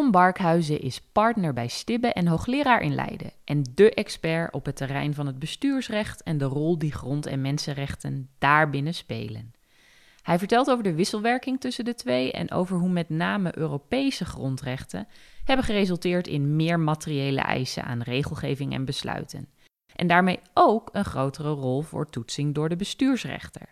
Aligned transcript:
Tom 0.00 0.10
Barkhuizen 0.10 0.80
is 0.80 1.00
partner 1.00 1.52
bij 1.52 1.68
Stibbe 1.68 2.12
en 2.12 2.26
hoogleraar 2.26 2.80
in 2.80 2.94
Leiden 2.94 3.32
en 3.44 3.64
de 3.74 3.94
expert 3.94 4.52
op 4.52 4.64
het 4.64 4.76
terrein 4.76 5.14
van 5.14 5.26
het 5.26 5.38
bestuursrecht 5.38 6.22
en 6.22 6.38
de 6.38 6.44
rol 6.44 6.78
die 6.78 6.92
grond- 6.92 7.26
en 7.26 7.40
mensenrechten 7.40 8.30
daarbinnen 8.38 8.94
spelen. 8.94 9.54
Hij 10.22 10.38
vertelt 10.38 10.70
over 10.70 10.84
de 10.84 10.94
wisselwerking 10.94 11.60
tussen 11.60 11.84
de 11.84 11.94
twee 11.94 12.32
en 12.32 12.50
over 12.50 12.78
hoe 12.78 12.88
met 12.88 13.08
name 13.08 13.58
Europese 13.58 14.24
grondrechten 14.24 15.08
hebben 15.44 15.64
geresulteerd 15.64 16.26
in 16.26 16.56
meer 16.56 16.80
materiële 16.80 17.40
eisen 17.40 17.84
aan 17.84 18.02
regelgeving 18.02 18.72
en 18.72 18.84
besluiten. 18.84 19.48
En 19.94 20.06
daarmee 20.06 20.40
ook 20.54 20.88
een 20.92 21.04
grotere 21.04 21.50
rol 21.50 21.82
voor 21.82 22.10
toetsing 22.10 22.54
door 22.54 22.68
de 22.68 22.76
bestuursrechter. 22.76 23.68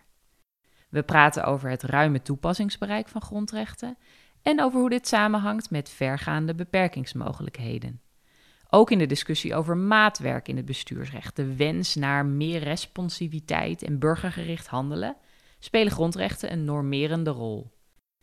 We 0.89 1.03
praten 1.03 1.43
over 1.43 1.69
het 1.69 1.83
ruime 1.83 2.21
toepassingsbereik 2.21 3.07
van 3.07 3.21
grondrechten 3.21 3.97
en 4.41 4.61
over 4.61 4.79
hoe 4.79 4.89
dit 4.89 5.07
samenhangt 5.07 5.69
met 5.69 5.89
vergaande 5.89 6.55
beperkingsmogelijkheden. 6.55 8.01
Ook 8.69 8.91
in 8.91 8.97
de 8.97 9.05
discussie 9.05 9.55
over 9.55 9.77
maatwerk 9.77 10.47
in 10.47 10.57
het 10.57 10.65
bestuursrecht, 10.65 11.35
de 11.35 11.55
wens 11.55 11.95
naar 11.95 12.25
meer 12.25 12.63
responsiviteit 12.63 13.83
en 13.83 13.99
burgergericht 13.99 14.67
handelen, 14.67 15.15
spelen 15.59 15.91
grondrechten 15.91 16.51
een 16.51 16.65
normerende 16.65 17.29
rol. 17.29 17.71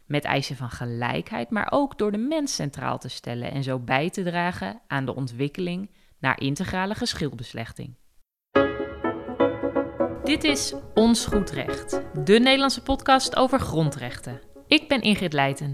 Met 0.04 0.24
eisen 0.24 0.56
van 0.56 0.70
gelijkheid, 0.70 1.50
maar 1.50 1.68
ook 1.70 1.98
door 1.98 2.12
de 2.12 2.18
mens 2.18 2.54
centraal 2.54 2.98
te 2.98 3.08
stellen 3.08 3.50
en 3.50 3.62
zo 3.62 3.78
bij 3.78 4.10
te 4.10 4.22
dragen 4.22 4.80
aan 4.86 5.04
de 5.04 5.14
ontwikkeling 5.14 5.90
naar 6.18 6.40
integrale 6.40 6.94
geschilbeslechting. 6.94 7.94
Dit 10.24 10.44
is 10.44 10.74
Ons 10.94 11.26
Goed 11.26 11.50
Recht, 11.50 11.90
de 12.24 12.38
Nederlandse 12.38 12.82
podcast 12.82 13.36
over 13.36 13.60
grondrechten. 13.60 14.40
Ik 14.66 14.88
ben 14.88 15.00
Ingrid 15.00 15.32
Leijten, 15.32 15.72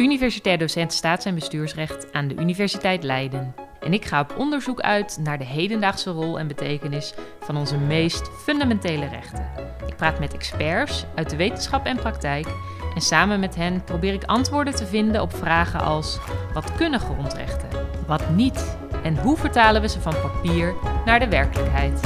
universitair 0.00 0.58
docent 0.58 0.92
staats- 0.92 1.24
en 1.24 1.34
bestuursrecht 1.34 2.12
aan 2.12 2.28
de 2.28 2.34
Universiteit 2.34 3.02
Leiden. 3.02 3.54
En 3.80 3.92
ik 3.92 4.04
ga 4.04 4.20
op 4.20 4.36
onderzoek 4.36 4.80
uit 4.80 5.18
naar 5.20 5.38
de 5.38 5.44
hedendaagse 5.44 6.10
rol 6.10 6.38
en 6.38 6.46
betekenis 6.46 7.14
van 7.40 7.56
onze 7.56 7.78
meest 7.78 8.30
fundamentele 8.30 9.06
rechten. 9.06 9.50
Ik 9.86 9.96
praat 9.96 10.18
met 10.18 10.34
experts 10.34 11.04
uit 11.14 11.30
de 11.30 11.36
wetenschap 11.36 11.86
en 11.86 11.96
praktijk 11.96 12.46
en 12.94 13.00
samen 13.00 13.40
met 13.40 13.54
hen 13.54 13.84
probeer 13.84 14.12
ik 14.12 14.24
antwoorden 14.24 14.74
te 14.74 14.86
vinden 14.86 15.22
op 15.22 15.34
vragen 15.34 15.80
als: 15.80 16.18
wat 16.54 16.74
kunnen 16.74 17.00
grondrechten? 17.00 17.68
Wat 18.06 18.30
niet? 18.30 18.78
En 19.02 19.18
hoe 19.18 19.36
vertalen 19.36 19.80
we 19.80 19.88
ze 19.88 20.00
van 20.00 20.12
papier 20.12 20.74
naar 21.04 21.18
de 21.18 21.28
werkelijkheid? 21.28 22.00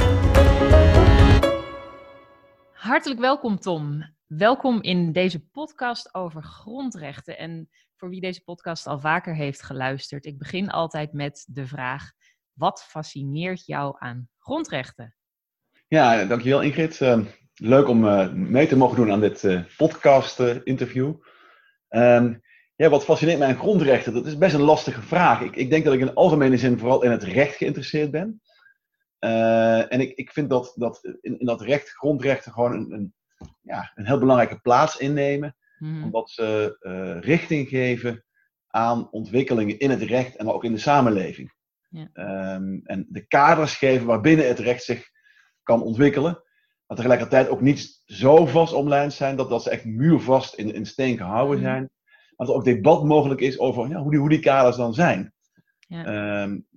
Hartelijk 2.73 3.19
welkom, 3.19 3.59
Tom. 3.59 4.13
Welkom 4.27 4.81
in 4.81 5.11
deze 5.11 5.39
podcast 5.39 6.15
over 6.15 6.43
grondrechten. 6.43 7.37
En 7.37 7.69
voor 7.97 8.09
wie 8.09 8.21
deze 8.21 8.43
podcast 8.43 8.87
al 8.87 8.99
vaker 8.99 9.35
heeft 9.35 9.61
geluisterd, 9.61 10.25
ik 10.25 10.37
begin 10.37 10.69
altijd 10.69 11.13
met 11.13 11.45
de 11.49 11.67
vraag: 11.67 12.11
wat 12.53 12.83
fascineert 12.83 13.65
jou 13.65 13.95
aan 13.99 14.29
grondrechten? 14.39 15.15
Ja, 15.87 16.25
dankjewel 16.25 16.61
Ingrid. 16.61 16.99
Uh, 16.99 17.25
leuk 17.53 17.87
om 17.87 18.05
uh, 18.05 18.31
mee 18.31 18.67
te 18.67 18.77
mogen 18.77 18.95
doen 18.95 19.11
aan 19.11 19.19
dit 19.19 19.43
uh, 19.43 19.61
podcast-interview. 19.77 21.13
Ehm, 21.87 22.33
ja, 22.75 22.89
wat 22.89 23.03
fascineert 23.03 23.39
mij 23.39 23.47
aan 23.47 23.59
grondrechten? 23.59 24.13
Dat 24.13 24.25
is 24.25 24.37
best 24.37 24.53
een 24.53 24.61
lastige 24.61 25.01
vraag. 25.01 25.41
Ik, 25.41 25.55
ik 25.55 25.69
denk 25.69 25.85
dat 25.85 25.93
ik 25.93 25.99
in 25.99 26.13
algemene 26.13 26.57
zin 26.57 26.79
vooral 26.79 27.03
in 27.03 27.11
het 27.11 27.23
recht 27.23 27.55
geïnteresseerd 27.55 28.11
ben. 28.11 28.41
en 29.89 30.01
ik, 30.01 30.11
ik 30.17 30.31
vind 30.31 30.49
dat, 30.49 30.73
dat 30.75 31.03
in, 31.21 31.39
in 31.39 31.45
dat 31.45 31.61
recht 31.61 31.89
grondrechten 31.89 32.51
gewoon 32.51 32.73
een, 32.73 32.91
een, 32.91 33.13
ja, 33.61 33.91
een 33.95 34.05
heel 34.05 34.19
belangrijke 34.19 34.59
plaats 34.59 34.97
innemen. 34.97 35.55
Mm. 35.85 36.03
Omdat 36.03 36.29
ze 36.29 36.77
richting 37.21 37.67
geven 37.67 38.23
aan 38.67 39.11
ontwikkelingen 39.11 39.79
in 39.79 39.89
het 39.89 40.01
recht 40.01 40.35
en 40.35 40.47
ook 40.47 40.63
in 40.63 40.71
de 40.71 40.77
samenleving. 40.77 41.53
Ja. 41.89 42.09
Um, 42.55 42.81
en 42.83 43.05
de 43.09 43.27
kaders 43.27 43.75
geven 43.75 44.05
waarbinnen 44.05 44.47
het 44.47 44.59
recht 44.59 44.83
zich 44.83 45.09
kan 45.63 45.81
ontwikkelen. 45.81 46.43
Maar 46.85 46.97
tegelijkertijd 46.97 47.49
ook 47.49 47.61
niet 47.61 48.01
zo 48.05 48.45
vast 48.45 48.73
omlijnd 48.73 49.13
zijn 49.13 49.35
dat, 49.35 49.49
dat 49.49 49.63
ze 49.63 49.69
echt 49.69 49.85
muurvast 49.85 50.53
in, 50.53 50.73
in 50.73 50.85
steen 50.85 51.17
gehouden 51.17 51.59
zijn. 51.59 51.89
Maar 52.35 52.47
dat 52.47 52.49
er 52.49 52.55
ook 52.55 52.65
debat 52.65 53.03
mogelijk 53.03 53.41
is 53.41 53.59
over 53.59 53.87
ja, 53.87 54.01
hoe, 54.01 54.11
die, 54.11 54.19
hoe 54.19 54.29
die 54.29 54.39
kaders 54.39 54.75
dan 54.75 54.93
zijn. 54.93 55.33
Ja. 55.79 56.41
Um, 56.43 56.67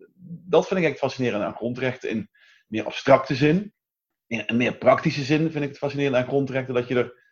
dat 0.47 0.67
vind 0.67 0.81
ik 0.81 0.87
echt 0.87 0.99
fascinerend 0.99 1.45
aan 1.45 1.57
grondrechten 1.57 2.11
in 2.11 2.31
meer 2.67 2.85
abstracte 2.85 3.35
zin. 3.35 3.73
In 4.27 4.43
een 4.47 4.57
meer 4.57 4.77
praktische 4.77 5.23
zin 5.23 5.51
vind 5.51 5.65
ik 5.65 5.69
het 5.69 5.79
fascinerend 5.79 6.17
aan 6.17 6.27
grondrechten 6.27 6.75
dat 6.75 6.89
je 6.89 6.95
er 6.95 7.27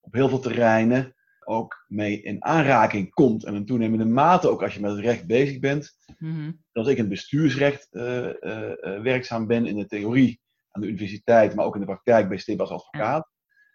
op 0.00 0.12
heel 0.12 0.28
veel 0.28 0.40
terreinen 0.40 1.15
ook 1.46 1.84
mee 1.88 2.22
in 2.22 2.44
aanraking 2.44 3.10
komt. 3.10 3.44
En 3.44 3.54
in 3.54 3.66
toenemende 3.66 4.04
mate, 4.04 4.50
ook 4.50 4.62
als 4.62 4.74
je 4.74 4.80
met 4.80 4.90
het 4.90 5.00
recht 5.00 5.26
bezig 5.26 5.58
bent. 5.58 5.92
Mm-hmm. 6.18 6.64
Als 6.72 6.86
ik 6.86 6.94
in 6.94 7.00
het 7.00 7.08
bestuursrecht 7.08 7.88
uh, 7.90 8.02
uh, 8.04 8.32
uh, 8.40 9.02
werkzaam 9.02 9.46
ben 9.46 9.66
in 9.66 9.76
de 9.76 9.86
theorie 9.86 10.40
aan 10.70 10.80
de 10.80 10.88
universiteit, 10.88 11.54
maar 11.54 11.64
ook 11.64 11.74
in 11.74 11.80
de 11.80 11.86
praktijk 11.86 12.28
bij 12.28 12.38
STIB 12.38 12.60
als 12.60 12.70
advocaat. 12.70 13.30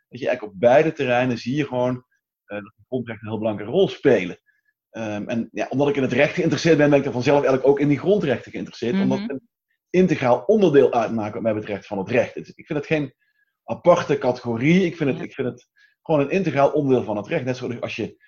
Dat 0.09 0.19
je 0.19 0.27
eigenlijk 0.27 0.55
op 0.55 0.59
beide 0.59 0.91
terreinen 0.91 1.37
zie 1.37 1.55
je 1.55 1.65
gewoon 1.65 2.05
dat 2.45 2.61
de 2.61 2.83
grondrechten 2.87 3.25
een 3.25 3.31
heel 3.31 3.41
belangrijke 3.41 3.73
rol 3.73 3.87
spelen. 3.87 4.39
Um, 4.91 5.27
en 5.29 5.49
ja, 5.51 5.67
omdat 5.69 5.89
ik 5.89 5.95
in 5.95 6.01
het 6.01 6.11
recht 6.11 6.33
geïnteresseerd 6.33 6.77
ben, 6.77 6.89
ben 6.89 6.99
ik 6.99 7.05
er 7.05 7.11
vanzelf 7.11 7.37
eigenlijk 7.37 7.67
ook 7.67 7.79
in 7.79 7.87
die 7.87 7.99
grondrechten 7.99 8.51
geïnteresseerd. 8.51 8.99
Omdat 9.01 9.19
het 9.19 9.29
een 9.29 9.49
integraal 9.89 10.43
onderdeel 10.45 10.93
uitmaakt 10.93 11.33
wat 11.33 11.41
mij 11.41 11.53
betreft 11.53 11.87
van 11.87 11.97
het 11.97 12.09
recht. 12.09 12.35
Ik 12.35 12.65
vind 12.65 12.79
het 12.79 12.87
geen 12.87 13.13
aparte 13.63 14.17
categorie. 14.17 14.85
Ik 14.85 14.95
vind 14.95 15.09
het, 15.09 15.17
ja. 15.17 15.23
ik 15.23 15.33
vind 15.33 15.47
het 15.47 15.67
gewoon 16.01 16.21
een 16.21 16.29
integraal 16.29 16.71
onderdeel 16.71 17.03
van 17.03 17.17
het 17.17 17.27
recht. 17.27 17.45
Net 17.45 17.57
zoals 17.57 17.81
als 17.81 17.95
je 17.95 18.23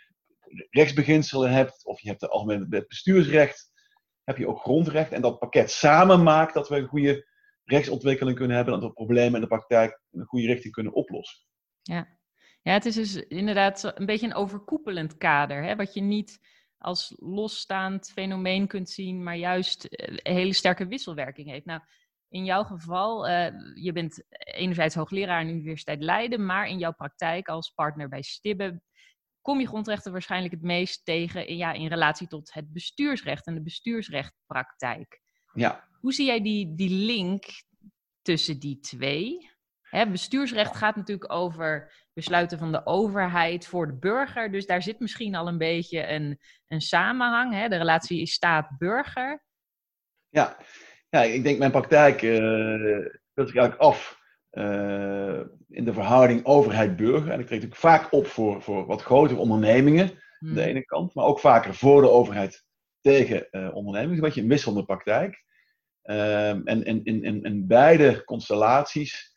rechtsbeginselen 0.69 1.51
hebt, 1.51 1.85
of 1.85 2.01
je 2.01 2.07
hebt 2.09 2.21
het 2.21 2.29
algemeen 2.29 2.85
bestuursrecht, 2.87 3.71
heb 4.23 4.37
je 4.37 4.47
ook 4.47 4.59
grondrecht. 4.59 5.11
En 5.11 5.21
dat 5.21 5.39
pakket 5.39 5.71
samen 5.71 6.23
maakt 6.23 6.53
dat 6.53 6.69
we 6.69 6.75
een 6.75 6.87
goede 6.87 7.27
rechtsontwikkeling 7.63 8.37
kunnen 8.37 8.55
hebben, 8.55 8.73
dat 8.73 8.83
we 8.83 8.93
problemen 8.93 9.35
in 9.35 9.41
de 9.41 9.47
praktijk 9.47 10.01
een 10.11 10.25
goede 10.25 10.47
richting 10.47 10.73
kunnen 10.73 10.93
oplossen. 10.93 11.45
Ja, 11.81 12.17
ja 12.61 12.73
het 12.73 12.85
is 12.85 12.95
dus 12.95 13.15
inderdaad 13.15 13.91
een 13.95 14.05
beetje 14.05 14.25
een 14.25 14.35
overkoepelend 14.35 15.17
kader, 15.17 15.63
hè, 15.63 15.75
wat 15.75 15.93
je 15.93 16.01
niet 16.01 16.39
als 16.77 17.13
losstaand 17.17 18.11
fenomeen 18.11 18.67
kunt 18.67 18.89
zien, 18.89 19.23
maar 19.23 19.37
juist 19.37 19.85
een 19.89 20.19
hele 20.35 20.53
sterke 20.53 20.87
wisselwerking 20.87 21.49
heeft. 21.49 21.65
Nou, 21.65 21.81
in 22.33 22.45
jouw 22.45 22.63
geval, 22.63 23.29
uh, 23.29 23.47
je 23.73 23.91
bent 23.91 24.23
enerzijds 24.29 24.95
hoogleraar 24.95 25.39
aan 25.39 25.47
de 25.47 25.53
Universiteit 25.53 26.01
Leiden, 26.01 26.45
maar 26.45 26.67
in 26.67 26.77
jouw 26.77 26.93
praktijk 26.93 27.47
als 27.47 27.69
partner 27.69 28.09
bij 28.09 28.21
Stibbe 28.21 28.81
kom 29.41 29.59
je 29.59 29.67
grondrechten 29.67 30.11
waarschijnlijk 30.11 30.53
het 30.53 30.63
meest 30.63 31.05
tegen 31.05 31.47
in, 31.47 31.57
ja, 31.57 31.71
in 31.71 31.87
relatie 31.87 32.27
tot 32.27 32.53
het 32.53 32.73
bestuursrecht 32.73 33.45
en 33.45 33.53
de 33.53 33.61
bestuursrechtpraktijk. 33.61 35.21
Ja. 35.53 35.87
Hoe 35.99 36.13
zie 36.13 36.25
jij 36.25 36.41
die, 36.41 36.75
die 36.75 36.89
link 36.89 37.45
tussen 38.21 38.59
die 38.59 38.79
twee? 38.79 39.51
Hè, 39.81 40.09
bestuursrecht 40.09 40.75
gaat 40.75 40.95
natuurlijk 40.95 41.31
over 41.31 41.93
besluiten 42.13 42.57
van 42.57 42.71
de 42.71 42.85
overheid 42.85 43.67
voor 43.67 43.87
de 43.87 43.97
burger. 43.97 44.51
Dus 44.51 44.65
daar 44.65 44.83
zit 44.83 44.99
misschien 44.99 45.35
al 45.35 45.47
een 45.47 45.57
beetje 45.57 46.07
een, 46.07 46.39
een 46.67 46.81
samenhang. 46.81 47.53
Hè? 47.53 47.67
De 47.67 47.77
relatie 47.77 48.25
staat-burger. 48.25 49.43
Ja, 50.29 50.57
ja, 51.13 51.21
ik 51.21 51.43
denk 51.43 51.57
mijn 51.57 51.71
praktijk 51.71 52.21
uh, 52.21 52.39
speelt 53.31 53.47
zich 53.47 53.55
eigenlijk 53.55 53.77
af 53.77 54.19
uh, 54.51 55.39
in 55.69 55.85
de 55.85 55.93
verhouding 55.93 56.45
overheid-burger. 56.45 57.31
En 57.31 57.39
ik 57.39 57.45
treed 57.45 57.61
natuurlijk 57.61 57.75
vaak 57.75 58.11
op 58.11 58.27
voor, 58.27 58.61
voor 58.61 58.85
wat 58.85 59.01
grotere 59.01 59.39
ondernemingen, 59.39 60.07
hmm. 60.39 60.49
aan 60.49 60.55
de 60.55 60.63
ene 60.63 60.85
kant, 60.85 61.13
maar 61.13 61.25
ook 61.25 61.39
vaker 61.39 61.75
voor 61.75 62.01
de 62.01 62.09
overheid 62.09 62.65
tegen 63.01 63.47
uh, 63.51 63.75
ondernemingen. 63.75 64.15
Een 64.15 64.23
beetje 64.23 64.41
een 64.41 64.47
wisselende 64.47 64.85
praktijk. 64.85 65.43
Um, 66.03 66.61
en 66.65 66.83
in, 66.83 67.03
in, 67.03 67.43
in, 67.43 67.67
beide 67.67 68.23
constellaties 68.23 69.35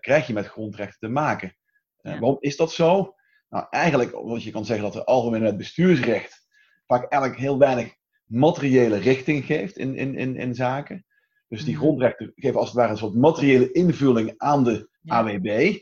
krijg 0.00 0.26
je 0.26 0.32
met 0.32 0.46
grondrechten 0.46 0.98
te 0.98 1.08
maken. 1.08 1.56
Ja. 2.00 2.10
Waarom 2.10 2.36
is 2.40 2.56
dat 2.56 2.72
zo? 2.72 3.14
Nou, 3.48 3.66
eigenlijk 3.70 4.16
omdat 4.16 4.42
je 4.42 4.50
kan 4.50 4.64
zeggen 4.64 4.84
dat 4.84 4.92
de 4.92 5.04
algemeen 5.04 5.42
het 5.42 5.56
bestuursrecht 5.56 6.46
vaak 6.86 7.12
eigenlijk 7.12 7.40
heel 7.40 7.58
weinig 7.58 7.94
materiële 8.24 8.96
richting 8.96 9.44
geeft 9.44 9.76
in, 9.76 9.96
in, 9.96 10.16
in, 10.16 10.36
in 10.36 10.54
zaken. 10.54 11.06
Dus 11.48 11.64
die 11.64 11.76
grondrechten 11.76 12.32
geven 12.34 12.58
als 12.58 12.68
het 12.68 12.76
ware 12.76 12.90
een 12.90 12.98
soort 12.98 13.14
materiële 13.14 13.72
invulling 13.72 14.34
aan 14.36 14.64
de 14.64 14.88
ja. 15.00 15.14
AWB. 15.14 15.76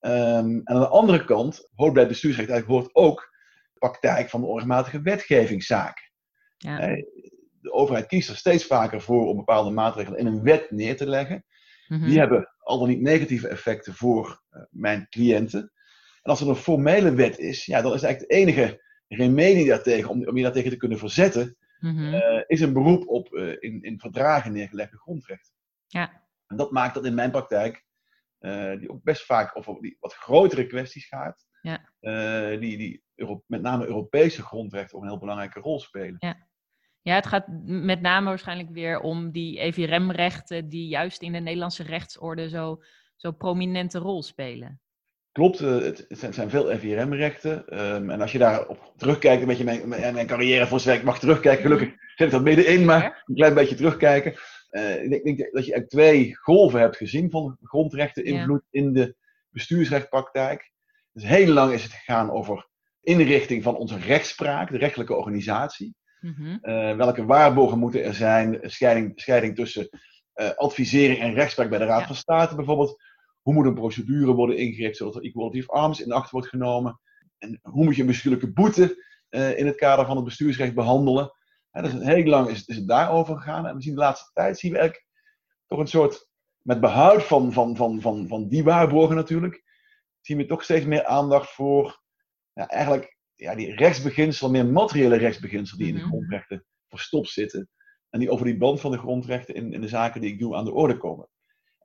Um, 0.00 0.60
en 0.64 0.68
aan 0.68 0.80
de 0.80 0.88
andere 0.88 1.24
kant 1.24 1.70
hoort 1.74 1.92
bij 1.92 2.02
het 2.02 2.10
bestuursrecht 2.10 2.50
eigenlijk 2.50 2.80
hoort 2.80 2.94
ook 2.94 3.34
de 3.72 3.78
praktijk 3.78 4.30
van 4.30 4.40
de 4.40 4.46
onrechtmatige 4.46 5.00
wetgevingszaken. 5.00 6.04
Ja. 6.56 6.78
De 7.60 7.72
overheid 7.72 8.06
kiest 8.06 8.28
er 8.28 8.36
steeds 8.36 8.64
vaker 8.64 9.00
voor 9.00 9.26
om 9.26 9.36
bepaalde 9.36 9.70
maatregelen 9.70 10.18
in 10.18 10.26
een 10.26 10.42
wet 10.42 10.70
neer 10.70 10.96
te 10.96 11.08
leggen. 11.08 11.44
Mm 11.88 11.98
-hmm. 11.98 12.08
Die 12.08 12.18
hebben 12.18 12.54
al 12.58 12.78
dan 12.78 12.88
niet 12.88 13.00
negatieve 13.00 13.48
effecten 13.48 13.94
voor 13.94 14.42
uh, 14.50 14.62
mijn 14.70 15.06
cliënten. 15.10 15.60
En 16.22 16.30
als 16.30 16.40
er 16.40 16.48
een 16.48 16.56
formele 16.56 17.14
wet 17.14 17.38
is, 17.38 17.64
ja, 17.64 17.82
dan 17.82 17.94
is 17.94 18.02
eigenlijk 18.02 18.32
de 18.32 18.38
enige 18.38 18.82
remedie 19.08 19.66
daartegen, 19.66 20.10
om, 20.10 20.28
om 20.28 20.36
je 20.36 20.42
daartegen 20.42 20.70
te 20.70 20.76
kunnen 20.76 20.98
verzetten, 20.98 21.56
Mm-hmm. 21.78 22.14
Uh, 22.14 22.42
is 22.46 22.60
een 22.60 22.72
beroep 22.72 23.08
op 23.08 23.32
uh, 23.32 23.56
in, 23.58 23.82
in 23.82 24.00
verdragen 24.00 24.52
neergelegde 24.52 24.98
grondrechten. 24.98 25.54
Ja. 25.86 26.22
En 26.46 26.56
dat 26.56 26.70
maakt 26.70 26.94
dat 26.94 27.06
in 27.06 27.14
mijn 27.14 27.30
praktijk, 27.30 27.84
uh, 28.40 28.78
die 28.78 28.90
ook 28.90 29.02
best 29.02 29.24
vaak 29.24 29.56
over 29.56 29.80
die 29.80 29.96
wat 30.00 30.14
grotere 30.14 30.66
kwesties 30.66 31.06
gaat, 31.06 31.46
ja. 31.60 31.90
die, 32.56 32.76
die 32.76 33.02
Euro 33.14 33.42
met 33.46 33.62
name 33.62 33.86
Europese 33.86 34.42
grondrechten 34.42 34.96
ook 34.96 35.02
een 35.02 35.08
heel 35.08 35.18
belangrijke 35.18 35.60
rol 35.60 35.80
spelen. 35.80 36.16
Ja. 36.18 36.46
Ja, 37.02 37.14
het 37.14 37.26
gaat 37.26 37.46
met 37.64 38.00
name 38.00 38.28
waarschijnlijk 38.28 38.70
weer 38.70 39.00
om 39.00 39.30
die 39.30 39.58
EVRM-rechten 39.58 40.68
die 40.68 40.88
juist 40.88 41.22
in 41.22 41.32
de 41.32 41.38
Nederlandse 41.38 41.82
rechtsorde 41.82 42.48
zo, 42.48 42.82
zo 43.16 43.32
prominente 43.32 43.98
rol 43.98 44.22
spelen. 44.22 44.80
Klopt, 45.36 45.60
eh, 45.60 45.80
het 45.80 46.06
zijn, 46.30 46.50
veel 46.50 46.70
EVRM-rechten. 46.70 47.68
Ehm, 47.68 48.10
en 48.10 48.20
als 48.20 48.32
je 48.32 48.38
daarop 48.38 48.92
terugkijkt, 48.96 49.40
een 49.40 49.48
beetje 49.48 49.64
mijn, 49.64 49.88
mijn, 49.88 50.26
carrière 50.26 50.66
voor 50.66 50.82
werk 50.84 51.02
mag 51.02 51.18
terugkijken, 51.18 51.62
gelukkig 51.62 51.88
zit 51.88 52.26
ik 52.26 52.30
dat 52.30 52.42
middenin, 52.42 52.84
maar 52.84 53.22
een 53.26 53.34
klein 53.34 53.54
beetje 53.54 53.74
terugkijken. 53.74 54.34
Uh, 54.70 55.02
ik 55.02 55.10
denk 55.10 55.24
dat 55.24 55.36
je 55.38 55.52
eigenlijk 55.52 55.88
twee 55.88 56.36
golven 56.36 56.80
hebt 56.80 56.96
gezien 56.96 57.30
van 57.30 57.56
grondrechten 57.62 58.24
invloed 58.24 58.62
in 58.70 58.92
de 58.92 59.14
bestuursrechtpraktijk. 59.50 60.72
Dus 61.12 61.24
heel 61.24 61.52
lang 61.52 61.72
is 61.72 61.82
het 61.82 61.92
gegaan 61.92 62.30
over 62.30 62.68
inrichting 63.00 63.62
van 63.62 63.76
onze 63.76 63.98
rechtspraak, 63.98 64.70
de 64.70 64.78
rechtelijke 64.78 65.14
organisatie. 65.14 65.94
Mhm. 66.20 66.56
Eh, 66.60 66.96
welke 66.96 67.24
waarborgen 67.24 67.78
moeten 67.78 68.04
er 68.04 68.14
zijn? 68.14 68.58
Scheiding, 68.62 69.12
scheiding 69.14 69.54
tussen 69.54 69.88
uh, 70.34 70.50
advisering 70.50 71.18
en 71.18 71.34
rechtspraak 71.34 71.68
bij 71.68 71.78
de 71.78 71.84
Raad 71.84 72.06
van 72.06 72.16
State 72.16 72.54
bijvoorbeeld. 72.54 73.02
Hoe 73.46 73.54
moet 73.54 73.66
een 73.66 73.74
procedure 73.74 74.32
worden 74.32 74.56
ingericht 74.56 74.96
zodat 74.96 75.14
er 75.14 75.22
equality 75.22 75.58
of 75.58 75.70
arms 75.70 76.00
in 76.00 76.12
acht 76.12 76.30
wordt 76.30 76.48
genomen? 76.48 77.00
En 77.38 77.58
hoe 77.62 77.84
moet 77.84 77.94
je 77.94 78.00
een 78.00 78.06
bestuurlijke 78.06 78.52
boete 78.52 79.04
uh, 79.30 79.58
in 79.58 79.66
het 79.66 79.76
kader 79.76 80.06
van 80.06 80.16
het 80.16 80.24
bestuursrecht 80.24 80.74
behandelen? 80.74 81.32
Ja, 81.70 81.82
dus 81.82 81.92
heel 81.92 82.24
lang 82.24 82.48
is, 82.48 82.64
is 82.64 82.76
het 82.76 82.88
daarover 82.88 83.36
gegaan. 83.36 83.66
En 83.66 83.76
we 83.76 83.82
zien 83.82 83.94
de 83.94 84.00
laatste 84.00 84.30
tijd 84.32 84.58
zien 84.58 84.72
we 84.72 84.78
eigenlijk 84.78 85.08
toch 85.66 85.78
een 85.78 85.86
soort, 85.86 86.28
met 86.60 86.80
behoud 86.80 87.22
van, 87.22 87.52
van, 87.52 87.76
van, 87.76 88.00
van, 88.00 88.28
van 88.28 88.48
die 88.48 88.64
waarborgen 88.64 89.16
natuurlijk, 89.16 89.64
zien 90.20 90.36
we 90.36 90.46
toch 90.46 90.62
steeds 90.62 90.84
meer 90.84 91.04
aandacht 91.04 91.50
voor 91.50 92.02
ja, 92.52 92.66
eigenlijk 92.66 93.18
ja, 93.34 93.54
die 93.54 93.74
rechtsbeginselen, 93.74 94.52
meer 94.52 94.66
materiële 94.66 95.16
rechtsbeginselen 95.16 95.78
die 95.78 95.88
in 95.88 95.98
de 95.98 96.00
mhm. 96.00 96.10
grondrechten 96.10 96.64
verstopt 96.88 97.28
zitten. 97.28 97.68
En 98.10 98.20
die 98.20 98.30
over 98.30 98.46
die 98.46 98.56
band 98.56 98.80
van 98.80 98.90
de 98.90 98.98
grondrechten 98.98 99.54
in, 99.54 99.72
in 99.72 99.80
de 99.80 99.88
zaken 99.88 100.20
die 100.20 100.32
ik 100.32 100.38
doe 100.38 100.56
aan 100.56 100.64
de 100.64 100.72
orde 100.72 100.96
komen. 100.96 101.28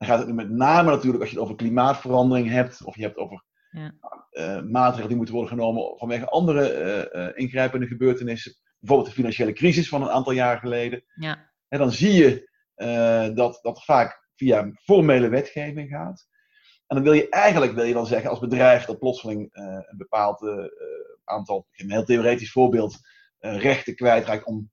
Dan 0.02 0.10
gaat 0.10 0.20
het 0.20 0.28
nu 0.28 0.34
met 0.34 0.50
name 0.50 0.90
natuurlijk 0.90 1.22
als 1.22 1.30
je 1.30 1.36
het 1.36 1.46
over 1.46 1.58
klimaatverandering 1.58 2.50
hebt, 2.50 2.84
of 2.84 2.96
je 2.96 3.02
hebt 3.02 3.18
over 3.18 3.44
ja. 3.72 3.94
uh, 4.32 4.62
maatregelen 4.62 5.08
die 5.08 5.18
moeten 5.18 5.36
worden 5.36 5.54
genomen 5.54 5.98
vanwege 5.98 6.26
andere 6.26 7.12
uh, 7.14 7.44
ingrijpende 7.44 7.88
gebeurtenissen. 7.88 8.56
Bijvoorbeeld 8.80 9.10
de 9.10 9.16
financiële 9.16 9.54
crisis 9.54 9.90
van 9.90 10.02
een 10.02 10.10
aantal 10.10 10.34
jaar 10.34 10.60
geleden. 10.60 11.04
Ja. 11.16 11.52
En 11.68 11.80
dan 11.80 11.92
zie 11.92 12.14
je 12.14 12.50
dat 13.36 13.60
dat 13.62 13.84
vaak 13.84 14.30
via 14.36 14.72
formele 14.84 15.30
wetgeving 15.30 15.90
gaat. 15.90 16.28
En 16.88 16.96
dan 16.96 17.04
wil 17.04 17.14
je 17.14 17.30
eigenlijk, 17.30 17.74
wil 17.74 17.84
je 17.84 17.94
dan 17.94 18.06
zeggen 18.06 18.30
als 18.30 18.40
bedrijf 18.40 18.86
dat 18.86 19.00
plotseling 19.00 19.50
een 19.52 19.98
bepaald 19.98 20.70
aantal, 21.24 21.68
een 21.72 21.92
heel 21.92 22.06
theoretisch 22.06 22.52
voorbeeld, 22.52 22.98
rechten 23.40 23.96
kwijtraakt 23.96 24.46
om 24.46 24.72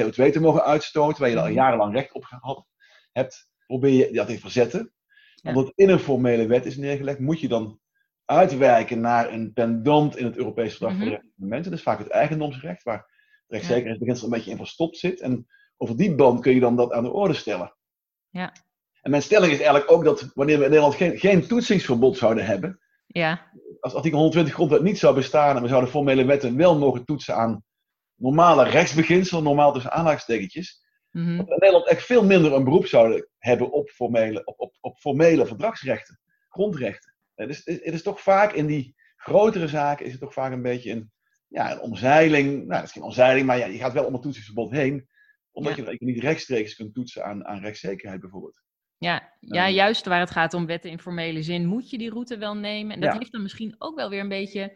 CO2 0.00 0.30
te 0.32 0.40
mogen 0.40 0.64
uitstoten, 0.64 1.20
waar 1.20 1.30
je 1.30 1.38
al 1.38 1.44
mhm. 1.44 1.54
jarenlang 1.54 1.94
recht 1.94 2.12
op 2.12 2.24
gehad 2.24 2.66
hebt 3.12 3.50
probeer 3.72 4.08
je 4.08 4.12
dat 4.12 4.26
te 4.26 4.38
verzetten. 4.38 4.92
Omdat 5.42 5.72
in 5.74 5.88
een 5.88 5.98
formele 5.98 6.46
wet 6.46 6.66
is 6.66 6.76
neergelegd, 6.76 7.18
moet 7.18 7.40
je 7.40 7.48
dan 7.48 7.80
uitwijken 8.24 9.00
naar 9.00 9.32
een 9.32 9.52
pendant 9.52 10.16
in 10.16 10.24
het 10.24 10.36
Europese 10.36 10.76
Verdrag 10.76 10.90
voor 10.90 11.00
de 11.00 11.04
mhm. 11.04 11.14
Rechten 11.14 11.32
van 11.36 11.44
de 11.44 11.50
Mensen. 11.50 11.70
Dat 11.70 11.78
is 11.78 11.84
vaak 11.84 11.98
het 11.98 12.08
eigendomsrecht, 12.08 12.82
waar 12.82 13.10
rechtszekerheidsbeginsel 13.46 14.24
een 14.24 14.32
beetje 14.32 14.50
in 14.50 14.56
verstopt 14.56 14.96
zit. 14.96 15.20
En 15.20 15.46
over 15.76 15.96
die 15.96 16.14
band 16.14 16.40
kun 16.40 16.54
je 16.54 16.60
dan 16.60 16.76
dat 16.76 16.92
aan 16.92 17.04
de 17.04 17.12
orde 17.12 17.34
stellen. 17.34 17.76
Ja. 18.28 18.52
En 19.00 19.10
mijn 19.10 19.22
stelling 19.22 19.52
is 19.52 19.58
eigenlijk 19.58 19.90
ook 19.90 20.04
dat 20.04 20.30
wanneer 20.34 20.58
we 20.58 20.64
in 20.64 20.70
Nederland 20.70 20.94
geen, 20.94 21.18
geen 21.18 21.46
toetsingsverbod 21.46 22.16
zouden 22.16 22.44
hebben, 22.44 22.80
ja. 23.06 23.50
als 23.80 23.94
artikel 23.94 24.18
120 24.18 24.54
grondwet 24.54 24.82
niet 24.82 24.98
zou 24.98 25.14
bestaan 25.14 25.56
en 25.56 25.62
we 25.62 25.68
zouden 25.68 25.90
formele 25.90 26.24
wetten 26.24 26.56
wel 26.56 26.78
mogen 26.78 27.04
toetsen 27.04 27.34
aan 27.34 27.64
normale 28.14 28.64
rechtsbeginselen, 28.64 29.42
normaal 29.42 29.72
tussen 29.72 29.92
aanhalingstekentjes, 29.92 30.81
Mm 31.12 31.36
Dat 31.36 31.48
Nederland 31.48 31.88
echt 31.88 32.04
veel 32.04 32.24
minder 32.24 32.52
een 32.52 32.64
beroep 32.64 32.86
zouden 32.86 33.28
hebben 33.38 33.72
op 33.72 33.90
formele, 33.90 34.44
op, 34.44 34.60
op, 34.60 34.76
op 34.80 34.98
formele 34.98 35.46
verdragsrechten, 35.46 36.20
grondrechten. 36.48 37.14
Dus 37.34 37.60
het 37.64 37.92
is 37.92 38.02
toch 38.02 38.20
vaak 38.20 38.52
in 38.52 38.66
die 38.66 38.94
grotere 39.16 39.68
zaken 39.68 40.06
is 40.06 40.12
het 40.12 40.20
toch 40.20 40.32
vaak 40.32 40.52
een 40.52 40.62
beetje 40.62 40.90
een, 40.90 41.12
ja, 41.48 41.72
een 41.72 41.80
omzeiling. 41.80 42.56
Nou, 42.56 42.68
dat 42.68 42.82
is 42.82 42.92
geen 42.92 43.02
omzeiling, 43.02 43.46
maar 43.46 43.58
ja, 43.58 43.66
je 43.66 43.78
gaat 43.78 43.92
wel 43.92 44.04
om 44.04 44.14
een 44.14 44.20
toetsingsverbod 44.20 44.70
heen. 44.70 45.08
Omdat 45.52 45.76
je, 45.76 45.96
niet 45.98 46.22
rechtstreeks 46.22 46.74
kunt 46.74 46.94
toetsen 46.94 47.24
aan, 47.24 47.46
aan 47.46 47.60
rechtszekerheid 47.60 48.20
bijvoorbeeld. 48.20 48.62
Ja, 48.98 49.32
ja, 49.40 49.68
juist 49.68 50.06
waar 50.06 50.20
het 50.20 50.30
gaat 50.30 50.54
om 50.54 50.66
wetten 50.66 50.90
in 50.90 50.98
formele 50.98 51.42
zin, 51.42 51.66
moet 51.66 51.90
je 51.90 51.98
die 51.98 52.10
route 52.10 52.38
wel 52.38 52.56
nemen. 52.56 52.94
En 52.94 53.00
dat 53.00 53.18
heeft 53.18 53.32
dan 53.32 53.42
misschien 53.42 53.74
ook 53.78 53.96
wel 53.96 54.10
weer 54.10 54.20
een 54.20 54.28
beetje 54.28 54.72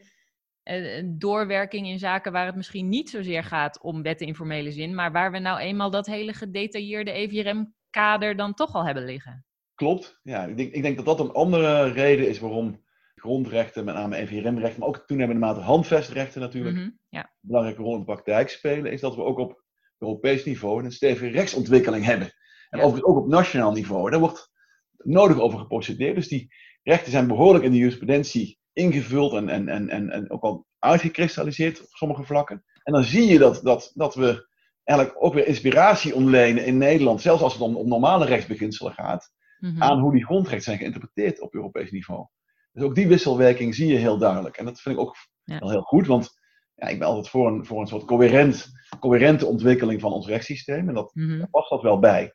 doorwerking 1.05 1.87
in 1.87 1.99
zaken 1.99 2.33
waar 2.33 2.47
het 2.47 2.57
misschien 2.57 2.89
niet 2.89 3.11
zozeer 3.11 3.45
gaat 3.45 3.81
om 3.81 4.03
wetten 4.03 4.27
in 4.27 4.35
formele 4.35 4.73
zin, 4.73 4.95
maar 4.95 5.13
waar 5.13 5.33
we 5.33 5.39
nou 5.39 5.59
eenmaal 5.59 5.91
dat 5.91 6.07
hele 6.07 6.33
gedetailleerde 6.33 7.11
EVRM-kader 7.11 8.37
dan 8.37 8.55
toch 8.55 8.75
al 8.75 8.85
hebben 8.85 9.05
liggen. 9.05 9.45
Klopt, 9.75 10.21
ja. 10.23 10.45
Ik 10.45 10.57
denk, 10.57 10.73
ik 10.73 10.83
denk 10.83 10.97
dat 10.97 11.05
dat 11.05 11.21
een 11.21 11.33
andere 11.33 11.93
reden 11.93 12.29
is 12.29 12.39
waarom 12.39 12.85
grondrechten, 13.15 13.85
met 13.85 13.95
name 13.95 14.17
EVRM-rechten, 14.17 14.81
maar 14.81 14.89
ook 14.89 15.05
toenemende 15.07 15.41
mate 15.41 15.61
handvestrechten 15.61 16.41
natuurlijk, 16.41 16.77
mm 16.77 16.99
ja. 17.09 17.21
een 17.21 17.29
belangrijke 17.41 17.83
rol 17.83 17.93
in 17.93 17.99
de 17.99 18.05
praktijk 18.05 18.49
spelen, 18.49 18.93
is 18.93 19.01
dat 19.01 19.15
we 19.15 19.23
ook 19.23 19.39
op 19.39 19.65
Europees 19.99 20.45
niveau 20.45 20.85
een 20.85 20.93
stevige 20.93 21.31
rechtsontwikkeling 21.31 22.05
hebben. 22.05 22.33
En 22.71 22.79
overigens 22.79 23.05
ook 23.05 23.17
op 23.17 23.29
nationaal 23.29 23.73
niveau. 23.73 24.11
Daar 24.11 24.21
wordt 24.21 24.51
nodig 24.97 25.41
over 25.41 25.59
geprocedeerd. 25.59 26.15
Dus 26.15 26.29
die 26.29 26.55
rechten 26.83 27.11
zijn 27.11 27.27
behoorlijk 27.27 27.65
in 27.65 27.71
de 27.71 27.77
jurisprudentie 27.77 28.59
ingevuld 28.77 29.33
en, 29.33 29.49
en, 29.49 29.69
en, 29.69 29.89
en, 29.89 30.11
en 30.11 30.31
ook 30.31 30.43
al 30.43 30.67
uitgekristalliseerd 30.79 31.81
op 31.81 31.87
sommige 31.89 32.25
vlakken. 32.25 32.65
En 32.83 32.93
dan 32.93 33.05
zie 33.05 33.27
je 33.27 33.39
dat, 33.39 33.61
dat, 33.63 33.93
dat 33.95 34.15
we 34.15 34.49
eigenlijk 34.85 35.25
ook 35.25 35.35
weer 35.35 35.47
inspiratie 35.47 36.15
ontlenen 36.15 36.67
in 36.67 36.79
Nederland, 36.79 37.21
zelfs 37.21 37.43
als 37.43 37.53
het 37.53 37.63
om, 37.63 37.77
om 37.77 37.89
normale 37.89 38.25
rechtsbeginselen 38.25 38.93
gaat, 38.93 39.33
mhm. 39.59 39.83
aan 39.83 40.01
hoe 40.01 40.13
die 40.13 40.25
grondrechten 40.25 40.63
zijn 40.63 40.79
geïnterpreteerd 40.79 41.41
op 41.41 41.55
Europees 41.55 41.91
niveau. 41.91 42.27
Dus 42.73 42.83
ook 42.83 42.95
die 42.95 43.09
wisselwerking 43.09 43.75
zie 43.75 43.87
je 43.87 43.99
heel 43.99 44.19
duidelijk. 44.19 44.57
En 44.57 44.65
dat 44.65 44.81
vind 44.81 44.95
ik 44.95 45.01
ook 45.01 45.17
wel 45.45 45.71
heel 45.71 45.83
goed, 45.83 46.07
want 46.07 46.31
ja, 46.75 46.87
ik 46.87 46.99
ben 46.99 47.09
altijd 47.09 47.29
voor 47.29 47.49
een, 47.49 47.67
voor 47.67 47.81
een 47.81 47.87
soort 47.87 48.05
coherent, 48.05 48.67
coherente 49.01 49.47
ontwikkeling 49.47 50.01
van 50.01 50.13
ons 50.13 50.27
rechtssysteem. 50.27 50.89
En 50.89 50.95
dat, 50.95 51.15
mm 51.15 51.39
daar 51.39 51.51
past 51.51 51.71
dat 51.71 51.83
wel 51.83 51.99
bij. 51.99 52.35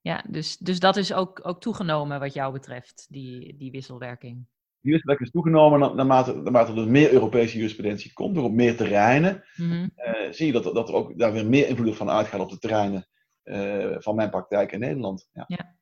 Ja, 0.00 0.24
dus, 0.28 0.56
dus 0.56 0.80
dat 0.80 0.96
is 0.96 1.12
ook, 1.12 1.40
ook 1.46 1.60
toegenomen 1.60 2.20
wat 2.20 2.34
jou 2.34 2.52
betreft, 2.52 3.06
die, 3.08 3.56
die 3.56 3.70
wisselwerking. 3.70 4.46
Wisselwerking 4.80 5.28
is 5.28 5.34
toegenomen 5.34 5.96
naarmate, 5.96 6.36
naarmate 6.36 6.72
er 6.72 6.88
meer 6.88 7.12
Europese 7.12 7.56
jurisprudentie 7.56 8.12
komt, 8.12 8.34
door 8.34 8.44
op 8.44 8.52
meer 8.52 8.76
terreinen. 8.76 9.44
Mm 9.56 9.92
zie 10.30 10.46
je 10.46 10.52
dat, 10.52 10.64
dat 10.64 10.88
er 10.88 10.94
ook 10.94 11.18
daar 11.18 11.32
weer 11.32 11.46
meer 11.46 11.68
invloed 11.68 11.96
van 11.96 12.10
uitgaat 12.10 12.40
op 12.40 12.50
de 12.50 12.58
terreinen 12.58 13.06
uh, 13.44 13.96
van 13.98 14.14
mijn 14.14 14.30
praktijk 14.30 14.72
in 14.72 14.80
Nederland. 14.80 15.28
Ja. 15.32 15.44
ja. 15.46 15.76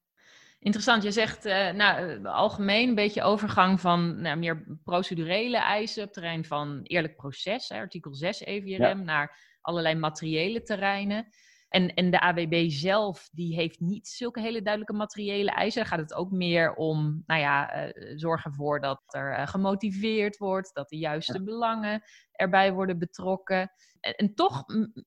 Interessant, 0.59 1.03
je 1.03 1.11
zegt 1.11 1.47
uh, 1.47 1.71
nou, 1.71 2.25
algemeen 2.25 2.89
een 2.89 2.95
beetje 2.95 3.23
overgang 3.23 3.81
van 3.81 4.21
nou, 4.21 4.39
meer 4.39 4.79
procedurele 4.85 5.57
eisen 5.57 6.03
op 6.03 6.05
het 6.05 6.15
terrein 6.15 6.45
van 6.45 6.81
eerlijk 6.83 7.17
proces, 7.17 7.69
hè, 7.69 7.79
artikel 7.79 8.15
6 8.15 8.41
EVRM, 8.41 9.05
naar 9.05 9.39
allerlei 9.61 9.95
materiële 9.95 10.63
terreinen. 10.63 11.29
En, 11.69 11.95
en 11.95 12.11
de 12.11 12.21
AWB 12.21 12.65
zelf, 12.69 13.29
die 13.33 13.55
heeft 13.55 13.81
niet 13.81 14.09
zulke 14.09 14.41
hele 14.41 14.63
duidelijke 14.63 14.97
materiële 14.97 15.51
eisen. 15.51 15.81
Daar 15.81 15.91
gaat 15.91 16.01
het 16.01 16.15
ook 16.15 16.31
meer 16.31 16.75
om, 16.75 17.23
nou 17.27 17.41
ja, 17.41 17.87
uh, 17.87 18.13
zorgen 18.17 18.51
ervoor 18.51 18.81
dat 18.81 19.03
er 19.07 19.39
uh, 19.39 19.47
gemotiveerd 19.47 20.37
wordt, 20.37 20.75
dat 20.75 20.89
de 20.89 20.99
juiste 20.99 21.43
belangen 21.43 22.03
erbij 22.33 22.73
worden 22.73 22.99
betrokken. 22.99 23.71
En, 24.01 24.15
en, 24.15 24.35
toch 24.35 24.65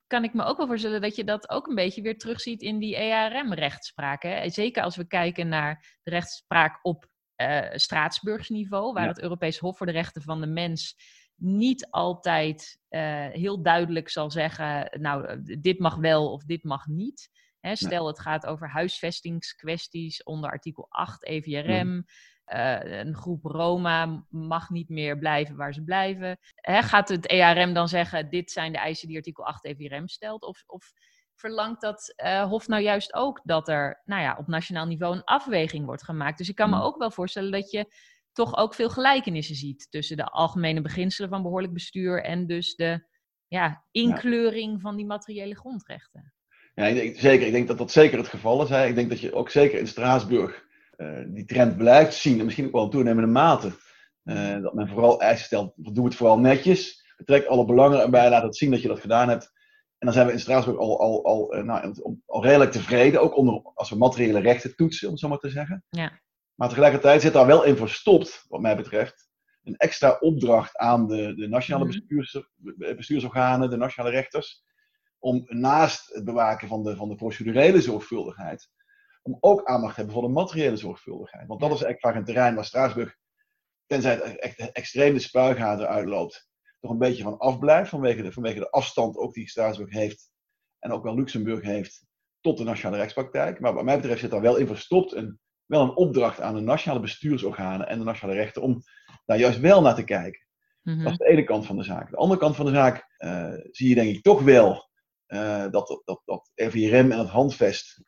kan 0.07 0.23
ik 0.23 0.33
me 0.33 0.43
ook 0.43 0.57
wel 0.57 0.67
voorstellen 0.67 1.01
dat 1.01 1.15
je 1.15 1.23
dat 1.23 1.49
ook 1.49 1.67
een 1.67 1.75
beetje 1.75 2.01
weer 2.01 2.17
terugziet 2.17 2.61
in 2.61 2.79
die 2.79 2.95
ERM-rechtspraak. 2.95 4.41
Zeker 4.45 4.83
als 4.83 4.95
we 4.95 5.07
kijken 5.07 5.47
naar 5.47 5.97
de 6.03 6.11
rechtspraak 6.11 6.79
op 6.81 7.07
uh, 7.41 7.61
Straatsburgsniveau, 7.71 8.93
waar 8.93 9.07
het 9.07 9.21
Europees 9.21 9.57
Hof 9.57 9.77
voor 9.77 9.85
de 9.85 9.91
Rechten 9.91 10.21
van 10.21 10.41
de 10.41 10.47
Mens 10.47 10.95
niet 11.39 11.87
altijd 11.89 12.79
uh, 12.89 13.27
heel 13.27 13.61
duidelijk 13.61 14.09
zal 14.09 14.31
zeggen, 14.31 14.89
nou, 15.01 15.25
eh, 15.25 15.37
dit 15.59 15.79
mag 15.79 15.95
wel 15.95 16.31
of 16.31 16.43
dit 16.43 16.63
mag 16.63 16.87
niet. 16.87 17.29
Hè, 17.59 17.75
stel, 17.75 18.07
het 18.07 18.19
gaat 18.19 18.45
over 18.45 18.69
huisvestingskwesties 18.69 20.23
onder 20.23 20.49
artikel 20.49 20.85
8 20.89 21.25
EVRM. 21.25 21.87
Mm. 21.87 22.05
Uh, 22.53 22.99
een 22.99 23.15
groep 23.15 23.43
Roma 23.43 24.25
mag 24.29 24.69
niet 24.69 24.89
meer 24.89 25.17
blijven 25.17 25.55
waar 25.55 25.73
ze 25.73 25.83
blijven. 25.83 26.37
Hè, 26.55 26.81
gaat 26.81 27.09
het 27.09 27.27
ERM 27.27 27.73
dan 27.73 27.87
zeggen, 27.87 28.29
dit 28.29 28.51
zijn 28.51 28.71
de 28.71 28.77
eisen 28.77 29.07
die 29.07 29.17
artikel 29.17 29.45
8 29.45 29.65
EVRM 29.65 30.07
stelt? 30.07 30.43
Of, 30.43 30.63
of 30.67 30.93
verlangt 31.35 31.81
dat 31.81 32.13
uh, 32.23 32.43
Hof 32.43 32.67
nou 32.67 32.81
juist 32.81 33.13
ook 33.13 33.41
dat 33.43 33.67
er 33.67 34.01
nou 34.05 34.21
ja, 34.21 34.35
op 34.37 34.47
nationaal 34.47 34.85
niveau 34.85 35.15
een 35.15 35.23
afweging 35.23 35.85
wordt 35.85 36.03
gemaakt? 36.03 36.37
Dus 36.37 36.49
ik 36.49 36.55
kan 36.55 36.69
me 36.69 36.75
mm. 36.75 36.81
ook 36.81 36.97
wel 36.97 37.11
voorstellen 37.11 37.51
dat 37.51 37.71
je 37.71 37.93
toch 38.39 38.57
ook 38.57 38.73
veel 38.73 38.89
gelijkenissen 38.89 39.55
ziet 39.55 39.87
tussen 39.89 40.17
de 40.17 40.25
algemene 40.25 40.81
beginselen 40.81 41.29
van 41.29 41.41
behoorlijk 41.41 41.73
bestuur 41.73 42.23
en 42.23 42.47
dus 42.47 42.75
de 42.75 43.07
ja, 43.47 43.85
inkleuring 43.91 44.81
van 44.81 44.95
die 44.95 45.05
materiële 45.05 45.55
grondrechten. 45.55 46.33
Ja, 46.73 46.85
ik 46.85 46.95
denk, 46.95 47.17
zeker. 47.17 47.45
Ik 47.45 47.51
denk 47.51 47.67
dat 47.67 47.77
dat 47.77 47.91
zeker 47.91 48.17
het 48.17 48.27
geval 48.27 48.63
is. 48.63 48.69
Hè. 48.69 48.85
Ik 48.85 48.95
denk 48.95 49.09
dat 49.09 49.19
je 49.19 49.33
ook 49.33 49.49
zeker 49.49 49.79
in 49.79 49.87
Straatsburg 49.87 50.65
uh, 50.97 51.19
die 51.27 51.45
trend 51.45 51.77
blijft 51.77 52.13
zien, 52.13 52.39
en 52.39 52.45
misschien 52.45 52.65
ook 52.65 52.71
wel 52.71 52.83
in 52.83 52.89
toenemende 52.89 53.31
mate. 53.31 53.71
Uh, 54.23 54.61
dat 54.61 54.73
men 54.73 54.87
vooral 54.87 55.21
eisen 55.21 55.45
stelt, 55.45 55.73
doe 55.75 56.05
het 56.05 56.15
vooral 56.15 56.39
netjes, 56.39 57.13
betrek 57.17 57.45
alle 57.45 57.65
belangen 57.65 58.01
erbij, 58.01 58.29
laat 58.29 58.43
het 58.43 58.57
zien 58.57 58.71
dat 58.71 58.81
je 58.81 58.87
dat 58.87 58.99
gedaan 58.99 59.29
hebt. 59.29 59.51
En 59.97 60.05
dan 60.05 60.13
zijn 60.13 60.27
we 60.27 60.33
in 60.33 60.39
Straatsburg 60.39 60.77
al, 60.77 60.99
al, 60.99 61.25
al, 61.25 61.53
eh, 61.53 61.63
nou, 61.63 61.95
al 62.25 62.43
redelijk 62.43 62.71
tevreden, 62.71 63.21
ook 63.21 63.37
onder, 63.37 63.61
als 63.73 63.89
we 63.89 63.97
materiële 63.97 64.39
rechten 64.39 64.75
toetsen, 64.75 65.07
om 65.07 65.13
het 65.13 65.21
zo 65.21 65.27
maar 65.27 65.37
te 65.37 65.49
zeggen. 65.49 65.83
Ja. 65.89 66.19
Maar 66.59 66.67
tegelijkertijd 66.69 67.21
zit 67.21 67.33
daar 67.33 67.45
wel 67.45 67.63
in 67.63 67.77
verstopt, 67.77 68.45
wat 68.47 68.61
mij 68.61 68.75
betreft, 68.75 69.29
een 69.63 69.75
extra 69.75 70.17
opdracht 70.19 70.77
aan 70.77 71.07
de, 71.07 71.35
de 71.35 71.47
nationale 71.47 71.85
Mhm. 71.85 71.93
bestuurs, 71.93 72.47
bestuursorganen, 72.95 73.69
de 73.69 73.77
nationale 73.77 74.13
rechters, 74.13 74.63
om 75.19 75.43
naast 75.45 76.13
het 76.13 76.23
bewaken 76.23 76.67
van 76.67 76.83
de, 76.83 76.95
van 76.95 77.09
de 77.09 77.15
procedurele 77.15 77.81
zorgvuldigheid, 77.81 78.69
om 79.21 79.37
ook 79.39 79.63
aandacht 79.63 79.93
te 79.93 79.99
hebben 79.99 80.13
voor 80.19 80.27
de 80.27 80.33
materiële 80.33 80.77
zorgvuldigheid. 80.77 81.47
Want 81.47 81.59
dat 81.59 81.71
is 81.71 81.81
eigenlijk 81.83 82.05
vaak 82.05 82.15
een 82.15 82.33
terrein 82.33 82.55
waar 82.55 82.65
Straatsburg, 82.65 83.15
tenzij 83.85 84.13
het 84.13 84.39
echt 84.39 84.71
extreem 84.71 85.13
de 85.13 85.19
spuigaten 85.19 85.87
uitloopt, 85.87 86.49
toch 86.79 86.91
een 86.91 86.97
beetje 86.97 87.23
van 87.23 87.37
afblijft 87.37 87.89
vanwege 87.89 88.21
de, 88.21 88.31
vanwege 88.31 88.59
de 88.59 88.71
afstand 88.71 89.17
ook 89.17 89.33
die 89.33 89.49
Straatsburg 89.49 89.91
heeft 89.91 90.31
en 90.79 90.91
ook 90.91 91.03
wel 91.03 91.15
Luxemburg 91.15 91.61
heeft 91.61 92.05
tot 92.41 92.57
de 92.57 92.63
nationale 92.63 92.97
rechtspraktijk. 92.97 93.59
Maar 93.59 93.73
wat 93.73 93.83
mij 93.83 93.95
betreft 93.95 94.19
zit 94.19 94.31
daar 94.31 94.41
wel 94.41 94.55
in 94.55 94.67
verstopt 94.67 95.13
een, 95.13 95.39
wel 95.69 95.81
een 95.81 95.95
opdracht 95.95 96.41
aan 96.41 96.55
de 96.55 96.61
nationale 96.61 97.01
bestuursorganen 97.01 97.87
en 97.87 97.97
de 97.97 98.03
nationale 98.03 98.37
rechten 98.37 98.61
om 98.61 98.81
daar 99.25 99.39
juist 99.39 99.59
wel 99.59 99.81
naar 99.81 99.95
te 99.95 100.03
kijken. 100.03 100.47
Mhm. 100.83 101.03
Dat 101.03 101.11
is 101.11 101.17
de 101.17 101.27
ene 101.27 101.43
kant 101.43 101.65
van 101.65 101.77
de 101.77 101.83
zaak. 101.83 102.09
De 102.09 102.17
andere 102.17 102.39
kant 102.39 102.55
van 102.55 102.65
de 102.65 102.71
zaak 102.71 103.05
eh, 103.17 103.53
zie 103.71 103.89
je 103.89 103.95
denk 103.95 104.15
ik 104.15 104.21
toch 104.21 104.41
wel 104.41 104.89
eh, 105.25 105.65
dat, 105.71 106.01
dat, 106.05 106.21
dat, 106.25 106.51
RVRM 106.55 107.11
en 107.11 107.19
het 107.19 107.27
handvest 107.27 108.03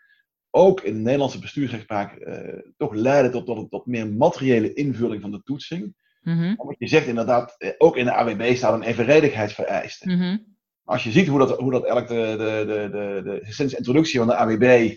ook 0.49 0.81
in 0.81 0.93
de 0.93 0.99
Nederlandse 0.99 1.39
bestuursrechtspraak 1.39 2.15
eh, 2.15 2.59
toch 2.77 2.93
leiden 2.93 3.31
tot, 3.31 3.45
tot, 3.45 3.69
tot 3.69 3.85
meer 3.85 4.07
materiële 4.07 4.73
invulling 4.73 5.21
van 5.21 5.31
de 5.31 5.41
toetsing. 5.43 5.99
Want 6.55 6.75
je 6.77 6.87
zegt 6.87 7.07
inderdaad, 7.07 7.75
ook 7.77 7.97
in 7.97 8.05
de 8.05 8.13
AWB 8.13 8.55
staat 8.55 8.73
een 8.73 8.83
evenredigheidsvereiste. 8.83 10.09
Mhm. 10.09 10.37
Als 10.83 11.03
je 11.03 11.11
ziet 11.11 11.27
hoe 11.27 11.39
dat, 11.39 11.59
hoe 11.59 11.71
dat 11.71 11.85
eigenlijk 11.85 12.07
de, 12.07 12.43
de, 12.43 12.65
de, 12.65 12.89
de, 12.89 13.21
de, 13.23 13.51
sinds 13.51 13.71
de 13.71 13.77
introductie 13.77 14.19
van 14.19 14.27
de 14.27 14.35
AWB 14.35 14.95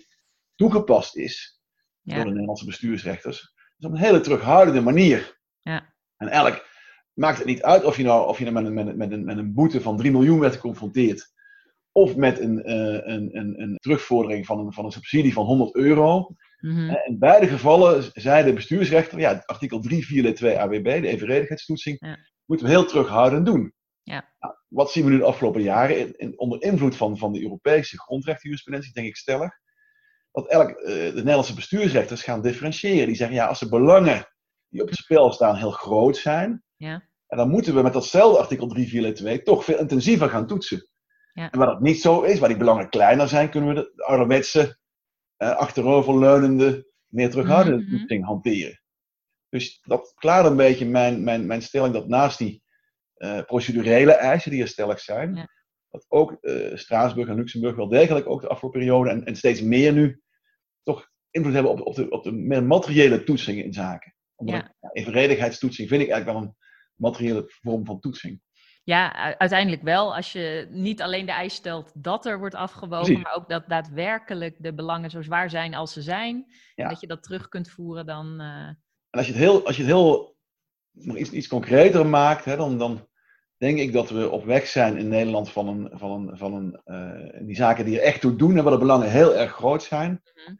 toegepast 0.55 1.15
is 1.15 1.54
door 2.05 2.23
de 2.23 2.29
Nederlandse 2.29 2.65
bestuursrechters, 2.65 3.53
is 3.77 3.85
op 3.85 3.91
een 3.91 3.97
hele 3.97 4.19
terughoudende 4.19 4.81
manier. 4.81 5.39
Ja. 5.59 5.93
En 6.17 6.27
eigenlijk 6.27 6.73
maakt 7.13 7.37
het 7.37 7.47
niet 7.47 7.61
uit 7.63 7.83
of 7.83 7.97
je 7.97 8.03
nou, 8.03 8.27
of 8.27 8.37
je 8.37 8.43
nou 8.51 8.55
met, 8.55 8.65
een, 8.65 8.73
met, 8.73 8.87
een, 8.87 8.97
met, 8.97 9.11
een, 9.11 9.25
met 9.25 9.37
een 9.37 9.53
boete 9.53 9.81
van 9.81 9.97
3 9.97 10.11
miljoen 10.11 10.39
werd 10.39 10.53
geconfronteerd, 10.55 11.33
of 11.91 12.15
met 12.15 12.39
een, 12.39 12.63
eh, 12.63 13.13
een, 13.13 13.37
een, 13.37 13.61
een 13.61 13.77
terugvordering 13.79 14.45
van 14.45 14.59
een, 14.59 14.73
van 14.73 14.85
een 14.85 14.91
subsidie 14.91 15.33
van 15.33 15.45
100 15.45 15.75
euro. 15.75 16.35
Mhm. 16.59 16.89
Eh, 16.89 17.07
In 17.09 17.19
beide 17.19 17.47
gevallen 17.47 18.03
zei 18.13 18.43
de 18.45 18.53
bestuursrechter, 18.53 19.19
ja, 19.19 19.43
artikel 19.45 19.79
3, 19.79 20.05
4, 20.05 20.35
2 20.35 20.59
AWB, 20.59 20.83
de 21.01 21.07
evenredigheidstoetsing, 21.07 21.97
Ja. 21.99 22.17
moeten 22.45 22.65
we 22.65 22.71
heel 22.71 22.85
terughoudend 22.85 23.45
doen. 23.45 23.73
Ja. 24.03 24.33
Nou, 24.39 24.53
wat 24.67 24.91
zien 24.91 25.03
we 25.05 25.09
nu 25.11 25.17
de 25.17 25.23
afgelopen 25.23 25.61
jaren? 25.61 25.99
In, 25.99 26.13
in- 26.17 26.39
onder 26.39 26.61
invloed 26.61 26.95
van, 26.95 27.17
van 27.17 27.33
de 27.33 27.41
Europese 27.41 27.99
grondrechtenjurisprudentie, 27.99 28.93
denk 28.93 29.07
ik 29.07 29.15
stellig, 29.15 29.51
dat 30.35 30.47
elk, 30.51 30.69
eh, 30.69 30.85
de 30.93 31.11
Nederlandse 31.15 31.53
bestuursrechters 31.53 32.23
gaan 32.23 32.41
differentiëren. 32.41 33.07
Die 33.07 33.15
zeggen, 33.15 33.35
ja, 33.35 33.45
als 33.47 33.59
de 33.59 33.69
belangen 33.69 34.27
die 34.69 34.81
op 34.81 34.87
het 34.89 34.97
spel 34.97 35.31
staan 35.31 35.55
heel 35.55 35.71
groot 35.71 36.17
zijn, 36.17 36.63
Ja. 36.77 37.03
en 37.27 37.37
dan 37.37 37.49
moeten 37.49 37.75
we 37.75 37.81
met 37.81 37.93
datzelfde 37.93 38.39
artikel 38.39 38.67
3, 38.67 38.87
4, 38.87 39.13
2 39.15 39.41
toch 39.41 39.63
veel 39.65 39.77
intensiever 39.79 40.29
gaan 40.29 40.47
toetsen. 40.47 40.87
Ja. 41.33 41.51
En 41.51 41.57
waar 41.59 41.67
dat 41.67 41.81
niet 41.81 42.01
zo 42.01 42.21
is, 42.21 42.39
waar 42.39 42.49
die 42.49 42.57
belangen 42.57 42.89
kleiner 42.89 43.27
zijn, 43.27 43.49
kunnen 43.49 43.69
we 43.69 43.75
de, 43.75 43.91
de 43.95 44.03
ouderwetse, 44.03 44.77
eh, 45.37 45.55
achteroverleunende, 45.55 46.87
meer 47.07 47.29
terughoudende 47.29 47.83
Mhm. 47.83 47.89
toetsing 47.97 48.25
hanteren. 48.25 48.79
Dus 49.49 49.79
dat 49.81 50.13
klaart 50.15 50.45
een 50.45 50.55
beetje 50.55 50.85
mijn, 50.85 51.23
mijn, 51.23 51.45
mijn 51.45 51.61
stelling 51.61 51.93
dat 51.93 52.07
naast 52.07 52.37
die 52.37 52.63
eh, 53.15 53.41
procedurele 53.45 54.11
eisen 54.11 54.51
die 54.51 54.61
er 54.61 54.67
stellig 54.67 54.99
zijn, 54.99 55.35
Ja. 55.35 55.47
dat 55.89 56.05
ook 56.07 56.31
eh, 56.41 56.75
Straatsburg 56.77 57.27
en 57.27 57.35
Luxemburg 57.35 57.75
wel 57.75 57.87
degelijk 57.87 58.29
ook 58.29 58.41
de 58.41 58.47
afgelopen 58.47 58.79
periode 58.79 59.09
en, 59.09 59.25
en 59.25 59.35
steeds 59.35 59.61
meer 59.61 59.93
nu 59.93 60.21
toch 60.85 61.09
invloed 61.31 61.53
hebben 61.53 61.71
op, 61.71 61.81
op, 61.81 61.95
de, 61.95 62.09
op 62.09 62.23
de 62.23 62.31
meer 62.31 62.63
materiële 62.63 63.23
toetsingen 63.23 63.63
in 63.63 63.73
zaken. 63.73 64.13
Omdat 64.35 64.55
Ja. 64.55 64.89
evenredigheidstoetsing 64.91 65.87
vind 65.89 66.01
ik 66.01 66.09
eigenlijk 66.09 66.39
wel 66.39 66.47
een 66.49 66.55
materiële 66.95 67.43
vorm 67.47 67.85
van 67.85 67.99
toetsing. 67.99 68.41
Ja, 68.83 69.35
uiteindelijk 69.37 69.81
wel. 69.81 70.15
Als 70.15 70.31
je 70.31 70.67
niet 70.71 71.01
alleen 71.01 71.25
de 71.25 71.31
eis 71.31 71.53
stelt 71.55 71.91
dat 71.95 72.25
er 72.25 72.39
wordt 72.39 72.55
afgewogen, 72.55 73.05
Precies. 73.05 73.23
maar 73.23 73.35
ook 73.35 73.49
dat 73.49 73.63
daadwerkelijk 73.67 74.55
de 74.59 74.73
belangen 74.73 75.09
zo 75.09 75.21
zwaar 75.21 75.49
zijn 75.49 75.73
als 75.73 75.93
ze 75.93 76.01
zijn. 76.01 76.45
Ja. 76.75 76.83
En 76.83 76.89
dat 76.89 76.99
je 77.01 77.07
dat 77.07 77.23
terug 77.23 77.49
kunt 77.49 77.69
voeren, 77.69 78.05
dan. 78.05 78.39
eh, 78.39 78.67
En 78.67 78.77
als 79.09 79.25
je 79.25 79.31
het 79.31 79.41
heel, 79.41 79.65
als 79.65 79.75
je 79.75 79.81
het 79.81 79.91
heel 79.91 80.35
nog 80.91 81.17
iets, 81.17 81.31
iets 81.31 81.47
concreter 81.47 82.05
maakt, 82.05 82.45
hè, 82.45 82.55
dan, 82.57 82.77
dan 82.77 83.07
denk 83.57 83.77
ik 83.79 83.93
dat 83.93 84.09
we 84.09 84.29
op 84.29 84.45
weg 84.45 84.67
zijn 84.67 84.97
in 84.97 85.07
Nederland 85.07 85.51
van, 85.51 85.67
een, 85.67 85.89
van, 85.99 86.11
een, 86.11 86.37
van 86.37 86.53
een, 86.53 86.81
eh, 86.83 87.45
die 87.45 87.55
zaken 87.55 87.85
die 87.85 87.97
er 87.99 88.05
echt 88.05 88.21
toe 88.21 88.35
doen 88.35 88.57
en 88.57 88.63
waar 88.63 88.73
de 88.73 88.79
belangen 88.79 89.11
heel 89.11 89.35
erg 89.35 89.51
groot 89.51 89.83
zijn. 89.83 90.21
Mhm. 90.35 90.55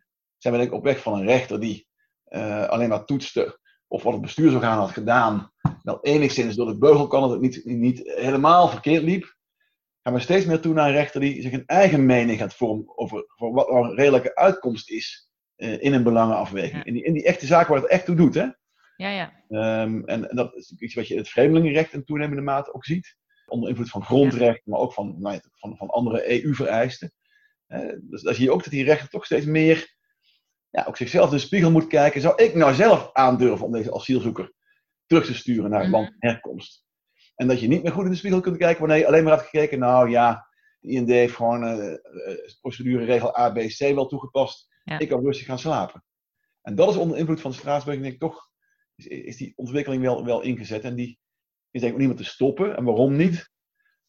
Zijn 0.46 0.58
we 0.58 0.64
denk 0.64 0.74
ik 0.74 0.80
op 0.80 0.86
weg 0.94 1.02
van 1.02 1.14
een 1.14 1.26
rechter 1.26 1.60
die 1.60 1.88
eh, 2.24 2.68
alleen 2.68 2.90
maar 2.90 3.06
toetste 3.06 3.60
of 3.88 4.04
wat 4.04 4.14
het 4.14 4.22
bestuursorgaan 4.22 4.78
had 4.78 4.92
gedaan, 4.92 5.52
wel 5.82 6.04
enigszins 6.04 6.56
door 6.56 6.66
de 6.66 6.78
beugel 6.78 7.08
kan, 7.08 7.22
dat 7.22 7.32
het 7.32 7.42
niet, 7.42 7.66
niet 7.66 8.02
helemaal 8.16 8.68
verkeerd 8.68 9.04
liep. 9.04 9.36
Gaan 10.02 10.14
we 10.14 10.20
steeds 10.20 10.46
meer 10.46 10.60
toe 10.60 10.74
naar 10.74 10.88
een 10.88 10.94
rechter 10.94 11.22
die 11.22 11.42
zich 11.42 11.52
een 11.52 11.66
eigen 11.66 12.06
mening 12.06 12.40
gaat 12.40 12.54
vormen 12.54 12.98
over, 12.98 13.26
over 13.38 13.56
wat 13.56 13.70
nou 13.70 13.86
een 13.86 13.96
redelijke 13.96 14.36
uitkomst 14.36 14.90
is 14.90 15.30
eh, 15.56 15.82
in 15.82 15.94
een 15.94 16.04
belangenafweging. 16.04 16.78
Ja. 16.78 16.84
In, 16.84 16.94
die, 16.94 17.04
in 17.04 17.14
die 17.14 17.26
echte 17.26 17.46
zaken 17.46 17.74
waar 17.74 17.82
het 17.82 17.92
echt 17.92 18.06
toe 18.06 18.16
doet. 18.16 18.34
Hè? 18.34 18.48
ja, 18.96 19.10
ja. 19.10 19.34
Ehm, 19.50 20.02
en, 20.04 20.30
en 20.30 20.36
dat 20.36 20.56
is 20.56 20.74
iets 20.78 20.94
wat 20.94 21.08
je 21.08 21.14
in 21.14 21.20
het 21.20 21.30
vreemdelingenrecht 21.30 21.94
in 21.94 22.06
toenemende 22.06 22.42
mate 22.42 22.74
ook 22.74 22.86
ziet. 22.86 23.16
Onder 23.46 23.70
invloed 23.70 23.90
van 23.90 24.04
grondrecht, 24.04 24.66
maar 24.66 24.80
ook 24.80 24.94
van, 24.94 25.16
nou 25.20 25.34
ja, 25.34 25.42
van, 25.52 25.78
van 25.78 25.90
andere 25.90 26.44
EU-vereisten. 26.44 27.14
dus 28.02 28.22
daar 28.22 28.34
zie 28.34 28.44
je 28.44 28.52
ook 28.52 28.64
dat 28.64 28.74
die 28.74 28.84
rechter 28.84 29.10
toch 29.10 29.26
steeds 29.26 29.46
meer 29.46 29.95
ja, 30.76 30.86
ook 30.88 30.98
zichzelf 30.98 31.26
in 31.30 31.36
de 31.36 31.42
spiegel 31.42 31.72
moet 31.72 31.88
kijken. 31.88 32.22
Zou 32.22 32.44
ik 32.44 32.56
nou 32.56 32.74
zelf 32.74 33.10
aandurven 33.14 33.66
om 33.66 33.72
deze 33.72 33.94
asielzoeker 33.94 34.54
terug 35.06 35.26
te 35.26 35.34
sturen 35.34 35.70
naar 35.70 35.80
het 35.80 35.90
Mhm. 35.90 35.98
land 35.98 36.08
van 36.08 36.30
herkomst? 36.30 36.84
En 37.36 37.48
dat 37.48 37.60
je 37.60 37.68
niet 37.68 37.84
meer 37.84 37.92
goed 37.92 38.06
in 38.06 38.12
de 38.12 38.18
spiegel 38.18 38.40
kunt 38.40 38.58
kijken 38.58 38.80
wanneer 38.80 38.98
je 38.98 39.08
alleen 39.08 39.24
maar 39.24 39.34
hebt 39.34 39.50
gekeken, 39.50 39.80
nou 39.80 40.10
ja, 40.10 40.48
de 40.80 40.90
IND 40.90 41.10
heeft 41.10 41.36
gewoon 41.36 41.64
eh 41.64 41.94
eh, 41.94 42.00
procedureregel 42.62 43.38
A, 43.38 43.52
B, 43.52 43.58
C 43.58 43.78
wel 43.80 44.08
toegepast. 44.08 44.68
Ja. 44.84 45.00
Ik 45.00 45.10
kan 45.10 45.24
rustig 45.24 45.46
gaan 45.46 45.60
slapen. 45.60 46.04
En 46.62 46.76
dat 46.76 46.90
is 46.90 46.96
onder 46.96 47.18
invloed 47.18 47.42
van 47.42 47.54
Straatsburg, 47.54 48.00
denk 48.02 48.14
ik 48.14 48.20
toch, 48.20 48.50
is, 48.96 49.08
is 49.08 49.38
die 49.38 49.54
ontwikkeling 49.56 50.02
wel, 50.02 50.26
wel 50.26 50.42
ingezet. 50.42 50.84
En 50.84 50.96
die 50.96 51.20
is 51.72 51.82
denk 51.82 51.84
ik 51.86 51.94
ook 51.94 52.00
niet 52.06 52.08
meer 52.08 52.26
te 52.26 52.32
stoppen. 52.32 52.78
En 52.78 52.84
waarom 52.84 53.16
niet? 53.16 53.52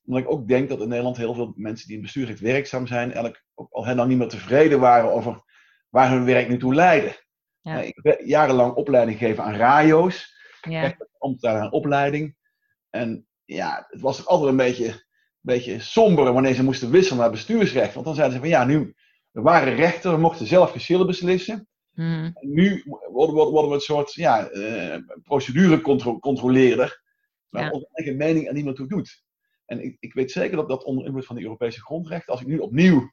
Omdat 0.05 0.23
ik 0.23 0.31
ook 0.31 0.49
denk 0.49 0.69
dat 0.69 0.81
in 0.81 0.89
Nederland 0.89 1.17
heel 1.17 1.35
veel 1.35 1.53
mensen 1.57 1.87
die 1.87 1.97
in 1.97 2.03
bestuurrecht 2.03 2.41
werkzaam 2.41 2.87
zijn, 2.87 3.13
eigenlijk 3.13 3.45
ook 3.55 3.73
al 3.73 3.85
heel 3.87 3.95
lang 3.95 4.09
niet 4.09 4.19
meer 4.19 4.29
tevreden 4.29 4.81
waren 4.81 5.13
over 5.13 5.45
waar 5.97 6.11
hun 6.11 6.25
werk 6.25 6.49
nu 6.49 6.59
toe 6.59 6.75
leidde. 6.75 7.25
Ja. 7.61 7.81
Eh, 7.81 7.87
Ik 7.87 7.99
heb 8.03 8.21
jarenlang 8.25 8.75
opleiding 8.75 9.19
gegeven 9.19 9.45
aan 9.45 9.55
radio's, 9.55 10.35
ja. 10.61 10.83
echt 10.83 11.07
ambtenaar 11.19 11.61
aan 11.61 11.73
opleiding. 11.73 12.37
En 12.91 13.27
ja, 13.45 13.87
het 13.89 14.01
was 14.01 14.27
altijd 14.27 14.51
een 14.51 14.57
beetje, 14.57 15.05
beetje 15.41 15.81
somber 15.81 16.33
wanneer 16.33 16.55
ze 16.55 16.63
moesten 16.65 16.91
wisselen 16.91 17.21
naar 17.21 17.31
bestuursrecht. 17.31 17.95
Want 17.95 18.07
dan 18.07 18.15
zeiden 18.15 18.35
ze 18.35 18.41
van 18.41 18.51
ja, 18.51 18.65
nu, 18.65 18.95
we 19.31 19.41
waren 19.41 19.75
rechter, 19.75 20.11
we 20.13 20.19
mochten 20.19 20.47
zelf 20.47 20.71
geschillen 20.71 21.07
beslissen. 21.07 21.69
Mhm. 21.93 22.25
En 22.35 22.53
nu 22.53 22.83
worden, 23.11 23.35
worden, 23.35 23.53
worden 23.53 23.69
we 23.69 23.75
een 23.75 23.81
soort 23.81 24.13
ja, 24.13 24.49
eh, 24.49 24.99
procedurecontroleerder, 25.23 27.03
waar 27.49 27.65
Ja. 27.65 27.71
onze 27.71 27.89
eigen 27.93 28.17
mening 28.17 28.51
niet 28.51 28.65
meer 28.65 28.75
toe 28.75 28.89
doet. 28.89 29.25
En 29.67 29.85
ik, 29.85 29.97
ik 30.01 30.15
weet 30.15 30.31
zeker 30.31 30.57
dat 30.57 30.69
dat 30.69 30.85
onder 30.85 31.05
invloed 31.07 31.27
van 31.27 31.37
de 31.37 31.43
Europese 31.43 31.81
grondrechten, 31.81 32.33
als 32.33 32.41
ik 32.41 32.47
nu 32.47 32.59
opnieuw 32.59 33.11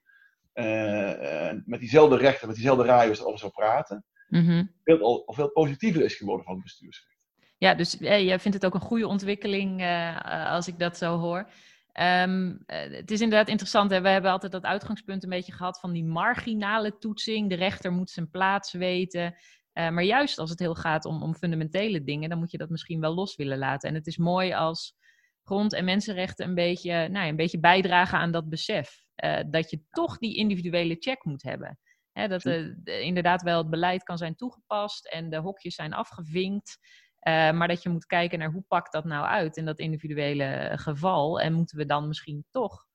met 1.65 1.79
diezelfde 1.79 2.17
rechten, 2.17 2.48
met 2.48 2.55
diezelfde 2.55 2.83
radio's 2.86 3.19
erover 3.19 3.39
zou 3.39 3.51
praten, 3.51 4.05
Mhm. 4.27 4.65
veel, 4.83 5.00
al, 5.00 5.24
al 5.25 5.33
veel 5.33 5.51
positiever 5.51 6.03
is 6.03 6.15
geworden 6.15 6.45
van 6.45 6.53
het 6.53 6.63
bestuursrecht. 6.63 7.17
Ja, 7.57 7.74
dus 7.74 7.98
eh, 7.98 8.25
jij 8.25 8.39
vindt 8.39 8.57
het 8.57 8.65
ook 8.65 8.74
een 8.74 8.88
goede 8.88 9.07
ontwikkeling 9.07 9.81
eh, 9.81 10.10
eh, 10.10 10.51
als 10.51 10.67
ik 10.67 10.79
dat 10.79 10.98
zo 10.98 11.17
hoor. 11.17 11.50
Ehm, 11.91 12.55
eh, 12.65 12.91
het 12.91 13.12
is 13.12 13.22
inderdaad 13.22 13.48
interessant. 13.48 13.91
Hè? 13.91 14.01
We 14.01 14.10
hebben 14.10 14.31
altijd 14.31 14.51
dat 14.51 14.63
uitgangspunt 14.63 15.24
een 15.24 15.29
beetje 15.29 15.51
gehad 15.51 15.79
van 15.79 15.91
die 15.91 16.03
marginale 16.05 16.98
toetsing. 16.98 17.50
De 17.50 17.55
rechter 17.55 17.91
moet 17.91 18.10
zijn 18.10 18.29
plaats 18.29 18.72
weten. 18.72 19.36
Eh, 19.74 19.89
maar 19.89 20.03
juist 20.03 20.39
als 20.39 20.50
het 20.50 20.60
heel 20.60 20.75
gaat 20.75 21.05
om, 21.05 21.24
om 21.24 21.36
fundamentele 21.36 22.03
dingen, 22.03 22.29
dan 22.29 22.38
moet 22.39 22.51
je 22.51 22.57
dat 22.57 22.69
misschien 22.69 23.00
wel 23.00 23.13
los 23.13 23.36
willen 23.36 23.57
laten. 23.57 23.89
En 23.89 23.95
het 23.95 24.07
is 24.07 24.17
mooi 24.17 24.53
als 24.53 24.95
grond- 25.43 25.74
en 25.74 25.86
mensenrechten 25.86 26.48
een 26.48 26.55
beetje, 26.55 27.07
nou 27.10 27.27
een 27.27 27.36
beetje 27.36 27.60
bijdragen 27.60 28.17
aan 28.17 28.31
dat 28.31 28.50
besef. 28.50 29.02
Eh, 29.15 29.39
dat 29.48 29.70
je 29.70 29.82
toch 29.89 30.17
die 30.17 30.36
individuele 30.36 30.96
check 31.00 31.24
moet 31.24 31.43
hebben. 31.43 31.79
Hè, 32.12 32.27
dat 32.27 32.41
de- 32.41 33.01
inderdaad 33.01 33.41
wel 33.41 33.58
het 33.58 33.70
beleid 33.70 34.03
kan 34.03 34.17
zijn 34.17 34.36
toegepast 34.36 35.08
en 35.08 35.29
de 35.29 35.38
hokjes 35.38 35.75
zijn 35.75 35.93
afgevinkt. 35.93 36.77
Eh, 37.20 37.51
maar 37.51 37.67
dat 37.67 37.84
je 37.84 37.89
moet 37.89 38.05
kijken 38.05 38.39
naar 38.39 38.51
hoe 38.51 38.63
pakt 38.67 38.91
dat 38.91 39.05
nou 39.05 39.25
uit 39.25 39.58
in 39.58 39.65
dat 39.65 39.79
individuele 39.79 40.72
geval. 40.75 41.39
En 41.39 41.53
moeten 41.53 41.77
we 41.77 41.86
dan 41.86 42.08
misschien 42.08 42.46
toch 42.51 42.86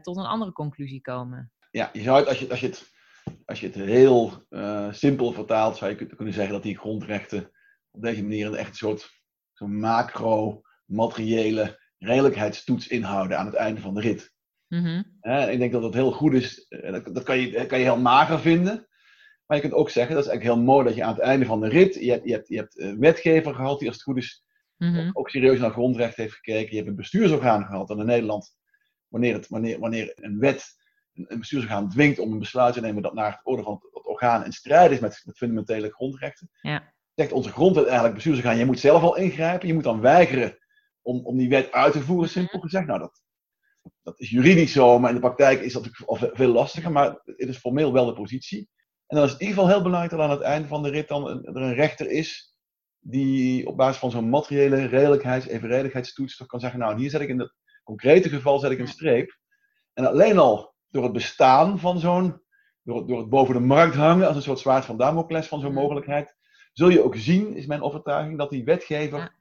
tot 0.00 0.16
een 0.16 0.24
andere 0.24 0.52
conclusie 0.52 1.00
komen. 1.00 1.52
Ja, 1.70 1.90
je 1.92 2.00
zou 2.02 2.18
het, 2.18 2.28
als 2.28 2.38
je, 2.38 2.50
als 2.50 2.60
je 2.60 2.66
het, 2.66 2.92
als 3.44 3.60
je 3.60 3.66
het 3.66 3.74
heel 3.74 4.46
simpel 4.90 5.32
vertaalt, 5.32 5.76
zou 5.76 5.90
je 5.90 5.96
kun- 5.96 6.16
kunnen 6.16 6.34
zeggen 6.34 6.52
dat 6.52 6.62
die 6.62 6.78
grondrechten 6.78 7.50
op 7.90 8.02
deze 8.02 8.22
manier 8.22 8.46
een 8.46 8.54
echt 8.54 8.76
soort 8.76 9.10
zo'n 9.52 9.80
macro-materiële 9.80 11.80
redelijkheidstoets 11.98 12.88
inhouden 12.88 13.38
aan 13.38 13.46
het 13.46 13.54
einde 13.54 13.80
van 13.80 13.94
de 13.94 14.00
rit. 14.00 14.33
Mhm. 14.80 15.50
Ik 15.50 15.58
denk 15.58 15.72
dat 15.72 15.82
het 15.82 15.94
heel 15.94 16.12
goed 16.12 16.34
is. 16.34 16.66
eh, 16.68 16.92
Dat, 16.92 17.14
dat 17.14 17.22
kan, 17.22 17.38
je, 17.38 17.50
dat 17.50 17.66
kan 17.66 17.78
je 17.78 17.84
heel 17.84 18.00
mager 18.00 18.40
vinden. 18.40 18.86
Maar 19.46 19.56
je 19.56 19.62
kunt 19.62 19.74
ook 19.74 19.90
zeggen, 19.90 20.14
dat 20.14 20.24
is 20.24 20.30
eigenlijk 20.30 20.56
heel 20.56 20.66
mooi 20.66 20.84
dat 20.86 20.94
je 20.96 21.04
aan 21.04 21.14
het 21.14 21.22
einde 21.22 21.44
van 21.46 21.60
de 21.60 21.68
rit, 21.68 21.94
je 21.94 22.10
hebt, 22.10 22.24
je 22.24 22.32
hebt, 22.32 22.48
je 22.48 22.56
hebt 22.56 22.78
een 22.80 22.98
wetgever 22.98 23.54
gehad 23.54 23.78
die 23.78 23.88
als 23.88 23.96
het 23.96 24.04
goed 24.04 24.16
is 24.16 24.42
Mhm. 24.76 24.98
ook, 25.08 25.18
ook 25.18 25.30
serieus 25.30 25.58
naar 25.58 25.70
grondrecht 25.70 26.16
heeft 26.16 26.34
gekeken. 26.34 26.70
Je 26.70 26.76
hebt 26.76 26.88
een 26.88 26.94
bestuursorgaan 26.96 27.64
gehad 27.64 27.90
en 27.90 27.98
in 27.98 28.06
Nederland, 28.06 28.56
wanneer, 29.08 29.34
het, 29.34 29.48
wanneer, 29.48 29.78
wanneer 29.78 30.12
een 30.16 30.38
wet 30.38 30.64
een, 31.14 31.38
bestuursorgaan 31.38 31.88
dwingt 31.90 32.18
om 32.18 32.32
een 32.32 32.38
besluit 32.38 32.74
te 32.74 32.80
nemen 32.80 33.02
dat 33.02 33.14
naar 33.14 33.30
het 33.30 33.40
orde 33.42 33.62
van 33.62 33.72
het, 33.72 33.82
het 33.94 34.06
orgaan 34.06 34.44
in 34.44 34.52
strijd 34.52 34.90
is 34.90 34.98
met, 35.00 35.22
met 35.24 35.36
fundamentele 35.36 35.90
grondrechten, 35.90 36.50
Ja. 36.60 36.92
zegt 37.14 37.32
onze 37.32 37.50
grondwet 37.50 37.84
eigenlijk 37.84 38.14
bestuursorgaan, 38.14 38.56
je 38.56 38.64
moet 38.66 38.78
zelf 38.78 39.02
al 39.02 39.16
ingrijpen, 39.16 39.68
je 39.68 39.74
moet 39.74 39.82
dan 39.84 40.00
weigeren 40.00 40.58
om, 41.02 41.26
om 41.26 41.36
die 41.36 41.48
wet 41.48 41.72
uit 41.72 41.92
te 41.92 42.00
voeren, 42.00 42.28
simpel 42.28 42.60
gezegd. 42.60 42.86
Nou, 42.86 42.98
dat, 42.98 43.22
dat 44.04 44.20
is 44.20 44.30
juridisch 44.30 44.72
zo, 44.72 44.98
maar 44.98 45.08
in 45.08 45.14
de 45.14 45.20
praktijk 45.22 45.60
is 45.60 45.72
dat 45.72 45.82
natuurlijk 45.82 46.10
al 46.10 46.16
ve- 46.16 46.30
veel 46.36 46.52
lastiger, 46.52 46.92
maar 46.92 47.20
het 47.24 47.48
is 47.48 47.56
formeel 47.56 47.92
wel 47.92 48.06
de 48.06 48.12
positie. 48.12 48.68
En 49.06 49.16
dan 49.16 49.24
is 49.24 49.32
het 49.32 49.40
in 49.40 49.46
ieder 49.46 49.62
geval 49.62 49.74
heel 49.76 49.84
belangrijk 49.84 50.12
dat 50.14 50.20
aan 50.20 50.36
het 50.36 50.40
einde 50.40 50.68
van 50.68 50.82
de 50.82 50.90
rit 50.90 51.08
dan 51.08 51.28
een, 51.28 51.44
er 51.44 51.56
een 51.56 51.74
rechter 51.74 52.10
is 52.10 52.54
die 53.00 53.66
op 53.66 53.76
basis 53.76 53.96
van 53.98 54.10
zo'n 54.10 54.28
materiële 54.28 54.84
redelijkheids- 54.86 55.46
evenredigheidstoets 55.46 56.36
toch 56.36 56.46
kan 56.46 56.60
zeggen, 56.60 56.78
nou 56.80 56.98
hier 56.98 57.10
zet 57.10 57.20
ik 57.20 57.28
in 57.28 57.38
het 57.40 57.54
concrete 57.84 58.28
geval 58.28 58.58
zet 58.58 58.70
ik 58.70 58.78
een 58.78 58.88
streep. 58.88 59.38
En 59.92 60.06
alleen 60.06 60.38
al 60.38 60.74
door 60.90 61.02
het 61.02 61.12
bestaan 61.12 61.78
van 61.78 61.98
zo'n, 61.98 62.42
door, 62.82 62.96
het- 62.96 63.08
door 63.08 63.18
het 63.18 63.28
boven 63.28 63.54
de 63.54 63.60
markt 63.60 63.94
hangen 63.94 64.26
als 64.26 64.36
een 64.36 64.42
soort 64.42 64.58
zwaard 64.58 64.84
van 64.84 64.96
Damocles 64.98 65.46
van 65.46 65.60
zo'n 65.60 65.72
Mhm. 65.72 65.80
mogelijkheid, 65.80 66.36
zul 66.72 66.88
je 66.88 67.02
ook 67.04 67.16
zien, 67.16 67.54
is 67.56 67.66
mijn 67.66 67.82
overtuiging, 67.82 68.38
dat 68.38 68.50
die 68.50 68.64
wetgever 68.64 69.34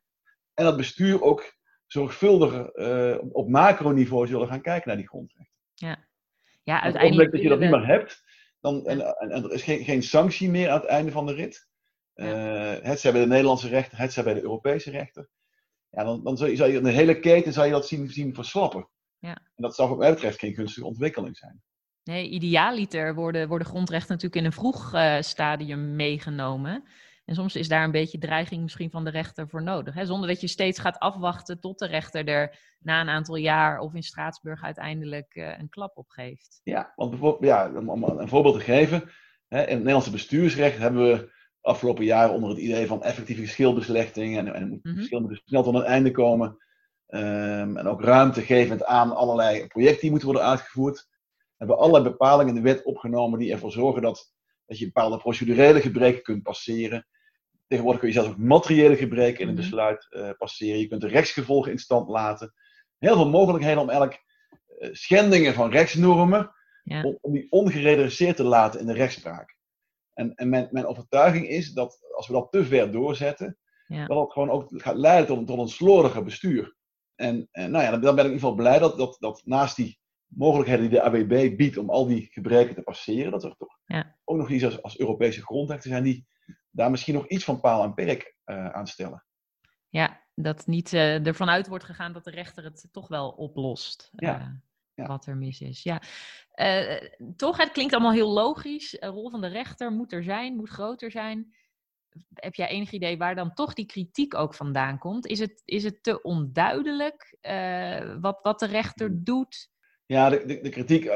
en 0.53 0.63
dat 0.65 0.77
bestuur 0.77 1.22
ook 1.22 1.53
zorgvuldiger 1.94 2.72
eh, 2.72 3.18
op- 3.32 3.50
macroniveau 3.50 4.28
zullen 4.28 4.48
gaan 4.48 4.62
kijken 4.62 4.88
naar 4.88 4.98
die 4.98 5.08
grondrechten. 5.08 5.54
Ja, 5.74 5.88
Want 5.88 5.98
op 5.98 6.04
het 6.64 6.84
uiteindelijk 6.84 7.14
moment 7.14 7.32
dat 7.32 7.42
je 7.42 7.50
dat 7.50 7.60
niet 7.60 7.70
meer 7.70 7.86
hebt, 7.86 8.24
dan, 8.60 8.86
en, 8.86 9.02
en, 9.18 9.32
en 9.32 9.44
er 9.44 9.52
is 9.52 9.64
geen, 9.64 9.84
geen 9.84 10.04
sanctie 10.04 10.50
meer 10.50 10.70
aan 10.70 10.80
het 10.80 10.90
einde 10.90 11.12
van 11.12 11.26
de 11.26 11.34
rit. 11.34 11.68
Eh, 12.14 12.76
het 12.82 13.00
zij 13.00 13.12
bij 13.12 13.22
de 13.22 13.28
Nederlandse 13.28 13.68
rechter, 13.68 13.98
het 13.98 14.14
zij 14.14 14.24
bij 14.24 14.34
de 14.34 14.42
Europese 14.42 14.92
rechter. 14.92 15.30
Ja, 15.90 16.04
dan, 16.04 16.24
dan 16.24 16.38
zou 16.38 16.50
je, 16.50 16.56
zou 16.56 16.72
je 16.72 16.78
in 16.78 16.84
de 16.84 16.90
hele 16.90 17.20
keten 17.20 17.54
zou 17.54 17.66
je 17.66 17.72
dat 17.72 17.88
zien, 17.88 18.10
zien 18.10 18.34
verslappen. 18.34 18.90
Ja. 19.20 19.36
En 19.36 19.64
dat 19.64 19.76
zou 19.76 19.90
wat 19.90 19.98
mij 19.98 20.14
betreft 20.14 20.40
geen 20.40 20.54
gunstige 20.54 20.86
ontwikkeling 20.86 21.38
zijn. 21.38 21.62
Nee, 22.04 22.30
idealiter 22.30 23.16
worden, 23.16 23.48
worden 23.48 23.68
grondrechten 23.68 24.12
natuurlijk 24.12 24.42
in 24.42 24.46
een 24.46 24.52
vroeg 24.52 24.94
eh, 24.94 25.22
stadium 25.22 25.96
meegenomen. 25.96 26.84
En 27.34 27.40
soms 27.40 27.56
is 27.56 27.68
daar 27.68 27.84
een 27.84 27.92
beetje 27.92 28.18
dreiging 28.18 28.62
misschien 28.62 28.92
van 28.92 29.04
de 29.04 29.10
rechter 29.10 29.50
voor 29.50 29.63
nodig. 29.63 29.94
Hè? 29.94 30.06
Zonder 30.06 30.28
dat 30.30 30.42
je 30.42 30.48
steeds 30.48 30.80
gaat 30.80 31.00
afwachten 31.00 31.60
tot 31.60 31.80
de 31.80 31.88
rechter 31.88 32.28
er 32.28 32.60
na 32.80 33.02
een 33.02 33.10
aantal 33.10 33.36
jaar 33.36 33.80
of 33.80 33.94
in 33.94 34.04
Straatsburg 34.04 34.63
uiteindelijk 34.63 35.36
eh, 35.36 35.60
een 35.60 35.70
klap 35.70 35.98
op 35.98 36.10
geeft. 36.10 36.60
Ja, 36.63 36.94
want 36.96 37.10
bijvoorbeeld, 37.10 37.44
ja, 37.44 37.72
om, 37.88 38.04
een 38.04 38.28
voorbeeld 38.28 38.56
te 38.56 38.62
geven. 38.62 39.04
Hè, 39.48 39.60
in 39.62 39.68
het 39.70 39.78
Nederlandse 39.78 40.12
bestuursrecht 40.12 40.78
hebben 40.78 41.08
we 41.08 41.32
afgelopen 41.62 42.06
jaren 42.06 42.34
onder 42.34 42.50
het 42.50 42.60
idee 42.60 42.88
van 42.88 43.04
effectieve 43.04 43.42
geschilbeslechting. 43.42 44.38
En, 44.38 44.54
en 44.54 44.62
het 44.62 44.70
moet- 44.70 44.80
verschil 44.96 45.20
moet 45.20 45.30
dus 45.30 45.42
snel 45.46 45.63
tot 45.63 45.75
een 45.75 45.84
einde 45.84 46.12
komen. 46.12 46.58
ehm, 47.08 47.78
en 47.78 47.88
ook 47.88 48.02
ruimte 48.02 48.42
gevend 48.42 48.86
aan 48.86 49.16
allerlei 49.16 49.68
projecten 49.68 50.02
die 50.02 50.10
moeten 50.10 50.30
worden 50.30 50.48
uitgevoerd. 50.48 51.08
Hebben 51.58 51.75
we 51.78 51.84
allerlei 51.84 52.10
bepalingen 52.12 52.56
in 52.56 52.63
de 52.63 52.70
wet 52.74 52.84
opgenomen 52.84 53.40
die 53.40 53.52
ervoor 53.52 53.72
zorgen 53.72 54.02
dat, 54.02 54.34
dat 54.66 54.78
je 54.78 54.86
bepaalde 54.86 55.18
procedurele 55.18 55.82
gebreken 55.82 56.22
kunt 56.22 56.44
passeren. 56.44 57.08
Tegenwoordig 57.74 58.00
kun 58.03 58.10
je 58.13 58.20
zelfs 58.20 58.30
ook 58.30 58.38
materiële 58.48 58.96
gebreken 58.96 59.39
in 59.42 59.48
een 59.48 59.53
Mhm. 59.53 59.63
besluit 59.63 60.08
eh, 60.10 60.30
passeren. 60.38 60.80
Je 60.80 60.88
kunt 60.88 61.01
de 61.01 61.08
rechtsgevolgen 61.08 61.72
in 61.72 61.77
stand 61.80 62.10
laten. 62.10 62.53
Heel 62.98 63.15
veel 63.15 63.30
mogelijkheden 63.30 63.82
om 63.82 63.89
eigenlijk 63.89 64.24
eh, 64.80 64.89
schendingen 64.92 65.53
van 65.53 65.72
rechtsnormen 65.72 66.51
Ja. 66.84 67.03
om, 67.03 67.18
om 67.22 67.34
die 67.34 67.48
ongeredresseerd 67.51 68.36
te 68.36 68.44
laten 68.44 68.80
in 68.80 68.86
de 68.86 68.94
rechtspraak. 68.94 69.58
En, 70.13 70.36
en 70.36 70.50
mijn, 70.50 70.68
mijn 70.72 70.86
overtuiging 70.86 71.48
is 71.48 71.71
dat 71.74 72.00
als 72.15 72.28
we 72.28 72.34
dat 72.34 72.52
te 72.52 72.65
ver 72.65 72.91
doorzetten, 72.91 73.58
Ja. 73.88 74.06
dat 74.08 74.19
het 74.24 74.32
gewoon 74.32 74.50
ook 74.50 74.67
gaat 74.76 74.95
leiden 74.95 75.28
tot, 75.28 75.38
een- 75.38 75.45
tot 75.45 75.60
een 75.60 75.67
slordiger 75.67 76.24
bestuur. 76.24 76.76
En, 77.15 77.48
en 77.52 77.71
nou 77.71 77.84
ja, 77.84 77.91
dan, 77.91 78.02
dan 78.02 78.15
ben 78.15 78.26
ik 78.26 78.32
in 78.32 78.36
ieder 78.36 78.50
geval 78.50 78.56
blij 78.63 78.80
dat, 78.80 78.98
dat, 78.98 79.17
dat 79.19 79.41
naast 79.45 79.76
die 79.76 80.00
mogelijkheden 80.28 80.89
die 80.89 81.00
de 81.00 81.02
AWB 81.04 81.56
biedt 81.58 81.78
om 81.78 81.89
al 81.89 82.08
die 82.08 82.28
gebreken 82.32 82.76
te 82.76 82.82
passeren, 82.82 83.32
dat 83.32 83.43
er 83.43 83.56
toch 83.58 83.78
Ja. 83.86 84.15
ook 84.24 84.38
nog 84.38 84.50
iets 84.50 84.63
als, 84.65 84.82
als 84.82 85.00
Europese 85.00 85.41
grondrechten 85.41 85.89
zijn 85.89 86.04
die 86.04 86.26
daar 86.74 86.92
misschien 86.92 87.14
nog 87.14 87.28
iets 87.28 87.44
van 87.44 87.60
paal 87.60 87.84
en 87.84 87.94
perk 87.94 88.36
eh 88.44 88.70
aan 88.70 88.88
stellen. 88.88 89.24
Ja, 89.90 90.22
dat 90.36 90.68
niet 90.68 90.94
eh, 90.94 91.28
ervan 91.28 91.50
uit 91.50 91.68
wordt 91.68 91.84
gegaan 91.84 92.14
dat 92.14 92.24
de 92.24 92.32
rechter 92.32 92.64
het 92.64 92.88
toch 92.92 93.08
wel 93.08 93.30
oplost. 93.30 94.10
Ja, 94.16 94.40
eh, 94.40 94.48
ja. 94.94 95.06
Wat 95.06 95.26
er 95.26 95.38
mis 95.38 95.62
is. 95.62 95.84
Ja. 95.84 96.02
Toch, 97.36 97.58
het 97.58 97.72
klinkt 97.72 97.94
allemaal 97.94 98.12
heel 98.12 98.34
logisch. 98.34 98.92
De 98.92 99.08
rol 99.08 99.30
van 99.30 99.42
de 99.42 99.48
rechter 99.48 99.92
moet 99.92 100.12
er 100.12 100.24
zijn, 100.24 100.56
moet 100.56 100.70
groter 100.70 101.12
zijn. 101.12 101.56
Heb 102.34 102.56
jij 102.56 102.68
enig 102.68 102.92
idee 102.92 103.18
waar 103.18 103.36
dan 103.36 103.54
toch 103.54 103.74
die 103.74 103.86
kritiek 103.86 104.36
ook 104.36 104.54
vandaan 104.54 104.98
komt? 104.98 105.26
Is 105.26 105.40
het, 105.40 105.62
is 105.66 105.84
het 105.84 106.04
te 106.04 106.22
onduidelijk 106.22 107.38
wat, 108.22 108.40
wat 108.42 108.60
de 108.60 108.66
rechter 108.66 109.24
doet? 109.24 109.70
Ja, 110.06 110.30
de, 110.30 110.46
de, 110.46 110.62
de 110.62 110.70
kritiek, 110.70 111.08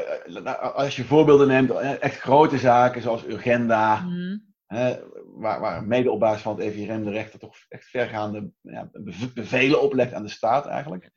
als 0.74 0.96
je 0.96 1.04
voorbeelden 1.04 1.48
neemt, 1.48 1.70
echt 1.70 2.18
grote 2.18 2.58
zaken 2.58 3.02
zoals 3.02 3.26
Urgenda, 3.26 4.00
Mhm. 4.00 4.36
Waar, 4.68 5.60
waar 5.60 5.84
mede 5.84 6.10
op 6.10 6.20
basis 6.20 6.42
van 6.42 6.56
het 6.56 6.64
EVRM 6.64 7.04
de 7.04 7.10
rechter 7.10 7.38
toch 7.38 7.56
echt 7.68 7.84
vergaande 7.84 8.50
ja, 8.60 8.88
beve- 8.92 9.32
bevelen 9.32 9.82
oplegt 9.82 10.12
aan 10.12 10.22
de 10.22 10.28
staat 10.28 10.66
eigenlijk. 10.66 11.10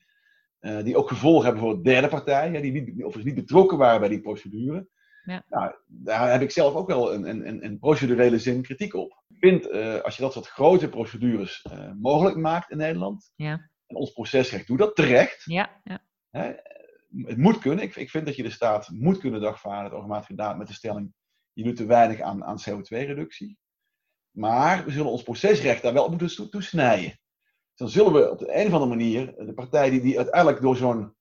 Eh, 0.61 0.83
die 0.83 0.97
ook 0.97 1.07
gevolgen 1.07 1.43
hebben 1.43 1.61
voor 1.61 1.83
derde 1.83 2.07
partijen, 2.07 2.61
die 2.61 2.71
niet, 2.71 2.85
die 2.85 3.05
overigens 3.05 3.33
niet 3.33 3.45
betrokken 3.45 3.77
waren 3.77 3.99
bij 3.99 4.09
die 4.09 4.21
procedure. 4.21 4.87
Ja. 5.23 5.45
Nou, 5.49 5.75
daar 5.85 6.31
heb 6.31 6.41
ik 6.41 6.51
zelf 6.51 6.73
ook 6.73 6.87
wel 6.87 7.13
een, 7.13 7.29
een, 7.47 7.65
een, 7.65 7.79
procedurele 7.79 8.39
zin 8.39 8.61
kritiek 8.61 8.93
op. 8.93 9.23
Ik 9.27 9.37
vind, 9.39 9.69
eh, 9.69 10.01
als 10.01 10.15
je 10.15 10.21
dat 10.21 10.33
soort 10.33 10.47
grote 10.47 10.89
procedures 10.89 11.61
eh, 11.61 11.91
mogelijk 11.99 12.35
maakt 12.35 12.71
in 12.71 12.77
Nederland, 12.77 13.31
Ja, 13.35 13.69
en 13.87 13.95
ons 13.95 14.11
procesrecht 14.11 14.67
doet 14.67 14.77
dat 14.77 14.95
terecht, 14.95 15.43
ja, 15.45 15.81
ja. 15.83 16.03
Hè? 16.29 16.53
Het 17.25 17.37
moet 17.37 17.59
kunnen. 17.59 17.83
Ik, 17.83 17.95
ik 17.95 18.09
vind 18.09 18.25
dat 18.25 18.35
je 18.35 18.43
de 18.43 18.49
staat 18.49 18.89
moet 18.89 19.17
kunnen 19.17 19.41
dagvaarden, 19.41 19.83
het 19.83 19.93
ogenmatig 19.93 20.27
gedaan 20.27 20.57
met 20.57 20.67
de 20.67 20.73
stelling, 20.73 21.13
je 21.53 21.63
doet 21.63 21.75
te 21.75 21.85
weinig 21.85 22.19
aan, 22.21 22.43
aan 22.43 22.57
CO2-reductie. 22.69 23.57
Maar 24.31 24.85
we 24.85 24.91
zullen 24.91 25.11
ons 25.11 25.23
procesrecht 25.23 25.81
daar 25.81 25.93
wel 25.93 26.03
op 26.03 26.09
moeten 26.09 26.35
toe- 26.35 26.49
toesnijden. 26.49 27.19
Dan 27.75 27.89
zullen 27.89 28.13
we 28.13 28.29
op 28.31 28.39
de 28.39 28.55
een 28.55 28.67
of 28.67 28.73
andere 28.73 28.89
manier 28.95 29.25
de 29.37 29.53
partij 29.53 29.89
die, 29.89 30.01
die 30.01 30.17
uiteindelijk 30.17 30.61
door 30.61 30.75
zo'n 30.75 31.15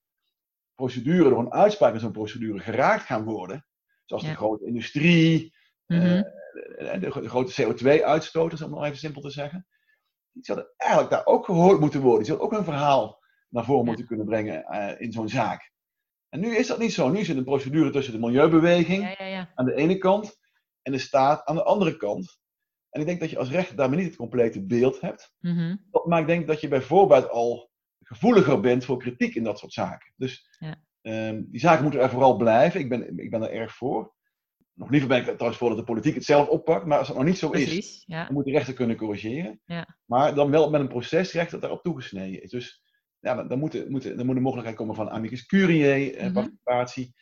procedure, 0.75 1.29
door 1.29 1.39
een 1.39 1.53
uitspraak 1.53 1.95
in 1.95 2.01
zo'n 2.01 2.13
procedure 2.13 2.59
geraakt 2.59 3.03
gaan 3.05 3.25
worden, 3.25 3.67
zoals 4.05 4.23
Ja. 4.23 4.29
de 4.31 4.37
grote 4.37 4.67
industrie, 4.67 5.55
eh, 5.87 6.01
de, 6.01 6.97
de, 7.01 7.21
de 7.21 7.29
grote 7.29 7.63
CO2-uitstoters, 7.63 8.61
om 8.63 8.67
het 8.69 8.77
nog 8.77 8.85
even 8.87 8.99
simpel 8.99 9.21
te 9.21 9.31
zeggen, 9.31 9.67
die 10.33 10.45
zouden 10.45 10.73
eigenlijk 10.77 11.11
daar 11.11 11.27
ook 11.27 11.45
gehoord 11.45 11.81
moeten 11.81 12.01
worden. 12.01 12.19
Die 12.19 12.27
zouden 12.27 12.47
ook 12.47 12.59
een 12.59 12.65
verhaal 12.65 13.21
naar 13.49 13.65
voren 13.65 13.81
Ja. 13.83 13.87
moeten 13.87 14.07
kunnen 14.07 14.27
brengen 14.27 14.65
eh, 14.65 15.01
in 15.01 15.13
zo'n 15.13 15.29
zaak. 15.29 15.71
En 16.31 16.41
nu 16.41 16.57
is 16.57 16.67
dat 16.67 16.79
niet 16.79 16.93
zo. 16.93 17.09
Nu 17.11 17.25
zit 17.25 17.37
een 17.37 17.45
procedure 17.45 17.91
tussen 17.91 18.13
de 18.13 18.19
milieubeweging 18.19 19.03
ja, 19.03 19.15
ja, 19.19 19.25
ja. 19.25 19.53
aan 19.55 19.65
de 19.65 19.75
ene 19.75 19.99
kant 19.99 20.39
en 20.83 20.93
de 20.93 20.99
staat 20.99 21.45
aan 21.45 21.55
de 21.57 21.63
andere 21.65 21.97
kant. 21.97 22.39
En 22.91 23.01
ik 23.01 23.07
denk 23.07 23.21
dat 23.21 23.31
je 23.31 23.39
als 23.39 23.51
rechter 23.51 23.77
daarmee 23.77 23.99
niet 23.99 24.07
het 24.09 24.17
complete 24.17 24.67
beeld 24.67 25.01
hebt. 25.01 25.35
Mhm. 25.41 25.77
Maar 26.05 26.21
ik 26.21 26.27
denk 26.27 26.47
dat 26.47 26.61
je 26.61 26.69
bijvoorbeeld 26.69 27.29
al 27.29 27.71
gevoeliger 28.03 28.61
bent 28.61 28.85
voor 28.85 28.99
kritiek 28.99 29.35
in 29.35 29.45
dat 29.45 29.59
soort 29.59 29.73
zaken. 29.73 30.13
Dus 30.17 30.57
Ja. 30.59 30.83
ehm, 31.03 31.43
die 31.47 31.61
zaken 31.61 31.83
moeten 31.83 32.01
er 32.01 32.11
vooral 32.11 32.37
blijven. 32.37 32.81
Ik 32.81 32.89
ben, 32.89 33.19
ik 33.19 33.31
ben 33.31 33.43
er 33.43 33.51
erg 33.51 33.75
voor. 33.75 34.15
Nog 34.75 34.91
liever 34.91 35.09
ben 35.09 35.19
ik 35.19 35.27
er 35.27 35.33
trouwens 35.33 35.59
voor 35.59 35.69
dat 35.69 35.79
de 35.79 35.85
politiek 35.85 36.15
het 36.15 36.25
zelf 36.25 36.49
oppakt. 36.49 36.87
Maar 36.87 36.99
als 36.99 37.07
dat 37.07 37.17
nog 37.17 37.27
niet 37.27 37.39
zo 37.39 37.51
is, 37.51 37.65
Precies, 37.65 38.05
dan 38.07 38.33
moet 38.33 38.45
de 38.45 38.51
rechter 38.51 38.75
kunnen 38.75 38.97
corrigeren. 38.97 39.61
Ja. 39.65 39.97
Maar 40.05 40.35
dan 40.35 40.51
wel 40.51 40.71
met 40.71 40.81
een 40.81 40.89
procesrecht 40.89 41.51
dat 41.51 41.61
daarop 41.61 41.83
toegesneden 41.83 42.43
is. 42.43 42.51
Dus 42.51 42.83
ja, 43.21 43.35
dan, 43.35 43.49
dan, 43.49 43.59
moet, 43.59 43.89
moet, 43.89 44.17
dan 44.17 44.27
moet 44.27 44.35
de 44.35 44.41
mogelijkheid 44.41 44.77
komen 44.79 44.95
van 44.95 45.11
amicus 45.11 45.47
curiae 45.47 46.17
eh, 46.17 46.25
Mhm. 46.25 46.33
participatie. 46.33 47.15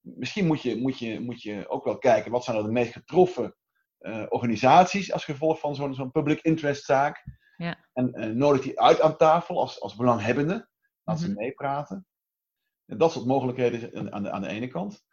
Misschien 0.00 0.46
moet 0.46 0.62
je, 0.62 0.76
moet, 0.76 0.98
je, 0.98 1.20
moet 1.20 1.42
je 1.42 1.68
ook 1.68 1.84
wel 1.84 1.98
kijken 1.98 2.30
wat 2.30 2.44
zijn 2.44 2.56
er 2.56 2.62
de 2.62 2.70
meest 2.70 2.92
getroffen 2.92 3.56
eh, 3.98 4.22
organisaties 4.28 5.12
als 5.12 5.24
gevolg 5.24 5.60
van 5.60 5.74
zo'n 5.74 5.94
zo'n 5.94 6.10
public 6.10 6.40
interest 6.40 6.84
zaak. 6.84 7.24
Ja. 7.56 7.78
En 7.92 8.12
eh, 8.12 8.30
nodig 8.30 8.62
die 8.62 8.80
uit 8.80 9.00
aan 9.00 9.16
tafel 9.16 9.60
als, 9.60 9.80
als 9.80 9.96
belanghebbende. 9.96 10.68
Laat 11.04 11.20
ze 11.20 11.28
Mhm. 11.30 11.36
meepraten. 11.38 12.06
En 12.86 12.98
dat 12.98 13.12
soort 13.12 13.26
mogelijkheden 13.26 14.12
aan 14.12 14.22
de, 14.22 14.30
aan 14.30 14.42
de 14.42 14.48
ene 14.48 14.68
kant. 14.68 15.04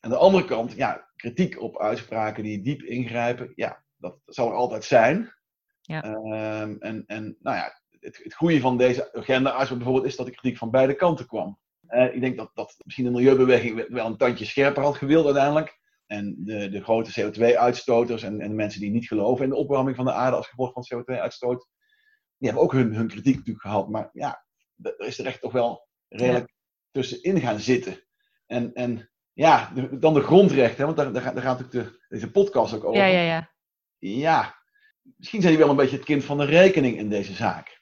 Aan 0.00 0.10
de 0.10 0.16
andere 0.16 0.44
kant, 0.44 0.72
ja, 0.72 1.10
kritiek 1.16 1.60
op 1.60 1.78
uitspraken 1.78 2.42
die 2.42 2.62
diep 2.62 2.82
ingrijpen. 2.82 3.52
Ja, 3.54 3.84
dat 3.96 4.18
zal 4.24 4.48
er 4.48 4.54
altijd 4.54 4.84
zijn. 4.84 5.32
Ja. 5.80 6.02
Ehm, 6.02 6.76
en, 6.78 7.04
en 7.06 7.36
nou 7.40 7.56
ja, 7.56 7.72
het, 8.08 8.24
het 8.24 8.34
goede 8.34 8.60
van 8.60 8.76
deze 8.76 9.14
agenda 9.14 9.56
bijvoorbeeld 9.56 10.04
is 10.04 10.16
dat 10.16 10.26
de 10.26 10.32
kritiek 10.32 10.58
van 10.58 10.70
beide 10.70 10.94
kanten 10.94 11.26
kwam. 11.26 11.58
Eh, 11.86 12.14
ik 12.14 12.20
denk 12.20 12.36
dat, 12.36 12.50
dat 12.54 12.74
misschien 12.84 13.04
de 13.04 13.10
milieubeweging 13.10 13.88
wel 13.88 14.06
een 14.06 14.16
tandje 14.16 14.44
scherper 14.44 14.82
had 14.82 14.96
gewild 14.96 15.24
uiteindelijk. 15.24 15.78
En 16.06 16.36
de, 16.38 16.68
de 16.68 16.82
grote 16.82 17.20
CO2-uitstoters 17.20 18.22
en, 18.22 18.40
en 18.40 18.48
de 18.48 18.54
mensen 18.54 18.80
die 18.80 18.90
niet 18.90 19.06
geloven 19.06 19.44
in 19.44 19.50
de 19.50 19.56
opwarming 19.56 19.96
van 19.96 20.04
de 20.04 20.12
aarde 20.12 20.36
als 20.36 20.48
gevolg 20.48 20.72
van 20.72 20.84
CO2-uitstoot, 20.94 21.66
die 22.36 22.48
hebben 22.48 22.62
ook 22.62 22.72
hun, 22.72 22.94
hun 22.94 23.08
kritiek 23.08 23.36
natuurlijk 23.36 23.64
gehad. 23.64 23.88
Maar 23.88 24.10
ja, 24.12 24.44
er 24.82 24.98
is 24.98 25.18
er 25.18 25.26
echt 25.26 25.40
toch 25.40 25.52
wel 25.52 25.88
redelijk 26.08 26.52
tussenin 26.90 27.40
gaan 27.40 27.60
zitten. 27.60 28.04
En, 28.46 28.74
en 28.74 29.10
ja, 29.32 29.72
dan 29.90 30.14
de 30.14 30.20
grondrechten, 30.20 30.84
want 30.84 30.96
daar, 30.96 31.12
daar, 31.12 31.22
gaat, 31.22 31.34
daar 31.34 31.42
gaat 31.42 31.58
natuurlijk 31.58 31.92
de, 31.92 32.06
deze 32.08 32.30
podcast 32.30 32.74
ook 32.74 32.84
over. 32.84 32.98
Ja, 32.98 33.06
ja, 33.06 33.20
ja. 33.20 33.50
Ja, 33.98 34.58
misschien 35.16 35.40
zijn 35.40 35.52
die 35.52 35.62
wel 35.62 35.70
een 35.70 35.76
beetje 35.76 35.96
het 35.96 36.04
kind 36.04 36.24
van 36.24 36.38
de 36.38 36.44
rekening 36.44 36.96
in 36.96 37.08
deze 37.08 37.32
zaak. 37.32 37.77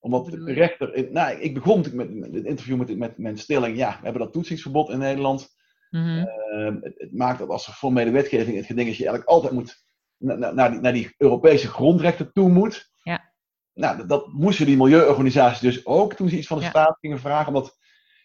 Omdat 0.00 0.26
de 0.30 0.52
rechter. 0.52 1.08
Nou, 1.12 1.38
ik 1.40 1.54
begon 1.54 1.84
met, 1.92 2.14
met 2.14 2.34
het 2.34 2.44
interview 2.44 2.78
met, 2.78 2.98
met 2.98 3.18
mijn 3.18 3.38
stelling. 3.38 3.76
Ja, 3.76 3.90
we 3.90 4.04
hebben 4.04 4.22
dat 4.22 4.32
toetsingsverbod 4.32 4.90
in 4.90 4.98
Nederland. 4.98 5.48
Mhm. 5.90 6.18
Ehm, 6.18 6.76
het, 6.80 6.94
het 6.96 7.12
maakt 7.12 7.38
dat 7.38 7.48
als 7.48 7.66
er 7.66 7.72
formele 7.72 8.10
wetgeving 8.10 8.56
het 8.56 8.66
geding 8.66 8.88
is, 8.88 8.96
je 8.96 9.04
eigenlijk 9.04 9.32
altijd 9.32 9.52
moet 9.52 9.82
naar, 10.18 10.70
die, 10.70 10.80
naar 10.80 10.92
die 10.92 11.14
Europese 11.16 11.68
grondrechten 11.68 12.32
toe 12.32 12.48
moet. 12.48 12.90
Ja. 13.02 13.32
Nou, 13.74 13.96
dat, 13.96 14.08
dat 14.08 14.32
moesten 14.32 14.66
die 14.66 14.76
milieuorganisaties 14.76 15.60
dus 15.60 15.86
ook 15.86 16.14
toen 16.14 16.28
ze 16.28 16.36
iets 16.36 16.46
van 16.46 16.58
de 16.58 16.64
Ja. 16.64 16.70
staat 16.70 16.98
gingen 17.00 17.18
vragen, 17.20 17.46
omdat 17.46 17.78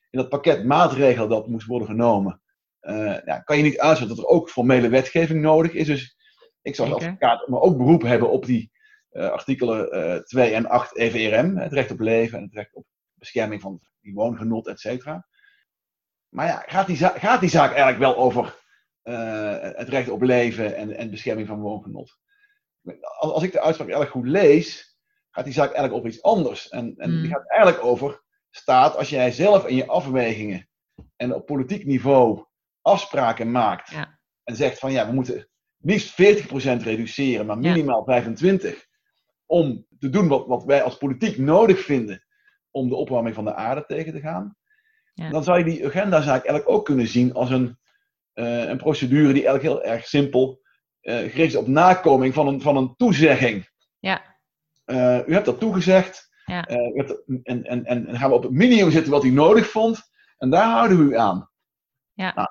in 0.10 0.20
dat 0.20 0.30
pakket 0.30 0.64
maatregelen 0.66 1.30
dat 1.30 1.48
moest 1.48 1.68
worden 1.68 1.88
genomen. 1.88 2.42
eh, 2.80 3.18
ja, 3.26 3.40
kan 3.40 3.58
je 3.58 3.64
niet 3.64 3.80
uitsluiten 3.80 4.18
dat 4.18 4.26
er 4.26 4.32
ook 4.32 4.50
formele 4.50 4.90
wetgeving 4.90 5.42
nodig 5.42 5.72
is. 5.74 5.88
Dus 5.88 6.16
ik 6.62 6.76
zou 6.76 6.92
als 6.94 7.04
advocaat 7.04 7.48
maar 7.48 7.60
ook 7.62 7.78
beroep 7.78 8.02
hebben 8.02 8.30
op 8.30 8.46
die 8.46 8.72
artikelen 9.22 9.92
eh 9.92 10.22
2 10.24 10.54
en 10.54 10.66
8 10.66 10.98
EVRM, 10.98 11.58
het 11.58 11.74
recht 11.74 11.92
op 11.92 12.00
leven 12.00 12.38
en 12.38 12.44
het 12.44 12.54
recht 12.54 12.74
op 12.74 12.86
bescherming 13.14 13.62
van 13.62 13.80
die 14.02 14.14
woongenot, 14.14 14.68
et 14.68 14.80
cetera. 14.80 15.28
Maar 16.30 16.48
ja, 16.48 16.64
gaat 16.66 16.88
die, 16.88 16.96
za- 16.98 17.18
gaat 17.18 17.40
die 17.40 17.50
zaak 17.50 17.70
eigenlijk 17.70 18.00
wel 18.00 18.18
over 18.18 18.64
eh, 19.02 19.60
het 19.60 19.90
recht 19.90 20.10
op 20.10 20.22
leven 20.22 20.76
en, 20.76 20.98
en 20.98 21.10
bescherming 21.12 21.48
van 21.48 21.60
woongenot? 21.60 22.18
Als, 23.20 23.32
als 23.32 23.44
ik 23.44 23.52
de 23.52 23.62
uitspraak 23.62 23.90
erg 23.90 24.10
goed 24.10 24.28
lees, 24.28 24.98
gaat 25.32 25.46
die 25.46 25.54
zaak 25.54 25.66
eigenlijk 25.72 25.94
over 25.94 26.10
iets 26.10 26.22
anders. 26.24 26.70
En, 26.70 26.94
en 26.98 27.10
die 27.10 27.20
Hmm. 27.20 27.30
gaat 27.30 27.50
eigenlijk 27.50 27.84
over 27.84 28.24
staat 28.50 28.96
als 28.98 29.10
jij 29.10 29.32
zelf 29.32 29.68
in 29.68 29.76
je 29.76 29.88
afwegingen 29.88 30.70
en 31.16 31.34
op 31.34 31.46
politiek 31.46 31.86
niveau 31.86 32.46
afspraken 32.82 33.52
maakt 33.52 33.90
Ja. 33.90 34.20
en 34.44 34.56
zegt 34.56 34.80
van 34.80 34.92
ja, 34.92 35.08
we 35.08 35.14
moeten 35.14 35.50
liefst 35.78 36.12
40% 36.12 36.84
reduceren, 36.84 37.46
maar 37.46 37.60
Ja. 37.62 37.72
minimaal 37.74 38.04
25%, 38.06 38.88
om 39.46 39.86
te 40.00 40.10
doen 40.10 40.28
wat, 40.28 40.46
wat 40.48 40.64
wij 40.64 40.84
als 40.84 40.98
politiek 40.98 41.38
nodig 41.38 41.80
vinden 41.80 42.24
om 42.72 42.90
de 42.90 42.96
opwarming 42.96 43.36
van 43.36 43.46
de 43.46 43.54
aarde 43.56 43.84
tegen 43.88 44.14
te 44.14 44.20
gaan, 44.20 44.56
Ja. 45.14 45.30
dan 45.30 45.44
zou 45.44 45.58
je 45.58 45.64
die 45.64 45.86
agendazaak 45.86 46.46
eigenlijk 46.46 46.70
ook 46.70 46.86
kunnen 46.86 47.08
zien 47.08 47.34
als 47.34 47.50
een, 47.50 47.78
eh, 48.34 48.68
een 48.68 48.78
procedure 48.78 49.34
die 49.34 49.48
eigenlijk 49.48 49.64
heel 49.64 49.84
erg 49.94 50.06
simpel 50.08 50.64
eh, 51.02 51.16
gericht 51.18 51.38
is 51.38 51.56
op 51.56 51.68
nakoming 51.68 52.34
van 52.34 52.48
een, 52.48 52.62
van 52.62 52.78
een 52.78 52.96
toezegging. 52.96 53.70
Ja. 54.00 54.22
Eh, 54.86 55.28
u 55.28 55.34
hebt 55.34 55.46
dat 55.46 55.60
toegezegd. 55.60 56.30
Ja. 56.46 56.70
U 56.70 56.96
hebt 56.98 57.08
dat- 57.08 57.24
en, 57.44 57.64
en, 57.64 57.86
en 57.86 58.18
gaan 58.18 58.30
we 58.30 58.36
op 58.36 58.44
het 58.44 58.52
minimum 58.52 58.92
zitten 58.92 59.12
wat 59.12 59.24
u 59.24 59.30
nodig 59.32 59.70
vond. 59.70 60.02
En 60.38 60.50
daar 60.50 60.70
houden 60.72 60.98
we 60.98 61.04
u 61.04 61.18
aan. 61.18 61.50
Ja. 62.14 62.34
Nou, 62.36 62.48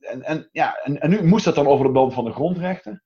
en, 0.00 0.22
en, 0.22 0.48
ja, 0.52 0.76
en, 0.82 1.00
en 1.00 1.10
nu 1.10 1.24
moest 1.24 1.44
dat 1.44 1.54
dan 1.54 1.66
over 1.66 1.86
de 1.86 1.92
band 1.92 2.14
van 2.14 2.24
de 2.24 2.32
grondrechten. 2.32 3.02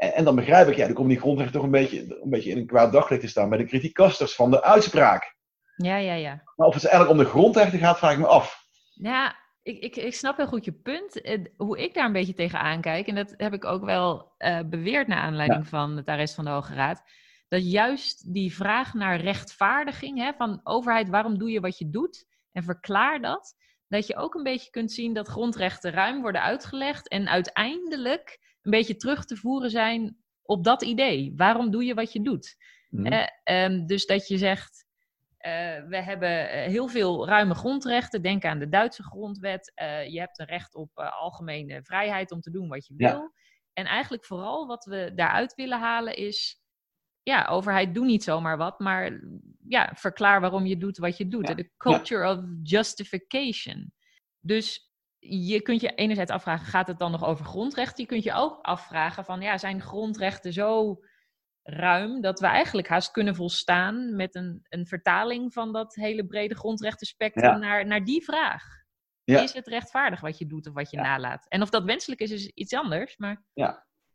En, 0.00 0.14
en 0.14 0.24
dan 0.24 0.34
begrijp 0.34 0.68
ik, 0.68 0.76
ja, 0.76 0.84
dan 0.84 0.94
komen 0.94 1.10
die 1.10 1.20
grondrechten 1.20 1.54
toch 1.54 1.64
een 1.64 1.70
beetje, 1.70 2.20
een 2.22 2.30
beetje 2.30 2.50
in 2.50 2.58
een 2.58 2.66
kwaad 2.66 2.92
daglicht 2.92 3.20
te 3.20 3.28
staan 3.28 3.48
bij 3.48 3.58
de 3.58 3.64
kritiekasters 3.64 4.34
van 4.34 4.50
de 4.50 4.62
uitspraak. 4.62 5.36
Ja, 5.76 5.96
ja, 5.96 6.14
ja. 6.14 6.42
Maar 6.56 6.66
of 6.66 6.74
het 6.74 6.84
eigenlijk 6.84 7.18
om 7.18 7.24
de 7.24 7.30
grondrechten 7.30 7.78
gaat, 7.78 7.98
vraag 7.98 8.12
ik 8.12 8.18
me 8.18 8.26
af. 8.26 8.64
Ja, 8.94 9.36
ik, 9.62 9.78
ik, 9.78 9.96
ik 9.96 10.14
snap 10.14 10.36
heel 10.36 10.46
goed 10.46 10.64
je 10.64 10.72
punt. 10.72 11.20
Hoe 11.56 11.78
ik 11.78 11.94
daar 11.94 12.06
een 12.06 12.12
beetje 12.12 12.34
tegenaan 12.34 12.80
kijk, 12.80 13.06
en 13.06 13.14
dat 13.14 13.34
heb 13.36 13.52
ik 13.52 13.64
ook 13.64 13.84
wel 13.84 14.32
eh, 14.36 14.60
beweerd 14.66 15.06
naar 15.06 15.20
aanleiding 15.20 15.68
van 15.68 15.96
het 15.96 16.08
arrest 16.08 16.34
van 16.34 16.44
de 16.44 16.50
Hoge 16.50 16.74
Raad, 16.74 17.02
dat 17.48 17.70
juist 17.70 18.32
die 18.32 18.54
vraag 18.54 18.94
naar 18.94 19.20
rechtvaardiging 19.20 20.18
hè, 20.18 20.32
van 20.32 20.60
overheid, 20.62 21.08
waarom 21.08 21.38
doe 21.38 21.50
je 21.50 21.60
wat 21.60 21.78
je 21.78 21.90
doet 21.90 22.26
en 22.52 22.62
verklaar 22.62 23.20
dat, 23.20 23.54
dat 23.88 24.06
je 24.06 24.16
ook 24.16 24.34
een 24.34 24.42
beetje 24.42 24.70
kunt 24.70 24.92
zien 24.92 25.12
dat 25.12 25.28
grondrechten 25.28 25.92
ruim 25.92 26.20
worden 26.20 26.42
uitgelegd 26.42 27.08
en 27.08 27.28
uiteindelijk 27.28 28.38
een 28.62 28.70
beetje 28.70 28.96
terug 28.96 29.24
te 29.24 29.36
voeren 29.36 29.70
zijn 29.70 30.16
op 30.42 30.64
dat 30.64 30.82
idee. 30.82 31.32
Waarom 31.36 31.70
doe 31.70 31.84
je 31.84 31.94
wat 31.94 32.12
je 32.12 32.22
doet? 32.22 32.56
Hm. 32.88 33.06
Eh, 33.06 33.26
ehm, 33.44 33.86
dus 33.86 34.06
dat 34.06 34.28
je 34.28 34.38
zegt, 34.38 34.86
eh, 35.40 35.82
we 35.88 35.96
hebben 35.96 36.50
eh, 36.50 36.66
heel 36.66 36.88
veel 36.88 37.26
ruime 37.26 37.54
grondrechten. 37.54 38.22
Denk 38.22 38.44
aan 38.44 38.58
de 38.58 38.68
Duitse 38.68 39.02
grondwet. 39.02 39.72
Eh, 39.74 40.08
je 40.08 40.18
hebt 40.18 40.38
een 40.38 40.46
recht 40.46 40.74
op 40.74 40.90
algemene 40.98 41.82
vrijheid 41.82 42.30
om 42.30 42.40
te 42.40 42.50
doen 42.50 42.68
wat 42.68 42.86
je 42.86 42.94
Ja. 42.96 43.12
wil. 43.12 43.32
En 43.72 43.86
eigenlijk 43.86 44.24
vooral 44.24 44.66
wat 44.66 44.84
we 44.84 45.12
daaruit 45.14 45.54
willen 45.54 45.78
halen 45.78 46.16
is... 46.16 46.58
Ja, 47.22 47.46
overheid, 47.46 47.94
doe 47.94 48.04
niet 48.04 48.24
zomaar 48.24 48.56
wat, 48.56 48.78
maar 48.78 49.20
ja, 49.68 49.92
verklaar 49.94 50.40
waarom 50.40 50.66
je 50.66 50.76
doet 50.76 50.98
wat 50.98 51.16
je 51.16 51.28
doet. 51.28 51.48
Ja. 51.48 51.54
De 51.54 51.70
culture 51.76 52.28
of 52.30 52.38
justification. 52.62 53.92
Dus 54.40 54.89
je 55.20 55.60
kunt 55.60 55.80
je 55.80 55.94
enerzijds 55.94 56.30
afvragen, 56.30 56.66
gaat 56.66 56.86
het 56.86 56.98
dan 56.98 57.10
nog 57.10 57.24
over 57.24 57.44
grondrechten? 57.44 58.02
Je 58.02 58.08
kunt 58.08 58.22
je 58.22 58.32
ook 58.34 58.58
afvragen 58.62 59.24
van, 59.24 59.40
ja, 59.40 59.58
zijn 59.58 59.80
grondrechten 59.80 60.52
zo 60.52 61.00
ruim 61.62 62.20
dat 62.20 62.40
we 62.40 62.46
eigenlijk 62.46 62.88
haast 62.88 63.10
kunnen 63.10 63.34
volstaan 63.34 64.16
met 64.16 64.34
een, 64.34 64.60
een 64.68 64.86
vertaling 64.86 65.52
van 65.52 65.72
dat 65.72 65.94
hele 65.94 66.26
brede 66.26 66.54
grondrechtenspectrum 66.54 67.50
Ja. 67.52 67.58
naar, 67.58 67.86
naar 67.86 68.04
die 68.04 68.24
vraag. 68.24 68.62
Ja. 69.24 69.42
Is 69.42 69.52
het 69.52 69.66
rechtvaardig 69.66 70.20
wat 70.20 70.38
je 70.38 70.46
doet 70.46 70.66
of 70.66 70.74
wat 70.74 70.90
je 70.90 70.96
Ja. 70.96 71.02
nalaat? 71.02 71.46
En 71.48 71.62
of 71.62 71.70
dat 71.70 71.84
wenselijk 71.84 72.20
is, 72.20 72.30
is 72.30 72.46
iets 72.46 72.74
anders. 72.74 73.16
Maar, 73.16 73.44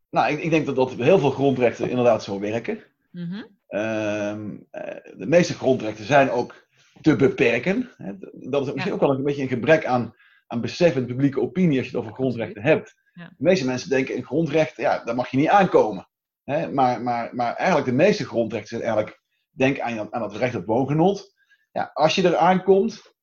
Nou, 0.10 0.32
ik, 0.32 0.40
ik 0.44 0.50
denk 0.50 0.66
dat, 0.66 0.76
dat 0.76 0.94
heel 0.94 1.20
veel 1.20 1.32
grondrechten 1.32 1.90
inderdaad 1.90 2.24
zo 2.24 2.40
werken. 2.40 2.84
Mhm. 3.12 3.44
Ehm, 3.68 4.58
eh, 4.72 5.18
de 5.18 5.26
meeste 5.28 5.54
grondrechten 5.54 6.06
zijn 6.06 6.30
ook 6.30 6.68
te 7.02 7.16
beperken. 7.16 7.90
Dat 8.34 8.68
is 8.68 8.74
misschien 8.74 8.94
ook 8.94 9.00
wel 9.00 9.10
een 9.10 9.24
beetje 9.24 9.42
een 9.42 9.48
gebrek 9.48 9.86
aan, 9.86 10.16
aan 10.48 10.62
besef 10.62 10.94
publieke 10.94 11.42
opinie 11.42 11.78
als 11.78 11.88
je 11.88 11.92
het 11.92 12.02
over 12.02 12.16
grondrechten 12.16 12.62
hebt. 12.62 12.96
Ja. 13.14 13.26
De 13.26 13.44
meeste 13.44 13.66
mensen 13.66 13.90
denken 13.90 14.16
in 14.16 14.26
grondrechten, 14.26 14.84
ja, 14.84 15.04
daar 15.04 15.16
mag 15.16 15.30
je 15.30 15.38
niet 15.38 15.48
aankomen. 15.48 16.10
Hè. 16.44 16.72
Maar, 16.72 17.02
maar, 17.02 17.36
maar 17.36 17.56
eigenlijk 17.56 17.88
de 17.88 17.96
meeste 17.96 18.26
grondrechten 18.26 18.70
zijn 18.70 18.82
eigenlijk, 18.82 19.22
denk 19.50 19.80
aan, 19.80 20.14
aan 20.14 20.24
het 20.24 20.36
recht 20.36 20.56
op 20.56 20.66
woongenot. 20.66 21.34
Ja, 21.72 21.92
als 21.94 22.16
je 22.16 22.28
er 22.28 22.36
aankomt, 22.36 23.14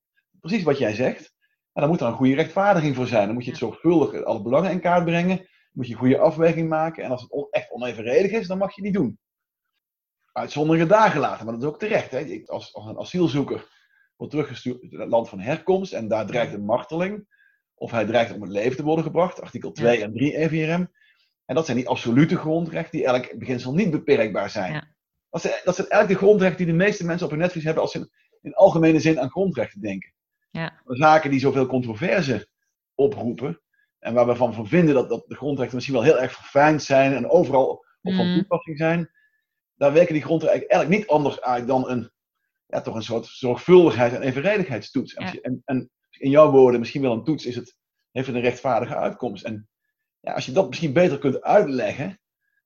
precies 0.41 0.63
wat 0.63 0.79
jij 0.79 0.95
zegt, 0.95 1.35
dan 1.73 1.89
moet 1.89 2.01
er 2.01 2.07
een 2.07 2.13
goede 2.13 2.35
rechtvaardiging 2.35 2.97
voor 2.97 3.07
zijn. 3.07 3.25
Dan 3.27 3.35
moet 3.35 3.45
je 3.45 3.51
het 3.51 3.59
zorgvuldig 3.59 4.25
alle 4.25 4.43
belangen 4.43 4.71
in 4.71 4.81
kaart 4.81 5.05
brengen. 5.05 5.37
Dan 5.37 5.47
moet 5.73 5.87
je 5.87 5.93
een 5.93 5.99
goede 5.99 6.19
afweging 6.19 6.69
maken. 6.69 7.05
En 7.05 7.11
als 7.11 7.23
het 7.23 7.47
echt 7.51 7.71
onevenredig 7.71 8.31
is, 8.31 8.47
dan 8.47 8.59
mag 8.59 8.69
je 8.69 8.75
het 8.75 8.85
niet 8.85 9.03
doen 9.03 9.19
uitzonderlijke 10.33 10.93
dagen 10.93 11.21
laten. 11.21 11.45
Maar 11.45 11.55
dat 11.55 11.63
is 11.63 11.69
ook 11.69 11.79
terecht. 11.79 12.11
Hè? 12.11 12.43
Als, 12.47 12.75
als 12.75 12.87
een 12.87 12.99
asielzoeker 12.99 13.72
wordt 14.23 14.37
teruggestuurd 14.37 14.91
naar 14.91 15.01
het 15.01 15.11
land 15.11 15.29
van 15.29 15.41
herkomst 15.41 15.93
en 15.93 16.09
daar 16.09 16.27
dreigt 16.27 16.53
een 16.53 16.65
marteling, 16.65 17.27
of 17.75 17.91
hij 17.91 18.05
dreigt 18.05 18.35
om 18.35 18.43
het 18.43 18.51
leven 18.51 18.77
te 18.77 18.83
worden 18.83 19.05
gebracht, 19.05 19.41
artikel 19.41 19.73
2 19.73 20.03
en 20.03 20.13
3 20.13 20.37
EVRM. 20.37 20.91
En 21.45 21.55
dat 21.55 21.65
zijn 21.65 21.77
die 21.77 21.89
absolute 21.89 22.37
grondrechten 22.37 22.99
die 22.99 23.07
elk 23.07 23.39
beginsel 23.39 23.75
niet 23.75 23.91
beperkbaar 23.91 24.51
zijn. 24.51 24.73
Ja. 24.73 24.95
Dat, 25.31 25.41
zijn 25.41 25.55
dat 25.65 25.75
zijn 25.75 25.89
eigenlijk 25.89 26.21
de 26.21 26.27
grondrechten 26.27 26.65
die 26.65 26.75
de 26.75 26.85
meeste 26.85 27.05
mensen 27.05 27.27
op 27.27 27.33
hun 27.33 27.41
netvlies 27.41 27.65
hebben 27.65 27.83
als 27.83 27.93
ze 27.93 27.99
in, 27.99 28.11
in 28.41 28.55
algemene 28.55 29.01
zin 29.01 29.21
aan 29.21 29.31
grondrechten 29.31 29.81
denken. 29.81 30.13
Ja. 30.51 30.81
Zaken 30.85 31.31
die 31.31 31.41
zoveel 31.41 31.67
controverse 31.67 32.49
oproepen 32.95 33.61
en 33.99 34.15
waar 34.15 34.27
we 34.27 34.37
van, 34.37 34.55
van 34.55 34.67
vinden 34.67 34.95
dat, 34.95 35.09
dat 35.09 35.25
de 35.27 35.35
grondrechten 35.35 35.75
misschien 35.75 35.97
wel 35.97 36.05
heel 36.05 36.21
erg 36.21 36.33
verfijnd 36.33 36.83
zijn 36.83 37.15
en 37.15 37.29
overal 37.29 37.69
op 38.03 38.13
van 38.15 38.27
Mm. 38.27 38.35
toepassing 38.35 38.79
zijn, 38.79 39.11
daar 39.75 39.93
werken 39.93 40.15
die 40.15 40.23
grondrechten 40.23 40.69
eigenlijk 40.69 41.01
niet 41.01 41.11
anders 41.11 41.41
uit 41.41 41.67
dan 41.67 41.91
een, 41.91 42.11
ja, 42.73 42.81
toch 42.81 42.95
een 42.95 43.03
soort 43.03 43.27
zorgvuldigheid 43.27 44.13
en 44.13 44.23
evenredigheidstoets. 44.23 45.15
En, 45.15 45.27
Ja. 45.27 45.33
en, 45.41 45.63
en 45.65 45.91
in 46.11 46.31
jouw 46.31 46.51
woorden, 46.51 46.81
misschien 46.81 47.03
wel 47.03 47.13
een 47.13 47.25
toets, 47.25 47.47
is 47.47 47.57
het, 47.57 47.77
heeft 48.13 48.27
het 48.27 48.37
een 48.37 48.43
rechtvaardige 48.43 48.97
uitkomst. 48.97 49.45
En 49.45 49.69
ja, 50.21 50.33
als 50.33 50.47
je 50.47 50.53
dat 50.53 50.69
misschien 50.69 50.93
beter 50.93 51.19
kunt 51.19 51.43
uitleggen, 51.43 52.21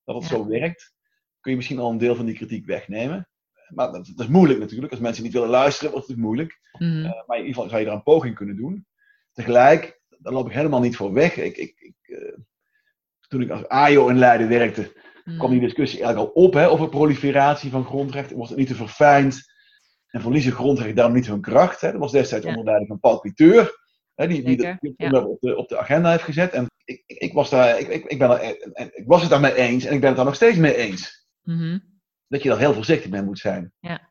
dat 0.05 0.14
het 0.14 0.25
Ja. 0.25 0.31
zo 0.37 0.47
werkt, 0.47 0.95
kun 1.40 1.51
je 1.51 1.57
misschien 1.57 1.79
al 1.79 1.90
een 1.90 1.99
deel 1.99 2.14
van 2.16 2.27
die 2.27 2.35
kritiek 2.35 2.66
wegnemen. 2.66 3.29
Maar 3.69 3.92
dat, 3.92 4.07
dat 4.07 4.27
is 4.27 4.33
moeilijk 4.33 4.59
natuurlijk. 4.61 4.92
Als 4.92 5.01
mensen 5.01 5.23
niet 5.23 5.33
willen 5.33 5.49
luisteren, 5.49 5.92
wordt 5.92 6.07
het 6.09 6.16
moeilijk. 6.16 6.61
Mhm. 6.79 7.05
Eh, 7.05 7.27
maar 7.27 7.37
in 7.38 7.45
ieder 7.47 7.55
geval 7.55 7.69
zou 7.69 7.81
je 7.81 7.87
er 7.87 7.92
een 7.92 8.03
poging 8.03 8.35
kunnen 8.35 8.57
doen. 8.57 8.87
Tegelijk, 9.33 10.01
daar 10.19 10.33
loop 10.33 10.47
ik 10.47 10.53
helemaal 10.53 10.81
niet 10.81 10.97
voor 10.97 11.12
weg. 11.12 11.37
Ik, 11.37 11.57
ik, 11.57 11.75
ik, 11.81 11.95
eh, 12.03 12.38
toen 13.29 13.42
ik 13.42 13.51
als 13.51 13.69
AJO 13.69 14.09
in 14.09 14.19
Leiden 14.19 14.49
werkte, 14.49 14.92
Mhm. 15.25 15.38
kwam 15.38 15.51
die 15.51 15.61
discussie 15.61 16.03
eigenlijk 16.03 16.35
al 16.37 16.42
op 16.42 16.53
hè, 16.53 16.69
over 16.69 16.88
proliferatie 16.88 17.71
van 17.71 17.85
grondrechten. 17.85 18.37
Wordt 18.37 18.51
het 18.51 18.59
niet 18.59 18.69
te 18.69 18.75
verfijnd 18.75 19.55
en 20.17 20.23
verliezen 20.23 20.53
grondrechten 20.53 20.97
daarom 20.97 21.15
niet 21.15 21.27
hun 21.27 21.41
kracht? 21.41 21.81
Hè? 21.81 21.91
Dat 21.91 22.01
was 22.01 22.13
destijds 22.13 22.45
Ja. 22.45 22.51
onder 22.51 22.65
leiding 22.65 22.89
van 22.89 23.01
Paul 23.01 23.21
Cliteur, 23.21 23.79
hè, 24.15 24.27
die, 24.27 24.43
die, 24.43 24.63
ja. 24.63 24.79
onderwerp 24.81 25.27
op, 25.27 25.41
de, 25.41 25.57
op 25.57 25.69
de 25.69 25.79
agenda 25.79 26.11
heeft 26.11 26.23
gezet. 26.23 26.53
En 26.53 26.67
ik, 26.85 27.03
ik, 27.07 27.19
ik 27.19 27.33
was, 27.33 27.51
daar, 27.51 27.79
ik, 27.79 27.89
ik, 27.89 28.05
ik, 28.05 28.19
ben 28.19 28.31
er, 28.31 28.73
en 28.73 28.91
ik 28.93 29.07
was 29.07 29.21
het 29.21 29.31
daarmee 29.31 29.55
eens 29.55 29.85
en 29.85 29.95
ik 29.95 30.01
ben 30.01 30.09
het 30.09 30.17
daar 30.17 30.27
nog 30.27 30.35
steeds 30.35 30.57
mee 30.57 30.77
eens. 30.77 31.27
Mhm. 31.43 31.79
Dat 32.29 32.43
je 32.43 32.49
daar 32.49 32.59
heel 32.59 32.75
voorzichtig 32.75 33.11
mee 33.11 33.23
moet 33.23 33.39
zijn. 33.39 33.73
Ja. 33.81 34.11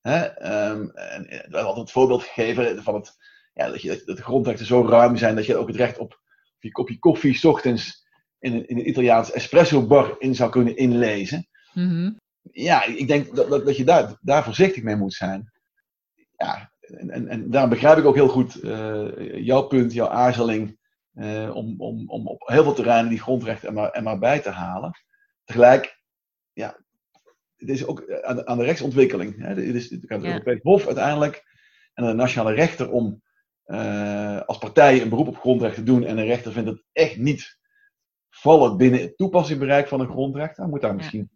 Hè? 0.00 0.24
ehm, 0.24 0.88
en, 0.88 1.26
eh, 1.26 1.38
we 1.38 1.42
hebben 1.42 1.60
altijd 1.60 1.78
het 1.78 1.90
voorbeeld 1.90 2.22
gegeven 2.22 2.82
van 2.82 2.94
het, 2.94 3.16
ja, 3.54 3.68
dat, 3.68 3.82
je, 3.82 4.02
dat 4.04 4.16
de 4.16 4.22
grondrechten 4.22 4.66
zo 4.66 4.86
ruim 4.88 5.16
zijn 5.16 5.36
dat 5.36 5.46
je 5.46 5.56
ook 5.56 5.68
het 5.68 5.76
recht 5.76 5.98
op 5.98 6.20
je 6.58 6.70
kopje 6.72 6.98
koffie 6.98 7.34
's 7.34 7.44
ochtends 7.44 8.06
in 8.38 8.52
een, 8.52 8.66
in 8.68 8.78
een 8.78 8.88
Italiaans 8.88 9.32
espresso 9.32 9.86
bar 9.86 10.16
in 10.18 10.34
zou 10.34 10.50
kunnen 10.50 10.76
inlezen. 10.76 11.48
Mhm. 11.74 12.12
Ja, 12.52 12.84
ik 12.84 13.08
denk 13.08 13.34
dat, 13.34 13.48
dat, 13.48 13.66
dat 13.66 13.76
je 13.76 13.84
daar, 13.84 14.18
daar 14.20 14.44
voorzichtig 14.44 14.82
mee 14.82 14.96
moet 14.96 15.14
zijn. 15.14 15.52
Ja, 16.36 16.72
en, 16.80 17.10
en, 17.10 17.28
en 17.28 17.50
daar 17.50 17.68
begrijp 17.68 17.98
ik 17.98 18.04
ook 18.04 18.14
heel 18.14 18.28
goed 18.28 18.58
jouw 19.34 19.62
punt, 19.62 19.92
jouw 19.92 20.08
aarzeling 20.08 20.78
om, 21.52 21.74
om, 21.78 22.08
om 22.08 22.26
op 22.26 22.48
heel 22.48 22.62
veel 22.62 22.74
terreinen 22.74 23.10
die 23.10 23.20
grondrechten 23.20 23.68
er 23.68 23.74
maar, 23.74 23.90
er 23.90 24.02
maar 24.02 24.18
bij 24.18 24.40
te 24.40 24.50
halen. 24.50 24.90
Tegelijk, 25.44 26.02
ja, 26.52 26.80
het 27.56 27.68
is 27.68 27.86
ook 27.86 28.22
aan, 28.22 28.46
aan 28.46 28.58
de 28.58 28.64
rechtsontwikkeling. 28.64 29.38
Hè. 29.38 29.48
Het 29.48 29.58
is 29.58 29.90
het 29.90 30.04
ja. 30.08 30.22
Europees 30.22 30.60
Hof 30.62 30.86
uiteindelijk 30.86 31.44
en 31.94 32.04
de 32.04 32.12
nationale 32.12 32.54
rechter 32.54 32.90
om 32.90 33.22
als 34.46 34.58
partij 34.58 35.02
een 35.02 35.08
beroep 35.08 35.28
op 35.28 35.38
grondrechten 35.38 35.84
te 35.84 35.90
doen 35.90 36.04
en 36.04 36.18
een 36.18 36.26
rechter 36.26 36.52
vindt 36.52 36.68
het 36.68 36.82
echt 36.92 37.16
niet 37.16 37.58
vallen 38.30 38.76
binnen 38.76 39.00
het 39.00 39.16
toepassingsbereik 39.16 39.88
van 39.88 40.00
een 40.00 40.10
grondrecht, 40.10 40.56
dan 40.56 40.70
moet 40.70 40.80
daar 40.80 40.94
misschien 40.94 41.30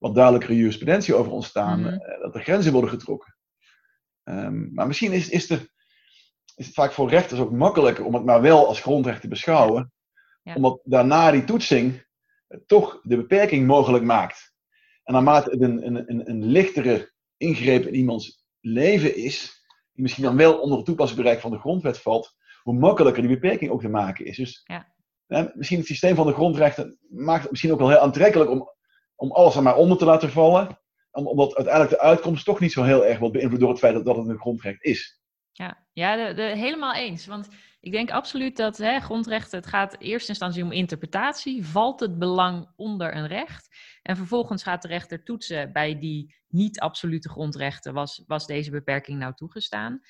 wat 0.00 0.14
duidelijkere 0.14 0.56
jurisprudentie 0.56 1.14
over 1.14 1.32
ontstaan, 1.32 1.80
mhm. 1.80 1.94
eh, 1.94 2.20
dat 2.20 2.34
er 2.34 2.42
grenzen 2.42 2.72
worden 2.72 2.90
getrokken. 2.90 3.36
Um, 4.24 4.70
maar 4.74 4.86
misschien 4.86 5.12
is, 5.12 5.28
is, 5.28 5.46
de, 5.46 5.54
is 6.54 6.66
het 6.66 6.74
vaak 6.74 6.92
voor 6.92 7.08
rechters 7.08 7.40
ook 7.40 7.50
makkelijker 7.50 8.04
om 8.04 8.14
het 8.14 8.24
maar 8.24 8.40
wel 8.40 8.66
als 8.66 8.80
grondrecht 8.80 9.20
te 9.20 9.28
beschouwen, 9.28 9.92
ja. 10.42 10.54
omdat 10.54 10.80
daarna 10.84 11.30
die 11.30 11.44
toetsing 11.44 12.06
toch 12.66 13.00
de 13.02 13.16
beperking 13.16 13.66
mogelijk 13.66 14.04
maakt. 14.04 14.52
En 15.04 15.12
naarmate 15.12 15.50
het 15.50 15.60
een, 15.60 15.86
een, 15.86 16.10
een, 16.10 16.30
een 16.30 16.44
lichtere 16.44 17.12
ingreep 17.36 17.86
in 17.86 17.94
iemands 17.94 18.44
leven 18.60 19.16
is, 19.16 19.64
die 19.92 20.02
misschien 20.02 20.24
dan 20.24 20.36
wel 20.36 20.60
onder 20.60 20.76
het 20.76 20.86
toepassingsbereik 20.86 21.40
van 21.40 21.50
de 21.50 21.58
grondwet 21.58 21.98
valt, 21.98 22.36
hoe 22.62 22.78
makkelijker 22.78 23.22
die 23.22 23.34
beperking 23.34 23.70
ook 23.70 23.80
te 23.80 23.88
maken 23.88 24.24
is. 24.24 24.36
Dus 24.36 24.62
ja 24.64 24.92
misschien 25.54 25.78
het 25.78 25.86
systeem 25.86 26.14
van 26.14 26.26
de 26.26 26.32
grondrechten 26.32 26.98
maakt 27.08 27.42
het 27.42 27.50
misschien 27.50 27.72
ook 27.72 27.78
wel 27.78 27.88
heel 27.88 27.98
aantrekkelijk 27.98 28.50
om, 28.50 28.70
om 29.20 29.32
alles 29.32 29.56
er 29.56 29.62
maar 29.62 29.76
onder 29.76 29.98
te 29.98 30.04
laten 30.04 30.30
vallen. 30.30 30.78
Omdat 31.12 31.54
uiteindelijk 31.54 31.94
de 31.94 32.00
uitkomst 32.00 32.44
toch 32.44 32.60
niet 32.60 32.72
zo 32.72 32.82
heel 32.82 33.06
erg 33.06 33.18
wordt 33.18 33.34
beïnvloed 33.34 33.60
door 33.60 33.68
het 33.68 33.78
feit 33.78 33.94
dat, 33.94 34.04
dat 34.04 34.16
het 34.16 34.28
een 34.28 34.38
grondrecht 34.38 34.82
is. 34.82 35.20
Ja, 35.52 35.86
ja 35.92 36.34
helemaal 36.34 36.94
eens. 36.94 37.26
Want 37.26 37.48
ik 37.80 37.92
denk 37.92 38.10
absoluut 38.10 38.56
dat 38.56 38.76
hè, 38.76 39.00
grondrechten, 39.00 39.58
het 39.58 39.68
gaat 39.68 39.94
in 39.94 40.00
eerste 40.00 40.28
instantie 40.28 40.64
om 40.64 40.72
interpretatie. 40.72 41.66
Valt 41.66 42.00
het 42.00 42.18
belang 42.18 42.72
onder 42.76 43.16
een 43.16 43.26
recht? 43.26 43.68
En 44.02 44.16
vervolgens 44.16 44.62
gaat 44.62 44.82
de 44.82 44.88
rechter 44.88 45.24
toetsen 45.24 45.72
bij 45.72 45.98
die 45.98 46.34
niet-absolute 46.48 47.28
grondrechten. 47.28 47.94
Was, 47.94 48.24
was 48.26 48.46
deze 48.46 48.70
beperking 48.70 49.18
nou 49.18 49.34
toegestaan? 49.34 50.00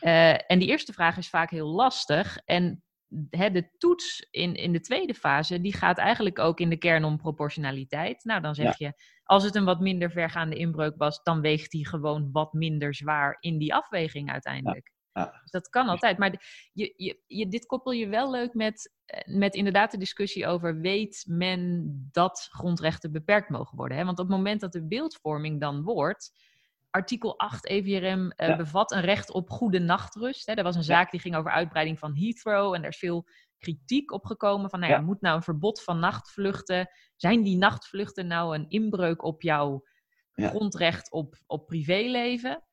Uh, 0.00 0.50
en 0.50 0.58
die 0.58 0.68
eerste 0.68 0.92
vraag 0.92 1.16
is 1.16 1.28
vaak 1.28 1.50
heel 1.50 1.68
lastig. 1.68 2.38
En 2.44 2.82
hè, 3.30 3.50
de 3.50 3.70
toets 3.78 4.26
in, 4.30 4.54
in 4.54 4.72
de 4.72 4.80
tweede 4.80 5.14
fase, 5.14 5.60
die 5.60 5.72
gaat 5.72 5.98
eigenlijk 5.98 6.38
ook 6.38 6.60
in 6.60 6.68
de 6.68 6.78
kern 6.78 7.04
om 7.04 7.16
proportionaliteit. 7.16 8.24
Nou, 8.24 8.40
dan 8.40 8.54
zeg 8.54 8.78
je, 8.78 8.92
als 9.22 9.44
het 9.44 9.54
een 9.54 9.64
wat 9.64 9.80
minder 9.80 10.10
vergaande 10.10 10.56
inbreuk 10.56 10.94
was, 10.96 11.22
dan 11.22 11.40
weegt 11.40 11.70
die 11.70 11.88
gewoon 11.88 12.28
wat 12.32 12.52
minder 12.52 12.94
zwaar 12.94 13.36
in 13.40 13.58
die 13.58 13.74
afweging 13.74 14.30
uiteindelijk. 14.30 14.92
Ja. 15.12 15.38
Dus 15.42 15.50
dat 15.50 15.68
kan 15.68 15.88
altijd. 15.88 16.18
Maar 16.18 16.30
je, 16.72 16.94
je, 16.96 17.22
je, 17.26 17.48
dit 17.48 17.66
koppel 17.66 17.92
je 17.92 18.08
wel 18.08 18.30
leuk 18.30 18.54
met, 18.54 18.92
met 19.24 19.54
inderdaad 19.54 19.90
de 19.90 19.98
discussie 19.98 20.46
over: 20.46 20.80
weet 20.80 21.24
men 21.28 21.84
dat 22.12 22.48
grondrechten 22.50 23.12
beperkt 23.12 23.48
mogen 23.48 23.76
worden? 23.76 23.96
Hè? 23.96 24.04
Want 24.04 24.18
op 24.18 24.26
het 24.26 24.36
moment 24.36 24.60
dat 24.60 24.72
de 24.72 24.86
beeldvorming 24.86 25.60
dan 25.60 25.82
wordt, 25.82 26.32
artikel 26.92 27.38
8 27.38 27.66
EVRM 27.66 28.32
uh, 28.36 28.56
bevat 28.56 28.92
een 28.92 29.00
recht 29.00 29.30
op 29.30 29.50
goede 29.50 29.78
nachtrust. 29.78 30.46
Hè. 30.46 30.52
Er 30.52 30.62
was 30.62 30.76
een 30.76 30.82
zaak 30.82 31.10
die 31.10 31.20
ging 31.20 31.36
over 31.36 31.50
uitbreiding 31.50 31.98
van 31.98 32.16
Heathrow 32.16 32.74
en 32.74 32.82
er 32.82 32.88
is 32.88 32.98
veel 32.98 33.26
kritiek 33.58 34.12
op 34.12 34.24
gekomen 34.24 34.70
van, 34.70 34.80
nou 34.80 34.92
ja, 34.92 35.00
moet 35.00 35.20
nou 35.20 35.36
een 35.36 35.42
verbod 35.42 35.82
van 35.82 35.98
nachtvluchten, 35.98 36.88
zijn 37.16 37.42
die 37.42 37.56
nachtvluchten 37.56 38.26
nou 38.26 38.54
een 38.54 38.68
inbreuk 38.68 39.22
op 39.22 39.42
jouw 39.42 39.82
grondrecht 40.32 41.12
op, 41.12 41.36
op 41.46 41.66
privéleven? 41.66 42.64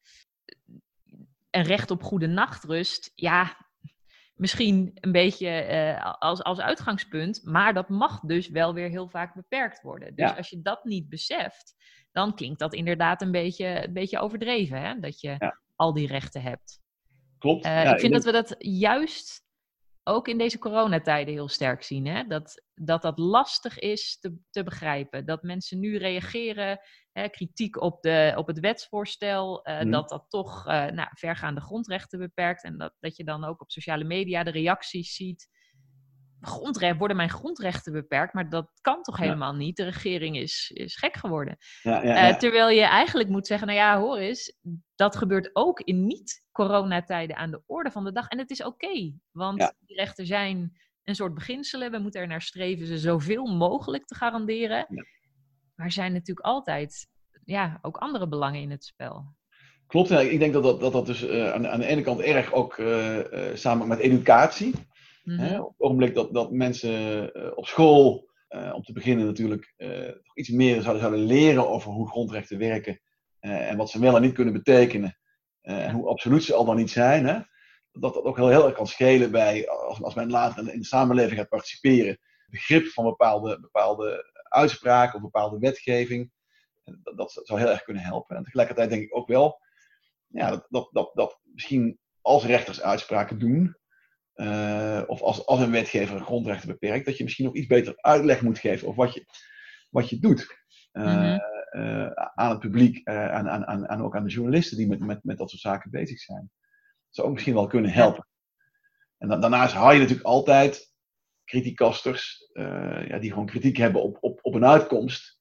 Een 1.49 1.63
recht 1.63 1.91
op 1.91 2.03
goede 2.03 2.27
nachtrust, 2.27 3.11
ja, 3.15 3.68
misschien 4.39 4.91
een 4.93 5.11
beetje 5.11 5.67
uh, 5.69 6.13
als, 6.19 6.43
als 6.43 6.59
uitgangspunt, 6.59 7.41
maar 7.43 7.73
dat 7.73 7.89
mag 7.89 8.19
dus 8.19 8.49
wel 8.49 8.73
weer 8.73 8.89
heel 8.89 9.09
vaak 9.09 9.35
beperkt 9.35 9.81
worden. 9.81 10.15
Dus 10.15 10.35
als 10.37 10.49
je 10.49 10.61
dat 10.61 10.83
niet 10.83 11.09
beseft, 11.09 11.75
dan 12.11 12.35
klinkt 12.35 12.59
dat 12.59 12.73
inderdaad 12.73 13.21
een 13.21 13.31
beetje, 13.31 13.85
een 13.85 13.93
beetje 13.93 14.19
overdreven, 14.19 14.81
hè? 14.81 14.99
dat 14.99 15.19
je 15.21 15.53
al 15.75 15.93
die 15.93 16.07
rechten 16.07 16.41
hebt. 16.41 16.79
Klopt. 17.37 17.65
Uh, 17.65 17.91
ik 17.91 17.99
vind 17.99 18.13
dat 18.13 18.23
we 18.23 18.31
dat 18.31 18.55
juist 18.57 19.43
ook 20.09 20.27
in 20.27 20.37
deze 20.37 20.59
coronatijden 20.59 21.33
heel 21.33 21.47
sterk 21.47 21.83
zien. 21.83 22.07
Hè? 22.07 22.23
Dat, 22.23 22.63
dat 22.73 23.01
dat 23.01 23.17
lastig 23.17 23.79
is 23.79 24.19
te, 24.19 24.35
te 24.49 24.63
begrijpen. 24.63 25.25
Dat 25.25 25.43
mensen 25.43 25.79
nu 25.79 25.97
reageren, 25.97 26.79
hè, 27.11 27.29
kritiek 27.29 27.81
op, 27.81 28.01
de, 28.01 28.33
op 28.35 28.47
het 28.47 28.59
wetsvoorstel, 28.59 29.67
uh, 29.67 29.91
dat 29.91 30.09
dat 30.09 30.25
toch 30.27 30.67
uh, 30.67 30.85
nou, 30.85 31.09
vergaande 31.11 31.61
grondrechten 31.61 32.19
beperkt. 32.19 32.63
En 32.63 32.77
dat, 32.77 32.93
dat 32.99 33.15
je 33.15 33.23
dan 33.23 33.43
ook 33.43 33.61
op 33.61 33.71
sociale 33.71 34.03
media 34.03 34.43
de 34.43 34.51
reacties 34.51 35.15
ziet 35.15 35.58
grondrecht, 36.41 36.97
worden 36.97 37.17
mijn 37.17 37.29
grondrechten 37.29 37.93
beperkt, 37.93 38.33
maar 38.33 38.49
dat 38.49 38.71
kan 38.81 39.03
toch 39.03 39.17
helemaal 39.17 39.53
niet. 39.53 39.75
De 39.75 39.83
regering 39.83 40.37
is, 40.37 40.71
is 40.73 40.95
gek 40.95 41.15
geworden. 41.15 41.57
Ja, 41.81 42.03
ja, 42.03 42.29
uh, 42.29 42.37
terwijl 42.37 42.69
je 42.69 42.81
eigenlijk 42.81 43.29
moet 43.29 43.47
zeggen, 43.47 43.67
nou 43.67 43.79
ja, 43.79 43.99
hoor 43.99 44.17
eens, 44.17 44.57
dat 44.95 45.15
gebeurt 45.15 45.49
ook 45.53 45.79
in 45.79 46.05
niet-coronatijden 46.05 47.35
aan 47.35 47.51
de 47.51 47.63
orde 47.65 47.91
van 47.91 48.03
de 48.03 48.11
dag. 48.11 48.27
En 48.27 48.37
het 48.37 48.49
is 48.49 48.63
oké, 48.63 49.13
want 49.31 49.73
die 49.85 49.95
rechten 49.95 50.25
zijn 50.25 50.79
een 51.03 51.15
soort 51.15 51.33
beginselen. 51.33 51.91
We 51.91 51.99
moeten 51.99 52.21
er 52.21 52.27
naar 52.27 52.41
streven 52.41 52.87
ze 52.87 52.97
zoveel 52.97 53.45
mogelijk 53.45 54.05
te 54.05 54.15
garanderen. 54.15 54.85
Maar 55.75 55.85
er 55.85 55.91
zijn 55.91 56.13
natuurlijk 56.13 56.45
altijd 56.45 57.07
ja, 57.45 57.79
ook 57.81 57.97
andere 57.97 58.27
belangen 58.27 58.61
in 58.61 58.71
het 58.71 58.83
spel. 58.83 59.37
Klopt, 59.87 60.09
ik 60.09 60.39
denk 60.39 60.53
dat 60.53 60.63
dat, 60.63 60.79
dat, 60.79 60.91
dat 60.91 61.05
dus 61.05 61.23
uh, 61.23 61.51
aan, 61.51 61.67
aan, 61.67 61.79
de 61.79 61.85
ene 61.85 62.01
kant 62.01 62.19
erg 62.19 62.53
ook 62.53 62.77
uh, 62.77 63.19
samen 63.53 63.87
met 63.87 63.99
educatie 63.99 64.73
Mhm. 65.29 65.59
Op 65.59 65.69
het 65.69 65.79
ogenblik 65.79 66.15
dat, 66.15 66.33
dat 66.33 66.51
mensen 66.51 67.29
uh, 67.37 67.51
op 67.57 67.65
school, 67.65 68.29
uh, 68.49 68.73
om 68.75 68.83
te 68.83 68.93
beginnen 68.93 69.25
natuurlijk, 69.25 69.73
uh, 69.77 70.11
iets 70.33 70.49
meer 70.49 70.81
zouden, 70.81 71.01
zouden 71.01 71.25
leren 71.25 71.69
over 71.69 71.91
hoe 71.91 72.09
grondrechten 72.09 72.57
werken 72.57 73.01
en 73.39 73.77
wat 73.77 73.89
ze 73.89 73.99
wel 73.99 74.15
en 74.15 74.21
niet 74.21 74.33
kunnen 74.33 74.53
betekenen. 74.53 75.17
en 75.61 75.91
hoe 75.91 76.07
absoluut 76.07 76.43
ze 76.43 76.53
al 76.53 76.65
dan 76.65 76.75
niet 76.75 76.91
zijn. 76.91 77.25
Hè? 77.25 77.39
Dat 77.91 78.13
dat 78.13 78.23
ook 78.23 78.37
heel, 78.37 78.49
heel 78.49 78.65
erg 78.65 78.75
kan 78.75 78.87
schelen 78.87 79.31
bij, 79.31 79.69
als, 79.69 80.01
als 80.01 80.13
men 80.13 80.29
later 80.29 80.73
in 80.73 80.79
de 80.79 80.85
samenleving 80.85 81.39
gaat 81.39 81.49
participeren, 81.49 82.19
begrip 82.47 82.87
van 82.87 83.03
bepaalde, 83.03 83.59
bepaalde 83.59 84.31
uitspraken 84.43 85.15
of 85.15 85.21
bepaalde 85.21 85.59
wetgeving. 85.59 86.31
Dat, 86.83 87.17
dat 87.17 87.41
zou 87.43 87.59
heel 87.59 87.69
erg 87.69 87.83
kunnen 87.83 88.03
helpen. 88.03 88.35
En 88.35 88.43
tegelijkertijd 88.43 88.89
denk 88.89 89.03
ik 89.03 89.15
ook 89.15 89.27
wel 89.27 89.61
ja, 90.27 90.49
dat, 90.49 90.65
dat, 90.69 90.89
dat, 90.91 91.11
dat 91.13 91.39
misschien 91.43 91.99
als 92.21 92.45
rechters 92.45 92.81
uitspraken 92.81 93.39
doen, 93.39 93.77
uh, 94.39 95.03
of 95.07 95.21
als, 95.21 95.45
als 95.45 95.59
een 95.59 95.71
wetgever 95.71 96.15
een 96.15 96.23
grondrechten 96.23 96.67
beperkt, 96.67 97.05
dat 97.05 97.17
je 97.17 97.23
misschien 97.23 97.45
nog 97.45 97.55
iets 97.55 97.67
beter 97.67 97.93
uitleg 97.97 98.41
moet 98.41 98.59
geven 98.59 98.87
over 98.87 99.03
wat 99.05 99.13
je, 99.13 99.25
wat 99.89 100.09
je 100.09 100.19
doet. 100.19 100.57
Uh, 100.93 101.31
mm 101.31 101.57
uh, 101.71 102.11
aan 102.11 102.49
het 102.49 102.59
publiek 102.59 103.07
en, 103.07 103.49
aan, 103.49 103.65
aan, 103.65 103.87
aan, 103.87 104.01
ook 104.01 104.15
aan 104.15 104.23
de 104.23 104.29
journalisten 104.29 104.77
die 104.77 104.87
met, 104.87 104.99
met, 104.99 105.23
met 105.23 105.37
dat 105.37 105.49
soort 105.49 105.61
zaken 105.61 105.91
bezig 105.91 106.19
zijn. 106.19 106.51
Dat 106.51 107.15
zou 107.15 107.27
ook 107.27 107.33
misschien 107.33 107.53
wel 107.53 107.67
kunnen 107.67 107.91
helpen. 107.91 108.27
En 109.17 109.27
daarnaast 109.27 109.73
haal 109.73 109.91
je 109.91 109.99
natuurlijk 109.99 110.27
altijd 110.27 110.93
criticasters 111.45 112.49
ja, 113.07 113.17
die 113.19 113.29
gewoon 113.29 113.45
kritiek 113.45 113.77
hebben 113.77 114.03
op, 114.03 114.17
op, 114.19 114.39
op 114.41 114.53
een 114.53 114.65
uitkomst. 114.65 115.37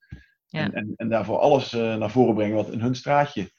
Ja. 0.46 0.60
En, 0.64 0.72
en, 0.72 0.92
en, 0.96 1.08
daarvoor 1.08 1.38
alles 1.38 1.70
naar 1.72 2.10
voren 2.10 2.34
brengen 2.34 2.56
wat 2.56 2.72
in 2.72 2.80
hun 2.80 2.94
straatje 2.94 3.50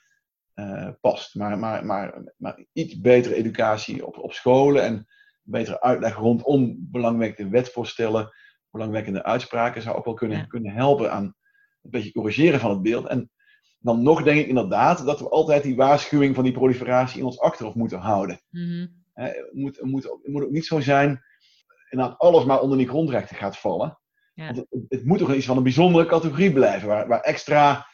past. 1.02 1.36
Maar, 1.36 1.60
maar, 1.60 1.86
maar, 1.86 2.34
maar 2.38 2.65
iets 2.73 2.99
betere 2.99 3.36
educatie 3.36 4.06
op, 4.06 4.17
op 4.17 4.34
scholen 4.34 4.84
en 4.84 5.08
betere 5.49 5.81
uitleg 5.81 6.15
rondom 6.15 6.77
belangwekkende 6.79 7.51
wetvoorstellen, 7.51 8.33
belangwekkende 8.71 9.23
uitspraken 9.23 9.81
zou 9.81 9.97
ook 9.97 10.05
wel 10.05 10.13
kunnen, 10.13 10.47
kunnen 10.47 10.73
helpen 10.73 11.12
aan 11.12 11.23
een 11.81 11.91
beetje 11.91 12.12
corrigeren 12.12 12.59
van 12.59 12.69
het 12.69 12.81
beeld. 12.81 13.07
En 13.07 13.31
dan 13.79 14.03
nog 14.03 14.23
denk 14.23 14.39
ik 14.39 14.47
inderdaad 14.47 15.05
dat 15.05 15.19
we 15.19 15.29
altijd 15.29 15.63
die 15.63 15.75
waarschuwing 15.75 16.35
van 16.35 16.43
die 16.43 16.53
proliferatie 16.53 17.19
in 17.19 17.25
ons 17.25 17.39
achterhoofd 17.39 17.75
moeten 17.75 17.99
houden. 17.99 18.41
Mm 18.49 18.97
het, 19.13 19.49
moet, 19.53 19.75
het, 19.75 19.85
moet, 19.85 20.03
het 20.03 20.27
moet 20.27 20.43
ook 20.43 20.51
niet 20.51 20.65
zo 20.65 20.79
zijn 20.79 21.23
dat 21.89 22.17
alles 22.17 22.45
maar 22.45 22.62
onder 22.62 22.77
die 22.77 22.88
grondrechten 22.88 23.35
gaat 23.35 23.57
vallen. 23.57 23.99
Ja. 24.33 24.45
Want 24.45 24.57
het, 24.57 24.67
het, 24.89 25.05
moet 25.05 25.17
toch 25.17 25.33
iets 25.33 25.45
van 25.45 25.57
een 25.57 25.63
bijzondere 25.63 26.05
categorie 26.05 26.53
blijven, 26.53 26.88
waar, 26.88 27.07
waar 27.07 27.21
extra 27.21 27.88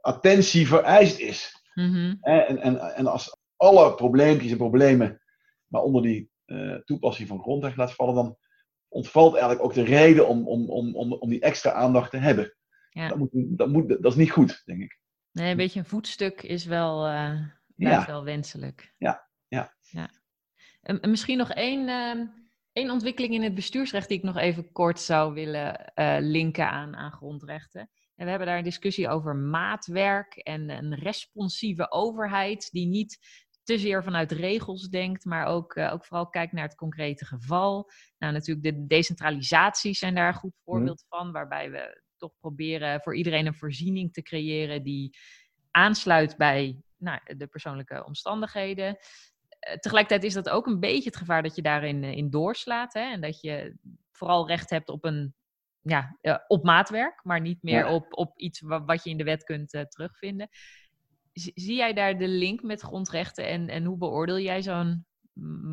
attentie 0.00 0.66
vereist 0.66 1.18
is. 1.18 1.64
Mm 1.74 2.18
en, 2.20 2.58
en, 2.58 2.94
en 2.94 3.06
als 3.06 3.36
alle 3.56 3.94
probleempjes 3.94 4.50
en 4.50 4.56
problemen 4.56 5.20
maar 5.66 5.82
onder 5.82 6.02
die 6.02 6.29
uh, 6.50 6.76
toepassing 6.76 7.28
van 7.28 7.42
grondrecht 7.42 7.76
laat 7.76 7.94
vallen, 7.94 8.14
dan 8.14 8.36
ontvalt 8.88 9.32
eigenlijk 9.32 9.64
ook 9.64 9.74
de 9.74 9.84
reden 9.84 10.28
om, 10.28 10.48
om, 10.48 10.70
om, 10.70 10.96
om, 10.96 11.12
om 11.12 11.28
die 11.28 11.40
extra 11.40 11.72
aandacht 11.72 12.10
te 12.10 12.16
hebben. 12.16 12.54
Ja. 12.90 13.08
Dat, 13.08 13.18
moet, 13.18 13.30
dat, 13.32 13.68
moet, 13.68 13.88
dat 13.88 14.12
is 14.12 14.14
niet 14.14 14.30
goed, 14.30 14.62
denk 14.64 14.80
ik. 14.80 14.98
Nee, 15.32 15.50
een 15.50 15.56
beetje 15.56 15.78
een 15.78 15.86
voetstuk 15.86 16.42
is 16.42 16.64
wel, 16.64 17.08
uh, 17.08 17.40
ja. 17.76 18.06
wel 18.06 18.24
wenselijk. 18.24 18.94
Ja, 18.98 19.28
ja. 19.48 19.74
ja. 19.80 20.10
En, 20.80 21.10
misschien 21.10 21.38
nog 21.38 21.50
één, 21.50 21.88
uh, 21.88 22.26
één 22.72 22.90
ontwikkeling 22.90 23.34
in 23.34 23.42
het 23.42 23.54
bestuursrecht 23.54 24.08
die 24.08 24.18
ik 24.18 24.24
nog 24.24 24.36
even 24.36 24.72
kort 24.72 25.00
zou 25.00 25.34
willen 25.34 25.92
uh, 25.94 26.16
linken 26.20 26.70
aan, 26.70 26.96
aan 26.96 27.12
grondrechten. 27.12 27.90
En 28.14 28.24
we 28.24 28.30
hebben 28.30 28.48
daar 28.48 28.58
een 28.58 28.64
discussie 28.64 29.08
over 29.08 29.36
maatwerk 29.36 30.34
en 30.36 30.70
een 30.70 30.94
responsieve 30.94 31.90
overheid 31.90 32.70
die 32.70 32.86
niet 32.86 33.18
te 33.62 33.78
zeer 33.78 34.02
vanuit 34.02 34.32
regels 34.32 34.88
denkt, 34.88 35.24
maar 35.24 35.46
ook, 35.46 35.74
uh, 35.74 35.92
ook 35.92 36.04
vooral 36.04 36.28
kijkt 36.28 36.52
naar 36.52 36.64
het 36.64 36.74
concrete 36.74 37.24
geval. 37.24 37.90
Nou, 38.18 38.32
natuurlijk 38.32 38.66
de 38.66 38.86
decentralisaties 38.86 39.98
zijn 39.98 40.14
daar 40.14 40.28
een 40.28 40.34
goed 40.34 40.54
mhm. 40.54 40.62
voorbeeld 40.64 41.04
van, 41.08 41.32
waarbij 41.32 41.70
we 41.70 42.02
toch 42.16 42.32
proberen 42.40 43.00
voor 43.00 43.16
iedereen 43.16 43.46
een 43.46 43.54
voorziening 43.54 44.12
te 44.12 44.22
creëren 44.22 44.82
die 44.82 45.16
aansluit 45.70 46.36
bij 46.36 46.82
nou, 46.96 47.20
de 47.36 47.46
persoonlijke 47.46 48.04
omstandigheden. 48.04 48.86
Uh, 48.86 49.74
tegelijkertijd 49.74 50.24
is 50.24 50.34
dat 50.34 50.48
ook 50.48 50.66
een 50.66 50.80
beetje 50.80 51.08
het 51.08 51.16
gevaar 51.16 51.42
dat 51.42 51.56
je 51.56 51.62
daarin 51.62 52.04
in 52.04 52.30
doorslaat 52.30 52.92
hè, 52.92 53.00
en 53.00 53.20
dat 53.20 53.40
je 53.40 53.76
vooral 54.12 54.46
recht 54.46 54.70
hebt 54.70 54.88
op 54.88 55.04
een 55.04 55.34
ja, 55.82 56.16
op 56.46 56.64
maatwerk, 56.64 57.20
maar 57.24 57.40
niet 57.40 57.62
meer 57.62 57.86
op, 57.86 58.06
op 58.10 58.38
iets 58.38 58.60
wat 58.60 59.04
je 59.04 59.10
in 59.10 59.16
de 59.16 59.24
wet 59.24 59.44
kunt 59.44 59.86
terugvinden. 59.88 60.48
Zie 61.54 61.74
jij 61.74 61.92
daar 61.92 62.18
de 62.18 62.28
link 62.28 62.62
met 62.62 62.80
grondrechten 62.80 63.46
en, 63.46 63.68
en 63.68 63.84
hoe 63.84 63.96
beoordeel 63.96 64.38
jij 64.38 64.62
zo'n 64.62 65.06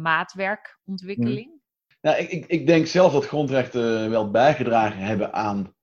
maatwerkontwikkeling? 0.01 1.61
Nou, 2.01 2.17
ik, 2.17 2.29
ik, 2.29 2.45
ik, 2.45 2.67
denk 2.67 2.85
zelf 2.85 3.13
dat 3.13 3.25
grondrechten 3.25 4.09
wel 4.09 4.31
bijgedragen 4.31 4.99
hebben 4.99 5.33
aan 5.33 5.75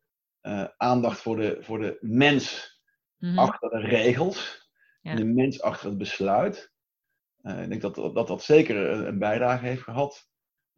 uh, 0.43 0.67
aandacht 0.77 1.21
voor 1.21 1.37
de, 1.37 1.59
voor 1.61 1.79
de 1.79 1.99
mens 2.01 2.81
mm-hmm. 3.19 3.39
achter 3.39 3.71
de 3.71 3.81
regels, 3.81 4.69
ja. 5.01 5.15
de 5.15 5.25
mens 5.25 5.63
achter 5.63 5.89
het 5.89 5.99
besluit. 5.99 6.73
Uh, 7.43 7.63
ik 7.63 7.69
denk 7.69 7.81
dat 7.81 7.95
dat, 7.95 8.27
dat 8.27 8.43
zeker 8.43 8.77
een 8.77 9.19
bijdrage 9.19 9.67
heeft 9.67 9.83
gehad. 9.83 10.29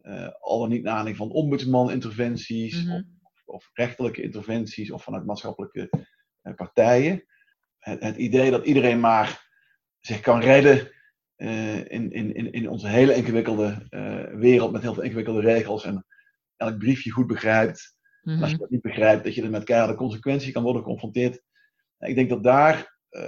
Uh, 0.01 0.29
al 0.39 0.59
dan 0.59 0.69
niet 0.69 0.83
naar 0.83 0.93
aanleiding 0.93 1.17
van 1.17 1.41
ombudsman-interventies, 1.41 2.83
mm-hmm 2.83 3.17
of 3.47 3.69
rechterlijke 3.73 4.21
interventies 4.21 4.91
of 4.91 5.03
vanuit 5.03 5.25
maatschappelijke 5.25 5.89
eh, 6.41 6.53
partijen. 6.53 7.25
Het, 7.87 8.03
het, 8.03 8.15
idee 8.15 8.51
dat 8.51 8.65
iedereen 8.65 8.99
maar 8.99 9.47
zich 9.99 10.19
kan 10.19 10.39
redden 10.39 10.91
uh, 11.37 11.77
in, 11.77 12.11
in, 12.11 12.51
in 12.51 12.69
onze 12.69 12.87
hele 12.87 13.15
ingewikkelde 13.15 13.87
uh, 13.89 14.23
wereld 14.39 14.71
met 14.71 14.81
heel 14.81 14.93
veel 14.93 15.03
ingewikkelde 15.03 15.41
regels 15.41 15.83
en 15.83 16.05
elk 16.55 16.77
briefje 16.77 17.11
goed 17.11 17.27
begrijpt. 17.27 17.95
Mm 18.21 18.33
-hmm. 18.33 18.41
Als 18.41 18.51
je 18.51 18.57
dat 18.57 18.69
niet 18.69 18.81
begrijpt, 18.81 19.23
dat 19.23 19.35
je 19.35 19.43
er 19.43 19.49
met 19.49 19.63
keiharde 19.63 19.95
consequenties 19.95 20.51
kan 20.51 20.63
worden 20.63 20.81
geconfronteerd. 20.81 21.41
Ik 21.99 22.15
denk 22.15 22.29
dat 22.29 22.43
daar 22.43 22.97
uh, 23.11 23.23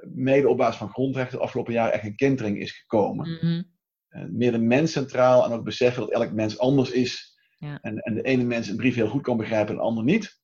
mede 0.00 0.48
op 0.48 0.56
basis 0.56 0.76
van 0.76 0.90
grondrechten 0.90 1.38
de 1.38 1.44
afgelopen 1.44 1.72
jaren 1.72 1.92
echt 1.92 2.04
een 2.04 2.16
kentering 2.16 2.60
is 2.60 2.72
gekomen. 2.72 3.28
Mm 3.28 3.38
-hmm. 3.38 4.38
meer 4.38 4.52
de 4.52 4.58
mens 4.58 4.92
centraal 4.92 5.44
en 5.44 5.52
ook 5.52 5.64
beseffen 5.64 6.02
dat 6.02 6.12
elk 6.12 6.32
mens 6.32 6.58
anders 6.58 6.90
is 6.90 7.36
ja. 7.58 7.78
En, 7.82 7.98
en 7.98 8.14
de 8.14 8.22
ene 8.22 8.44
mens 8.44 8.68
een 8.68 8.76
brief 8.76 8.94
heel 8.94 9.08
goed 9.08 9.22
kan 9.22 9.36
begrijpen 9.36 9.68
en 9.68 9.76
de 9.76 9.86
ander 9.86 10.04
niet. 10.04 10.37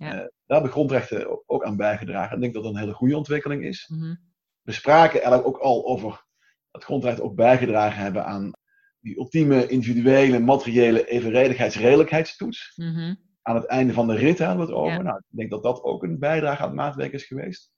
Ja. 0.00 0.06
Uh, 0.06 0.18
daar 0.18 0.30
hebben 0.46 0.70
grondrechten 0.70 1.48
ook 1.48 1.64
aan 1.64 1.76
bijgedragen. 1.76 2.34
Ik 2.34 2.42
denk 2.42 2.54
dat 2.54 2.62
dat 2.62 2.72
een 2.72 2.78
hele 2.78 2.92
goede 2.92 3.16
ontwikkeling 3.16 3.64
is. 3.64 3.88
Mm 3.88 4.00
-hmm. 4.00 4.18
We 4.62 4.72
spraken 4.72 5.22
eigenlijk 5.22 5.46
ook 5.46 5.58
al 5.58 5.86
over 5.86 6.24
dat 6.70 6.84
grondrechten 6.84 7.24
ook 7.24 7.34
bijgedragen 7.34 8.02
hebben 8.02 8.24
aan 8.24 8.52
die 9.00 9.18
ultieme 9.18 9.66
individuele, 9.66 10.38
materiële 10.38 11.08
evenredigheids-redelijkheidstoets. 11.08 12.72
Mm 12.76 12.94
-hmm. 12.94 13.18
Aan 13.42 13.54
het 13.54 13.64
einde 13.64 13.92
van 13.92 14.06
de 14.06 14.14
rit 14.14 14.38
hadden 14.38 14.56
we 14.56 14.62
het 14.62 14.72
over. 14.72 14.92
Ja. 14.92 15.02
Nou, 15.02 15.16
ik 15.16 15.36
denk 15.36 15.50
dat 15.50 15.62
dat 15.62 15.82
ook 15.82 16.02
een 16.02 16.18
bijdrage 16.18 16.62
aan 16.62 16.68
het 16.68 16.76
maatwerk 16.76 17.12
is 17.12 17.24
geweest. 17.24 17.72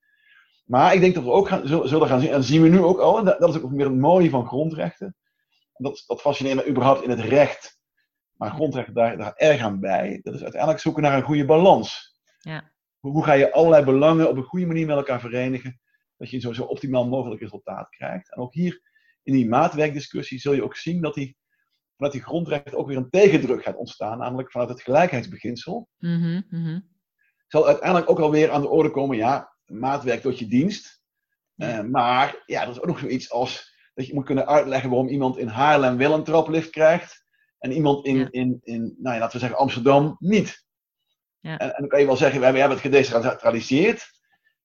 Maar 0.64 0.94
ik 0.94 1.00
denk 1.00 1.14
dat 1.14 1.24
we 1.24 1.30
ook 1.30 1.48
gaan, 1.48 1.66
zullen 1.66 2.08
gaan 2.08 2.20
zien, 2.20 2.28
en 2.30 2.36
dat 2.36 2.44
zien 2.44 2.62
we 2.62 2.68
nu 2.68 2.78
ook 2.78 2.98
al, 2.98 3.18
en 3.18 3.24
dat, 3.24 3.40
dat 3.40 3.54
is 3.54 3.62
ook 3.62 3.70
weer 3.70 3.86
het 3.86 3.98
mooie 3.98 4.30
van 4.30 4.46
grondrechten. 4.46 5.16
Dat, 5.72 6.04
dat 6.06 6.20
fascineert 6.20 6.56
me 6.56 6.68
überhaupt 6.68 7.02
in 7.02 7.10
het 7.10 7.20
recht 7.20 7.80
maar 8.42 8.50
grondrechten 8.50 8.94
daar, 8.94 9.16
daar 9.16 9.34
erg 9.36 9.60
aan 9.60 9.80
bij. 9.80 10.20
Dat 10.22 10.34
is 10.34 10.42
uiteindelijk 10.42 10.80
zoeken 10.80 11.02
naar 11.02 11.16
een 11.16 11.22
goede 11.22 11.44
balans. 11.44 12.11
Ja. 12.42 12.72
Hoe, 12.98 13.12
hoe, 13.12 13.24
ga 13.24 13.32
je 13.32 13.52
allerlei 13.52 13.84
belangen 13.84 14.28
op 14.28 14.36
een 14.36 14.42
goede 14.42 14.66
manier 14.66 14.86
met 14.86 14.96
elkaar 14.96 15.20
verenigen, 15.20 15.80
dat 16.16 16.30
je 16.30 16.38
zo, 16.38 16.52
zo 16.52 16.62
optimaal 16.62 17.08
mogelijk 17.08 17.40
resultaat 17.40 17.88
krijgt. 17.88 18.34
En 18.34 18.42
ook 18.42 18.54
hier 18.54 18.80
in 19.22 19.32
die 19.32 19.48
maatwerkdiscussie 19.48 20.38
zul 20.38 20.52
je 20.52 20.64
ook 20.64 20.76
zien 20.76 21.00
dat 21.00 21.14
die, 21.14 21.36
vanuit 21.96 22.12
die 22.12 22.22
grondrechten 22.22 22.78
ook 22.78 22.86
weer 22.86 22.96
een 22.96 23.10
tegendruk 23.10 23.62
gaat 23.62 23.76
ontstaan, 23.76 24.18
namelijk 24.18 24.50
vanuit 24.50 24.70
het 24.70 24.82
gelijkheidsbeginsel. 24.82 25.88
Mm 25.98 26.44
-hmm, 26.48 26.90
Zal 27.48 27.66
uiteindelijk 27.66 28.10
ook 28.10 28.18
alweer 28.18 28.50
aan 28.50 28.60
de 28.60 28.68
orde 28.68 28.90
komen, 28.90 29.16
ja, 29.16 29.56
maatwerk 29.64 30.20
tot 30.20 30.38
je 30.38 30.46
dienst. 30.46 31.00
Uh, 31.56 31.80
maar 31.80 32.42
ja, 32.46 32.62
er 32.62 32.68
is 32.68 32.80
ook 32.80 32.86
nog 32.86 32.98
zoiets 32.98 33.30
als 33.30 33.76
dat 33.94 34.06
je 34.06 34.14
moet 34.14 34.24
kunnen 34.24 34.46
uitleggen 34.46 34.90
waarom 34.90 35.08
iemand 35.08 35.38
in 35.38 35.48
Haarlem 35.48 35.96
wel 35.96 36.14
een 36.14 36.24
traplift 36.24 36.70
krijgt 36.70 37.24
en 37.58 37.72
iemand 37.72 38.06
in, 38.06 38.30
in, 38.30 38.60
in 38.62 38.96
nou 38.98 39.14
ja, 39.14 39.20
laten 39.20 39.32
we 39.32 39.38
zeggen, 39.38 39.58
Amsterdam 39.58 40.16
niet. 40.18 40.66
Ja. 41.42 41.58
En, 41.58 41.74
en, 41.74 41.80
dan 41.80 41.88
kan 41.88 42.00
je 42.00 42.06
wel 42.06 42.16
zeggen, 42.16 42.40
we 42.40 42.46
hebben 42.46 42.70
het 42.70 42.80
gedecentraliseerd. 42.80 44.10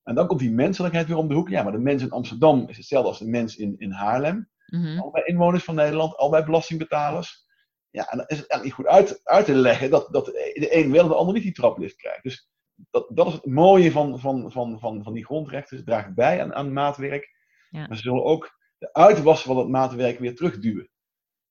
En 0.03 0.15
dan 0.15 0.27
komt 0.27 0.39
die 0.39 0.51
menselijkheid 0.51 1.07
weer 1.07 1.17
om 1.17 1.27
de 1.27 1.33
hoek. 1.33 1.49
Ja, 1.49 1.63
maar 1.63 1.71
de 1.71 1.77
mens 1.77 2.01
in 2.01 2.11
Amsterdam 2.11 2.67
is 2.67 2.77
hetzelfde 2.77 3.09
als 3.09 3.19
de 3.19 3.27
mens 3.27 3.55
in, 3.55 3.75
in 3.77 3.91
Haarlem. 3.91 4.49
Mm 4.65 4.81
-hmm. 4.81 4.99
Allebei 4.99 5.23
inwoners 5.25 5.63
van 5.63 5.75
Nederland, 5.75 6.15
allebei 6.15 6.43
belastingbetalers. 6.43 7.45
Ja, 7.89 8.09
en 8.09 8.17
dan 8.17 8.27
is 8.27 8.37
het 8.37 8.49
eigenlijk 8.49 8.63
niet 8.63 8.73
goed 8.73 8.87
uit, 8.87 9.21
uit 9.23 9.45
te 9.45 9.55
leggen 9.55 9.89
dat, 9.89 10.07
dat 10.11 10.25
de 10.25 10.67
een 10.69 10.91
wel 10.91 11.03
en 11.03 11.07
de 11.07 11.15
ander 11.15 11.33
niet 11.33 11.43
die 11.43 11.51
traplift 11.51 11.95
krijgt. 11.95 12.23
Dus 12.23 12.49
dat, 12.89 13.09
dat 13.13 13.27
is 13.27 13.33
het 13.33 13.45
mooie 13.45 13.91
van, 13.91 14.19
van, 14.19 14.51
van, 14.51 14.79
van, 14.79 15.03
van 15.03 15.13
die 15.13 15.25
grondrechten. 15.25 15.77
Ze 15.77 15.83
dragen 15.83 16.13
bij 16.15 16.41
aan, 16.41 16.53
aan 16.53 16.73
maatwerk. 16.73 17.35
Ja. 17.69 17.87
Maar 17.87 17.97
ze 17.97 18.03
zullen 18.03 18.23
ook 18.23 18.57
de 18.77 18.93
uitwassen 18.93 19.47
van 19.47 19.57
het 19.57 19.67
maatwerk 19.67 20.19
weer 20.19 20.35
terugduwen. 20.35 20.89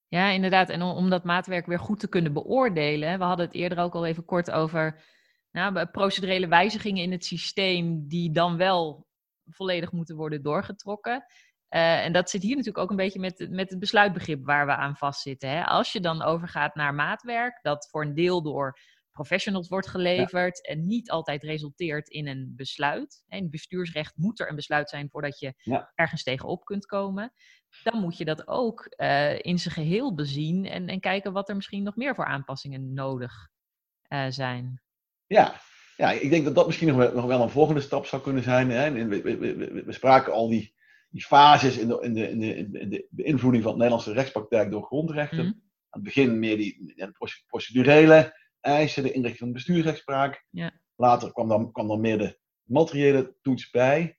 Ja, 0.08 0.28
inderdaad. 0.28 0.68
En 0.68 0.82
om, 0.82 0.96
om, 0.96 1.10
dat 1.10 1.24
maatwerk 1.24 1.66
weer 1.66 1.78
goed 1.78 2.00
te 2.00 2.08
kunnen 2.08 2.32
beoordelen. 2.32 3.18
We 3.18 3.24
hadden 3.24 3.46
het 3.46 3.54
eerder 3.54 3.78
ook 3.78 3.94
al 3.94 4.06
even 4.06 4.24
kort 4.24 4.50
over 4.50 5.02
nou, 5.56 5.86
procedurele 5.86 6.48
wijzigingen 6.48 7.02
in 7.02 7.12
het 7.12 7.24
systeem, 7.24 8.08
die 8.08 8.32
dan 8.32 8.56
wel 8.56 9.06
volledig 9.44 9.92
moeten 9.92 10.16
worden 10.16 10.42
doorgetrokken. 10.42 11.24
Uh, 11.70 12.04
en 12.04 12.12
dat 12.12 12.30
zit 12.30 12.42
hier 12.42 12.56
natuurlijk 12.56 12.84
ook 12.84 12.90
een 12.90 12.96
beetje 12.96 13.20
met, 13.20 13.46
met 13.50 13.70
het 13.70 13.78
besluitbegrip 13.78 14.44
waar 14.44 14.66
we 14.66 14.74
aan 14.74 14.96
vastzitten. 14.96 15.50
Hè? 15.50 15.64
Als 15.64 15.92
je 15.92 16.00
dan 16.00 16.22
overgaat 16.22 16.74
naar 16.74 16.94
maatwerk, 16.94 17.58
dat 17.62 17.88
voor 17.90 18.02
een 18.02 18.14
deel 18.14 18.42
door 18.42 18.78
professionals 19.10 19.68
wordt 19.68 19.88
geleverd 19.88 20.66
en 20.66 20.86
niet 20.86 21.10
altijd 21.10 21.42
resulteert 21.42 22.08
in 22.08 22.26
een 22.26 22.52
besluit. 22.56 23.24
In 23.28 23.50
bestuursrecht 23.50 24.16
moet 24.16 24.40
er 24.40 24.48
een 24.48 24.56
besluit 24.56 24.88
zijn 24.88 25.10
voordat 25.10 25.38
je 25.38 25.54
ja. 25.56 25.92
ergens 25.94 26.22
tegenop 26.22 26.64
kunt 26.64 26.86
komen 26.86 27.32
dan 27.82 28.00
moet 28.00 28.16
je 28.16 28.24
dat 28.24 28.48
ook 28.48 28.94
uh, 28.96 29.38
in 29.38 29.58
zijn 29.58 29.74
geheel 29.74 30.14
bezien 30.14 30.64
en, 30.66 30.88
en 30.88 31.00
kijken 31.00 31.32
wat 31.32 31.48
er 31.48 31.56
misschien 31.56 31.82
nog 31.82 31.96
meer 31.96 32.14
voor 32.14 32.24
aanpassingen 32.24 32.92
nodig 32.92 33.48
uh, 34.08 34.26
zijn. 34.28 34.80
Ja. 35.26 35.60
ja, 35.96 36.10
ik 36.10 36.30
denk 36.30 36.44
dat 36.44 36.54
dat 36.54 36.66
misschien 36.66 36.88
nog 36.88 36.96
wel, 36.96 37.12
nog 37.12 37.24
wel 37.24 37.42
een 37.42 37.50
volgende 37.50 37.80
stap 37.80 38.06
zou 38.06 38.22
kunnen 38.22 38.42
zijn. 38.42 38.70
Hè. 38.70 38.92
We, 38.92 39.22
we, 39.22 39.36
we, 39.36 39.82
we, 39.84 39.92
spraken 39.92 40.32
al 40.32 40.48
die, 40.48 40.74
die 41.10 41.24
fases 41.24 41.78
in 41.78 41.88
de, 41.88 41.98
in, 42.02 42.14
de, 42.14 42.28
in, 42.28 42.38
de, 42.40 42.54
in 42.56 42.90
de 42.90 43.06
beïnvloeding 43.10 43.62
van 43.62 43.72
het 43.72 43.80
Nederlandse 43.80 44.12
rechtspraktijk 44.12 44.70
door 44.70 44.82
grondrechten. 44.82 45.44
Mm. 45.44 45.64
Aan 45.90 46.02
het 46.02 46.02
begin 46.02 46.38
meer 46.38 46.56
die 46.56 46.92
ja, 46.96 47.10
procedurele 47.46 48.44
eisen, 48.60 49.02
de 49.02 49.12
inrichting 49.12 49.38
van 49.38 49.48
de 49.48 49.54
bestuursrechtspraak. 49.54 50.44
Later 50.96 51.32
kwam 51.32 51.48
dan, 51.48 51.72
kwam 51.72 51.88
dan 51.88 52.00
meer 52.00 52.18
de 52.18 52.38
materiële 52.62 53.34
toets 53.42 53.70
bij. 53.70 54.16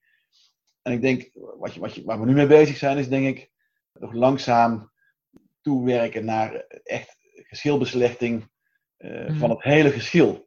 En 0.81 0.93
ik 0.93 1.01
denk, 1.01 1.29
wat 1.33 1.73
je, 1.73 1.79
wat 1.79 1.95
je, 1.95 2.03
waar 2.03 2.19
we 2.19 2.25
nu 2.25 2.33
mee 2.33 2.47
bezig 2.47 2.77
zijn, 2.77 2.97
is 2.97 3.09
denk 3.09 3.37
ik 3.37 3.51
nog 3.93 4.13
langzaam 4.13 4.91
toewerken 5.61 6.25
naar 6.25 6.53
echt 6.83 7.17
geschilbeslechting 7.33 8.49
uh, 8.97 9.39
van 9.39 9.49
het 9.49 9.63
hele 9.63 9.91
geschil. 9.91 10.46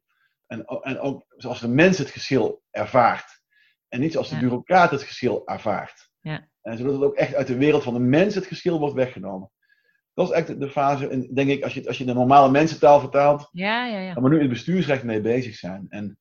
En, 0.51 0.65
en 0.65 0.99
ook 0.99 1.25
zoals 1.37 1.61
de 1.61 1.69
mens 1.69 1.99
het 1.99 2.11
geschil 2.11 2.63
ervaart. 2.71 3.43
En 3.89 4.01
niet 4.01 4.13
zoals 4.13 4.29
de 4.29 4.35
ja. 4.35 4.41
bureaucraat 4.41 4.91
het 4.91 5.03
geschil 5.03 5.47
ervaart. 5.47 6.11
Ja. 6.21 6.49
En 6.63 6.79
zodat 6.79 6.93
het 6.93 7.03
ook 7.03 7.15
echt 7.15 7.35
uit 7.35 7.47
de 7.47 7.57
wereld 7.57 7.83
van 7.83 7.95
de 7.95 8.01
mens 8.01 8.35
het 8.35 8.47
geschil 8.47 8.79
wordt 8.79 8.95
weggenomen. 8.95 9.51
Dat 10.15 10.29
is 10.29 10.35
echt 10.35 10.61
de 10.61 10.71
fase, 10.71 11.09
en 11.09 11.35
denk 11.35 11.51
ik, 11.51 11.63
als 11.63 11.75
je, 11.75 11.87
als 11.87 11.99
je 11.99 12.05
de 12.05 12.13
normale 12.13 12.51
mensentaal 12.51 13.01
vertaalt, 13.01 13.49
ja, 13.53 13.87
ja, 13.87 13.99
ja. 13.99 14.15
waar 14.15 14.23
we 14.23 14.29
nu 14.29 14.35
in 14.35 14.41
het 14.41 14.51
bestuursrecht 14.51 15.05
mee 15.05 15.21
bezig 15.21 15.55
zijn. 15.55 15.87
En 15.89 16.19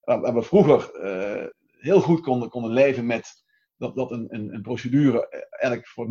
waar, 0.00 0.34
we 0.34 0.42
vroeger 0.42 1.04
uh, 1.04 1.46
heel 1.70 2.00
goed 2.00 2.20
konden, 2.20 2.48
konden 2.48 2.70
leven 2.70 3.06
met 3.06 3.32
dat, 3.76 3.96
dat 3.96 4.10
een, 4.10 4.26
een, 4.28 4.54
een 4.54 4.62
procedure 4.62 5.46
eigenlijk 5.50 5.88
voor 5.88 6.06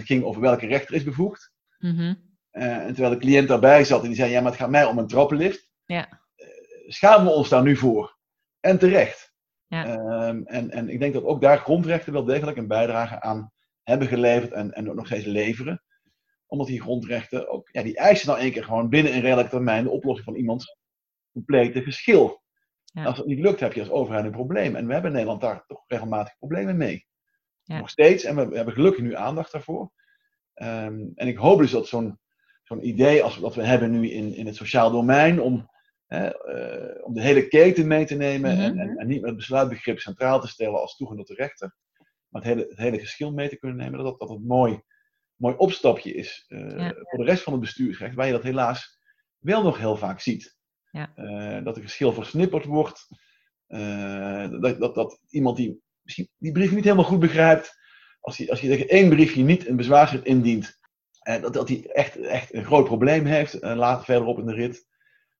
90% 0.00 0.02
ging 0.02 0.24
over 0.24 0.40
welke 0.40 0.66
rechter 0.66 0.94
is 0.94 1.04
bevoegd. 1.04 1.52
Mm 1.78 1.96
-hmm. 1.96 2.36
uh, 2.52 2.76
en 2.76 2.94
terwijl 2.94 3.14
de 3.14 3.20
cliënt 3.20 3.48
daarbij 3.48 3.84
zat 3.84 4.02
en 4.02 4.06
die 4.06 4.16
zei, 4.16 4.30
ja, 4.30 4.40
maar 4.40 4.50
het 4.50 4.60
gaat 4.60 4.70
mij 4.70 4.84
om 4.84 4.98
een 4.98 5.06
trappenlift. 5.06 5.70
Ja. 5.84 6.21
Schamen 6.86 7.26
we 7.26 7.32
ons 7.32 7.48
daar 7.48 7.62
nu 7.62 7.76
voor? 7.76 8.16
En 8.60 8.78
terecht. 8.78 9.32
Ja. 9.66 10.28
Um, 10.28 10.46
en, 10.46 10.70
en 10.70 10.88
ik 10.88 11.00
denk 11.00 11.14
dat 11.14 11.24
ook 11.24 11.40
daar 11.40 11.58
grondrechten 11.58 12.12
wel 12.12 12.24
degelijk 12.24 12.56
een 12.56 12.68
bijdrage 12.68 13.20
aan 13.20 13.52
hebben 13.82 14.08
geleverd 14.08 14.52
en, 14.52 14.72
en 14.72 14.94
nog 14.94 15.06
steeds 15.06 15.24
leveren. 15.24 15.82
Omdat 16.46 16.66
die 16.66 16.80
grondrechten 16.80 17.48
ook, 17.48 17.68
ja, 17.72 17.82
die 17.82 17.96
eisen 17.96 18.26
dan 18.26 18.36
één 18.36 18.52
keer 18.52 18.64
gewoon 18.64 18.88
binnen 18.88 19.14
een 19.14 19.20
redelijke 19.20 19.50
termijn 19.50 19.84
de 19.84 19.90
oplossing 19.90 20.24
van 20.26 20.36
iemands 20.36 20.76
complete 21.32 21.82
geschil. 21.82 22.42
Ja. 22.84 23.04
Als 23.04 23.18
het 23.18 23.26
niet 23.26 23.40
lukt, 23.40 23.60
heb 23.60 23.72
je 23.72 23.80
als 23.80 23.90
overheid 23.90 24.24
een 24.24 24.30
probleem. 24.30 24.76
En 24.76 24.86
we 24.86 24.92
hebben 24.92 25.10
in 25.10 25.16
Nederland 25.16 25.40
daar 25.40 25.64
toch 25.66 25.84
regelmatig 25.86 26.36
problemen 26.38 26.76
mee. 26.76 27.06
Ja. 27.62 27.78
Nog 27.78 27.90
steeds. 27.90 28.24
En 28.24 28.36
we, 28.36 28.56
hebben 28.56 28.74
gelukkig 28.74 29.02
nu 29.02 29.14
aandacht 29.14 29.52
daarvoor. 29.52 29.90
Um, 30.54 31.12
en 31.14 31.28
ik 31.28 31.36
hoop 31.36 31.58
dus 31.58 31.70
dat 31.70 31.88
zo'n 31.88 32.18
zo'n 32.62 32.86
idee 32.86 33.22
als 33.22 33.38
wat 33.38 33.54
we 33.54 33.62
hebben 33.62 33.90
nu 33.90 34.10
in, 34.10 34.34
in 34.34 34.46
het 34.46 34.56
sociaal 34.56 34.90
domein, 34.90 35.40
om, 35.40 35.70
uh, 36.12 37.04
om 37.04 37.14
de 37.14 37.22
hele 37.22 37.48
keten 37.48 37.86
mee 37.86 38.04
te 38.04 38.14
nemen 38.14 38.54
mm 38.54 38.56
-hmm. 38.56 38.64
en, 38.64 38.78
en, 38.78 38.96
en, 38.96 39.06
niet 39.06 39.20
met 39.20 39.28
het 39.28 39.38
besluitbegrip 39.38 39.98
centraal 39.98 40.40
te 40.40 40.48
stellen 40.48 40.80
als 40.80 40.96
toegenoten 40.96 41.36
rechter, 41.36 41.74
maar 42.28 42.42
het 42.42 42.50
hele, 42.50 42.66
het 42.68 42.78
hele 42.78 42.98
geschil 42.98 43.32
mee 43.32 43.48
te 43.48 43.58
kunnen 43.58 43.78
nemen, 43.78 43.98
dat 43.98 44.06
dat, 44.06 44.28
dat 44.28 44.36
een 44.36 44.46
mooi, 44.46 44.82
mooi 45.36 45.54
opstapje 45.56 46.14
is 46.14 46.44
voor 46.48 47.18
de 47.18 47.24
rest 47.24 47.42
van 47.42 47.52
het 47.52 47.62
bestuursrecht, 47.62 48.14
waar 48.14 48.26
je 48.26 48.32
dat 48.32 48.42
helaas 48.42 48.98
wel 49.38 49.62
nog 49.62 49.78
heel 49.78 49.96
vaak 49.96 50.20
ziet. 50.20 50.60
Ja. 50.90 51.60
dat 51.60 51.76
er 51.76 51.82
geschil 51.82 52.12
versnipperd 52.12 52.64
wordt, 52.64 53.06
dat, 54.60 54.78
dat, 54.78 54.94
dat 54.94 55.20
iemand 55.28 55.56
die 55.56 55.82
misschien 56.02 56.28
die 56.38 56.52
brief 56.52 56.72
niet 56.72 56.84
helemaal 56.84 57.04
goed 57.04 57.20
begrijpt, 57.20 57.78
als 58.20 58.36
hij, 58.36 58.50
als 58.50 58.60
hij 58.60 58.70
tegen 58.70 58.88
één 58.88 59.08
briefje 59.08 59.42
niet 59.42 59.66
een 59.66 59.76
bezwaarschrift 59.76 60.24
indient, 60.24 60.78
dat, 61.40 61.52
dat 61.52 61.68
hij 61.68 61.86
echt, 61.86 62.16
echt 62.16 62.54
een 62.54 62.64
groot 62.64 62.84
probleem 62.84 63.24
heeft, 63.24 63.62
later 63.62 64.04
verderop 64.04 64.38
in 64.38 64.46
de 64.46 64.54
rit, 64.54 64.86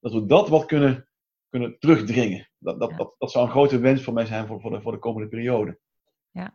dat 0.03 0.13
we 0.13 0.27
dat 0.27 0.49
wat 0.49 0.65
kunnen, 0.65 1.09
kunnen 1.49 1.79
terugdringen. 1.79 2.51
Dat, 2.59 2.81
dat, 2.81 2.97
dat, 2.97 3.15
dat 3.19 3.31
zou 3.31 3.45
een 3.45 3.51
grote 3.51 3.79
wens 3.79 4.03
voor 4.03 4.13
mij 4.13 4.25
zijn 4.25 4.47
voor, 4.47 4.61
voor, 4.61 4.71
de, 4.71 4.81
voor 4.81 4.93
de 4.93 4.99
komende 4.99 5.29
periode. 5.29 5.79
Ja, 6.31 6.55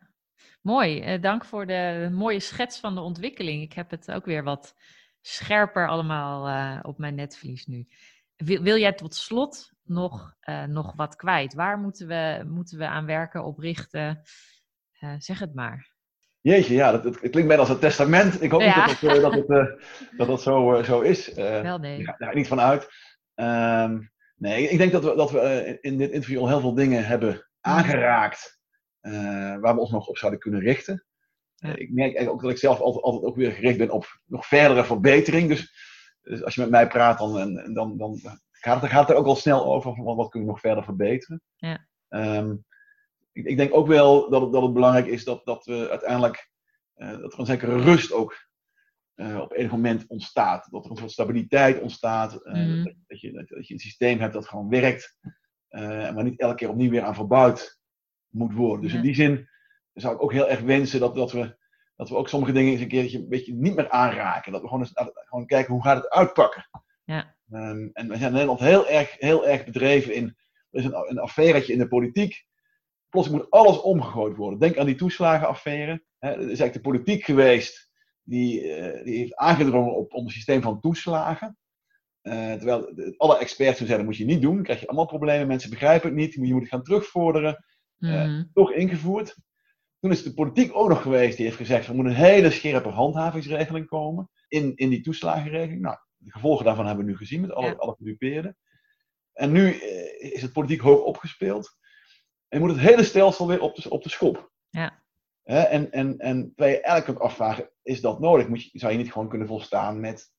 mooi. 0.61 1.13
Uh, 1.13 1.21
dank 1.21 1.45
voor 1.45 1.65
de 1.65 2.09
mooie 2.13 2.39
schets 2.39 2.79
van 2.79 2.95
de 2.95 3.01
ontwikkeling. 3.01 3.61
Ik 3.61 3.73
heb 3.73 3.89
het 3.91 4.11
ook 4.11 4.25
weer 4.25 4.43
wat 4.43 4.75
scherper 5.21 5.87
allemaal 5.87 6.81
op 6.81 6.97
mijn 6.97 7.15
netvlies 7.15 7.65
nu. 7.65 7.87
Wil, 8.35 8.61
wil 8.61 8.77
jij 8.77 8.93
tot 8.93 9.15
slot 9.15 9.71
nog, 9.83 10.35
nog 10.67 10.93
wat 10.95 11.15
kwijt? 11.15 11.53
Waar 11.53 11.79
moeten 11.79 12.07
we, 12.07 12.43
moeten 12.47 12.77
we 12.77 12.87
aan 12.87 13.05
werken, 13.05 13.43
op 13.43 13.59
richten? 13.59 14.21
zeg 15.17 15.39
het 15.39 15.53
maar. 15.53 15.95
Jeetje, 16.41 16.73
ja, 16.73 16.91
dat, 16.91 17.03
het 17.03 17.19
klinkt 17.19 17.47
bijna 17.47 17.57
als 17.57 17.69
een 17.69 17.79
testament. 17.79 18.41
Ik 18.41 18.51
hoop 18.51 18.61
niet 18.61 18.75
dat 18.75 18.99
het, 18.99 19.21
dat, 19.21 19.33
het, 19.33 19.47
dat 20.17 20.27
het 20.27 20.41
zo, 20.41 20.81
zo 20.83 21.01
is. 21.01 21.33
Wel 21.33 21.77
nee. 21.77 22.01
Ja, 22.01 22.15
daar 22.17 22.35
niet 22.35 22.47
van 22.47 22.59
uit. 22.59 22.87
Um, 23.39 24.11
nee, 24.35 24.69
ik 24.69 24.77
denk 24.77 24.91
dat 24.91 25.03
we, 25.03 25.15
dat 25.15 25.31
we 25.31 25.77
in 25.81 25.97
dit 25.97 26.11
interview 26.11 26.39
al 26.39 26.47
heel 26.47 26.59
veel 26.59 26.73
dingen 26.73 27.05
hebben 27.05 27.47
aangeraakt. 27.61 28.59
waar 29.59 29.75
we 29.75 29.79
ons 29.79 29.91
nog 29.91 30.07
op 30.07 30.17
zouden 30.17 30.39
kunnen 30.39 30.59
richten. 30.59 31.05
Ja. 31.55 31.75
ik 31.75 31.91
merk 31.91 32.15
eigenlijk 32.15 32.29
ook 32.29 32.41
dat 32.41 32.51
ik 32.51 32.57
zelf 32.57 32.79
altijd, 32.79 33.03
altijd 33.03 33.23
ook 33.23 33.35
weer 33.35 33.51
gericht 33.51 33.77
ben 33.77 33.89
op 33.89 34.19
nog 34.25 34.45
verdere 34.45 34.85
verbetering. 34.85 35.49
Dus, 35.49 35.73
dus 36.21 36.43
als 36.43 36.55
je 36.55 36.61
met 36.61 36.69
mij 36.69 36.87
praat, 36.87 37.17
dan, 37.17 37.33
dan, 37.73 37.73
dan, 37.73 37.97
dan 37.97 38.39
gaat, 38.51 38.81
het, 38.81 38.91
gaat 38.91 39.07
het 39.07 39.09
er 39.09 39.15
ook 39.15 39.25
al 39.25 39.35
snel 39.35 39.65
over. 39.65 39.95
Van 39.95 40.15
wat 40.15 40.29
kunnen 40.29 40.47
we 40.47 40.53
nog 40.53 40.63
verder 40.63 40.83
verbeteren. 40.83 41.41
Ja. 41.55 41.87
Um, 42.09 42.65
ik, 43.31 43.45
ik, 43.45 43.57
denk 43.57 43.75
ook 43.75 43.87
wel 43.87 44.29
dat 44.29 44.41
het, 44.41 44.51
dat 44.51 44.61
het 44.61 44.73
belangrijk 44.73 45.05
is 45.05 45.23
dat, 45.23 45.45
dat 45.45 45.65
we 45.65 45.89
uiteindelijk 45.89 46.49
uh, 46.95 47.09
dat 47.09 47.33
er 47.33 47.39
een 47.39 47.45
zekere 47.45 47.81
rust 47.81 48.11
ook 48.11 48.46
uh, 49.17 49.39
op 49.39 49.53
enig 49.53 49.71
moment 49.71 50.07
ontstaat. 50.07 50.67
Dat 50.71 50.85
er 50.85 50.91
een 50.91 50.97
soort 50.97 51.11
stabiliteit 51.11 51.81
ontstaat. 51.81 52.39
Uh, 52.45 52.53
mm. 52.53 52.83
dat, 52.83 52.93
dat, 53.07 53.21
je, 53.21 53.31
dat, 53.31 53.47
dat, 53.47 53.67
je 53.67 53.73
een 53.73 53.79
systeem 53.79 54.19
hebt 54.19 54.33
dat 54.33 54.47
gewoon 54.47 54.69
werkt. 54.69 55.17
maar 56.13 56.23
niet 56.23 56.39
elke 56.39 56.55
keer 56.55 56.69
opnieuw 56.69 56.89
weer 56.89 57.03
aan 57.03 57.15
verbouwd 57.15 57.79
moet 58.29 58.53
worden. 58.53 58.81
Dus 58.81 58.91
ja. 58.91 58.97
in 58.97 59.03
die 59.03 59.15
zin 59.15 59.49
zou 59.93 60.15
ik 60.15 60.23
ook 60.23 60.31
heel 60.31 60.49
erg 60.49 60.59
wensen 60.59 60.99
dat, 60.99 61.15
dat, 61.15 61.31
we, 61.31 61.57
dat 61.95 62.09
we 62.09 62.15
ook 62.15 62.29
sommige 62.29 62.51
dingen 62.51 62.71
eens 62.71 62.81
een 62.81 62.87
keertje 62.87 63.17
een 63.17 63.29
beetje 63.29 63.53
niet 63.53 63.75
meer 63.75 63.89
aanraken. 63.89 64.51
Dat 64.51 64.61
we 64.61 64.67
gewoon, 64.67 64.83
eens, 64.83 65.11
gewoon 65.13 65.45
kijken 65.45 65.73
hoe 65.73 65.83
gaat 65.83 65.97
het 66.03 66.09
uitpakken. 66.09 66.69
Ja. 67.03 67.35
Um, 67.51 67.89
en 67.93 68.07
we 68.07 68.15
zijn 68.15 68.27
in 68.27 68.31
Nederland 68.31 68.59
heel 68.59 68.87
erg, 68.87 69.15
heel 69.19 69.47
erg 69.47 69.65
bedreven 69.65 70.13
in. 70.13 70.25
Er 70.71 70.79
is 70.79 70.85
een, 70.85 71.09
een 71.09 71.19
affairetje 71.19 71.73
in 71.73 71.79
de 71.79 71.87
politiek 71.87 72.45
plots 73.09 73.29
moet 73.29 73.49
alles 73.49 73.81
omgegooid 73.81 74.35
worden. 74.35 74.59
Denk 74.59 74.77
aan 74.77 74.85
die 74.85 74.95
toeslagenaffaire. 74.95 76.03
Hè. 76.19 76.29
Het 76.29 76.39
is 76.39 76.45
eigenlijk 76.45 76.73
de 76.73 76.81
politiek 76.81 77.23
geweest 77.23 77.86
die, 78.27 78.63
uh, 78.63 79.03
die 79.03 79.17
heeft 79.17 79.35
aangedrongen 79.35 79.95
op, 79.95 80.13
op 80.13 80.23
een 80.23 80.31
systeem 80.31 80.61
van 80.61 80.79
toeslagen. 80.79 81.57
Uh, 82.21 82.53
terwijl 82.53 82.93
alle 83.17 83.37
experts 83.37 83.77
zeiden, 83.77 83.97
dat 83.97 84.05
moet 84.05 84.17
je 84.17 84.25
niet 84.25 84.41
doen. 84.41 84.55
Dan 84.55 84.63
krijg 84.63 84.79
je 84.79 84.87
allemaal 84.87 85.05
problemen. 85.05 85.47
Mensen 85.47 85.69
begrijpen 85.69 86.09
het 86.09 86.17
niet. 86.17 86.33
Je 86.33 86.53
moet 86.53 86.61
het 86.61 86.69
gaan 86.69 86.83
terugvorderen. 86.83 87.65
Uh, 87.99 88.25
mm. 88.25 88.49
Toch 88.53 88.71
ingevoerd. 88.71 89.35
Toen 89.99 90.11
is 90.11 90.23
de 90.23 90.33
politiek 90.33 90.75
ook 90.75 90.89
nog 90.89 91.01
geweest 91.01 91.37
die 91.37 91.45
heeft 91.45 91.57
gezegd, 91.57 91.87
er 91.87 91.95
moet 91.95 92.05
een 92.05 92.11
hele 92.11 92.51
scherpe 92.51 92.89
handhavingsregeling 92.89 93.87
komen 93.87 94.29
in, 94.47 94.75
in 94.75 94.89
die 94.89 95.01
toeslagenregeling. 95.01 95.81
Nou, 95.81 95.97
de 96.17 96.31
gevolgen 96.31 96.65
daarvan 96.65 96.85
hebben 96.85 97.05
we 97.05 97.11
nu 97.11 97.17
gezien 97.17 97.41
met 97.41 97.51
alle, 97.51 97.67
ja. 97.67 97.73
alle 97.73 97.95
gedupeerden. 97.97 98.57
En 99.33 99.51
nu 99.51 99.69
is 100.17 100.41
het 100.41 100.51
politiek 100.51 100.81
hoog 100.81 101.01
opgespeeld. 101.03 101.77
En 102.47 102.59
moet 102.59 102.69
het 102.69 102.79
hele 102.79 103.03
stelsel 103.03 103.47
weer 103.47 103.61
op 103.61 103.75
de, 103.75 103.89
op 103.89 104.03
de 104.03 104.09
schop. 104.09 104.51
Ja. 104.69 105.03
He, 105.47 105.61
en, 105.61 105.91
en, 105.91 106.17
en 106.17 106.53
eigenlijk 106.55 107.05
kunt 107.05 107.19
afvragen, 107.19 107.69
is 107.83 108.01
dat 108.01 108.19
nodig? 108.19 108.47
Moet 108.47 108.63
je, 108.63 108.79
zou 108.79 108.91
je 108.91 108.97
niet 108.97 109.11
gewoon 109.11 109.29
kunnen 109.29 109.47
volstaan 109.47 109.99
met 109.99 110.31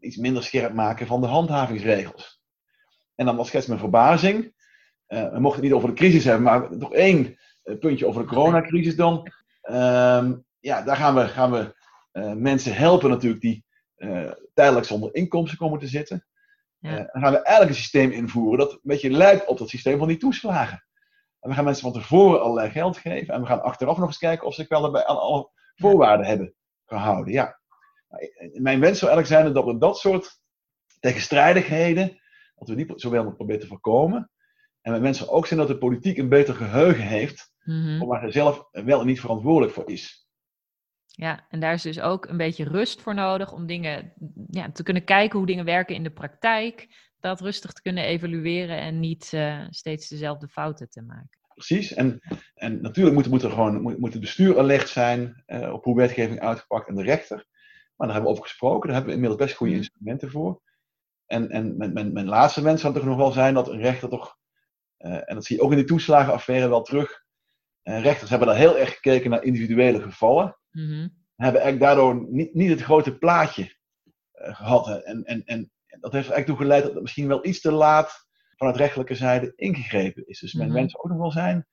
iets 0.00 0.16
minder 0.16 0.42
scherp 0.42 0.74
maken 0.74 1.06
van 1.06 1.20
de 1.20 1.26
handhavingsregels? 1.26 2.42
En 3.14 3.26
dan 3.26 3.36
was 3.36 3.46
schets 3.46 3.66
mijn 3.66 3.80
verbazing. 3.80 4.54
Uh, 5.08 5.32
we 5.32 5.40
mochten 5.40 5.60
het 5.60 5.62
niet 5.62 5.72
over 5.72 5.88
de 5.88 5.94
crisis 5.94 6.24
hebben, 6.24 6.42
maar 6.42 6.76
nog 6.76 6.92
één 6.92 7.38
uh, 7.64 7.78
puntje 7.78 8.06
over 8.06 8.22
de 8.22 8.28
coronacrisis 8.28 8.96
dan. 8.96 9.32
Uh, 9.62 10.30
ja, 10.60 10.82
daar 10.82 10.96
gaan 10.96 11.14
we, 11.14 11.28
gaan 11.28 11.50
we 11.50 11.74
uh, 12.12 12.32
mensen 12.32 12.74
helpen 12.74 13.10
natuurlijk 13.10 13.42
die 13.42 13.64
tijdelijk 14.54 14.86
zonder 14.86 15.14
inkomsten 15.14 15.58
komen 15.58 15.78
te 15.78 15.86
zitten. 15.86 16.26
Ja. 16.78 16.96
dan 16.96 17.22
gaan 17.22 17.32
we 17.32 17.42
eigenlijk 17.42 17.68
een 17.68 17.82
systeem 17.82 18.10
invoeren 18.10 18.58
dat 18.58 18.72
een 18.72 18.80
beetje 18.82 19.10
lijkt 19.10 19.46
op 19.46 19.58
dat 19.58 19.68
systeem 19.68 19.98
van 19.98 20.08
die 20.08 20.16
toeslagen. 20.16 20.84
En 21.42 21.48
we 21.48 21.54
gaan 21.54 21.64
mensen 21.64 21.82
van 21.82 22.00
tevoren 22.00 22.42
allerlei 22.42 22.70
geld 22.70 22.96
geven. 22.96 23.34
En 23.34 23.40
we 23.40 23.46
gaan 23.46 23.62
achteraf 23.62 23.96
nog 23.96 24.06
eens 24.06 24.18
kijken 24.18 24.46
of 24.46 24.54
ze 24.54 24.60
zich 24.60 24.70
wel 24.70 24.90
bij 24.90 25.04
alle 25.04 25.50
voorwaarden 25.74 26.26
hebben 26.26 26.54
gehouden. 26.86 27.32
Ja. 27.32 27.60
Mijn 28.52 28.80
wens 28.80 28.98
zou 28.98 29.10
eigenlijk 29.10 29.26
zijn 29.26 29.54
dat 29.54 29.64
we 29.64 29.78
dat 29.78 29.98
soort 29.98 30.40
tegenstrijdigheden, 31.00 32.20
dat 32.54 32.68
we 32.68 32.74
die 32.74 32.92
zowel 32.94 33.24
nog 33.24 33.36
proberen 33.36 33.60
te 33.60 33.66
voorkomen. 33.66 34.30
En 34.80 34.90
mijn 34.90 35.02
mensen 35.02 35.28
ook 35.28 35.46
zijn 35.46 35.60
dat 35.60 35.68
de 35.68 35.78
politiek 35.78 36.16
een 36.16 36.28
beter 36.28 36.54
geheugen 36.54 37.06
heeft, 37.06 37.52
mm-hmm. 37.64 38.06
waar 38.06 38.24
ze 38.24 38.32
zelf 38.32 38.68
wel 38.70 39.00
en 39.00 39.06
niet 39.06 39.20
verantwoordelijk 39.20 39.72
voor 39.72 39.90
is. 39.90 40.26
Ja, 41.06 41.46
en 41.48 41.60
daar 41.60 41.72
is 41.72 41.82
dus 41.82 42.00
ook 42.00 42.26
een 42.26 42.36
beetje 42.36 42.64
rust 42.64 43.00
voor 43.00 43.14
nodig 43.14 43.52
om 43.52 43.66
dingen 43.66 44.12
ja, 44.50 44.70
te 44.70 44.82
kunnen 44.82 45.04
kijken 45.04 45.38
hoe 45.38 45.46
dingen 45.46 45.64
werken 45.64 45.94
in 45.94 46.02
de 46.02 46.10
praktijk 46.10 46.88
dat 47.22 47.40
rustig 47.40 47.72
te 47.72 47.82
kunnen 47.82 48.04
evalueren 48.04 48.80
en 48.80 49.00
niet 49.00 49.32
uh, 49.34 49.66
steeds 49.70 50.08
dezelfde 50.08 50.48
fouten 50.48 50.90
te 50.90 51.02
maken. 51.02 51.40
Precies, 51.54 51.94
en, 51.94 52.20
en 52.54 52.80
natuurlijk 52.80 53.16
moet, 53.16 53.28
moet, 53.28 53.42
er 53.42 53.50
gewoon, 53.50 53.82
moet, 53.82 53.98
moet 53.98 54.12
het 54.12 54.20
bestuur 54.20 54.58
alert 54.58 54.88
zijn 54.88 55.42
uh, 55.46 55.72
op 55.72 55.84
hoe 55.84 55.96
wetgeving 55.96 56.40
uitgepakt 56.40 56.88
en 56.88 56.94
de 56.94 57.02
rechter. 57.02 57.36
Maar 57.96 58.06
daar 58.06 58.16
hebben 58.16 58.22
we 58.22 58.38
over 58.38 58.42
gesproken, 58.42 58.86
daar 58.86 58.96
hebben 58.96 59.08
we 59.08 59.20
inmiddels 59.20 59.44
best 59.44 59.56
goede 59.56 59.74
instrumenten 59.74 60.30
voor. 60.30 60.62
En, 61.26 61.50
en 61.50 61.76
mijn, 61.76 61.92
mijn, 61.92 62.12
mijn 62.12 62.28
laatste 62.28 62.62
wens 62.62 62.80
zou 62.80 62.94
toch 62.94 63.04
nog 63.04 63.16
wel 63.16 63.32
zijn 63.32 63.54
dat 63.54 63.68
een 63.68 63.80
rechter 63.80 64.08
toch, 64.08 64.36
uh, 64.98 65.14
en 65.14 65.34
dat 65.34 65.44
zie 65.44 65.56
je 65.56 65.62
ook 65.62 65.70
in 65.70 65.76
die 65.76 65.86
toeslagenaffaire 65.86 66.68
wel 66.68 66.82
terug, 66.82 67.24
rechters 67.82 68.30
hebben 68.30 68.48
daar 68.48 68.56
heel 68.56 68.78
erg 68.78 68.94
gekeken 68.94 69.30
naar 69.30 69.42
individuele 69.42 70.02
gevallen. 70.02 70.58
Mm-hmm. 70.70 71.20
Hebben 71.36 71.60
eigenlijk 71.60 71.80
daardoor 71.80 72.26
niet, 72.30 72.54
niet 72.54 72.70
het 72.70 72.82
grote 72.82 73.18
plaatje 73.18 73.76
gehad. 74.32 75.02
En, 75.04 75.24
en, 75.24 75.44
en 75.44 75.70
dat 76.00 76.12
heeft 76.12 76.30
eigenlijk 76.30 76.46
toe 76.46 76.56
geleid 76.56 76.82
dat 76.82 76.92
het 76.92 77.02
misschien 77.02 77.28
wel 77.28 77.46
iets 77.46 77.60
te 77.60 77.72
laat 77.72 78.26
vanuit 78.56 78.76
rechtelijke 78.76 79.14
zijde 79.14 79.52
ingegrepen 79.56 80.26
is. 80.26 80.40
Dus 80.40 80.52
mijn 80.52 80.68
mm 80.68 80.74
-hmm. 80.74 80.82
wens 80.82 80.98
ook 80.98 81.10
nog 81.10 81.18
wel 81.18 81.32
zijn, 81.32 81.66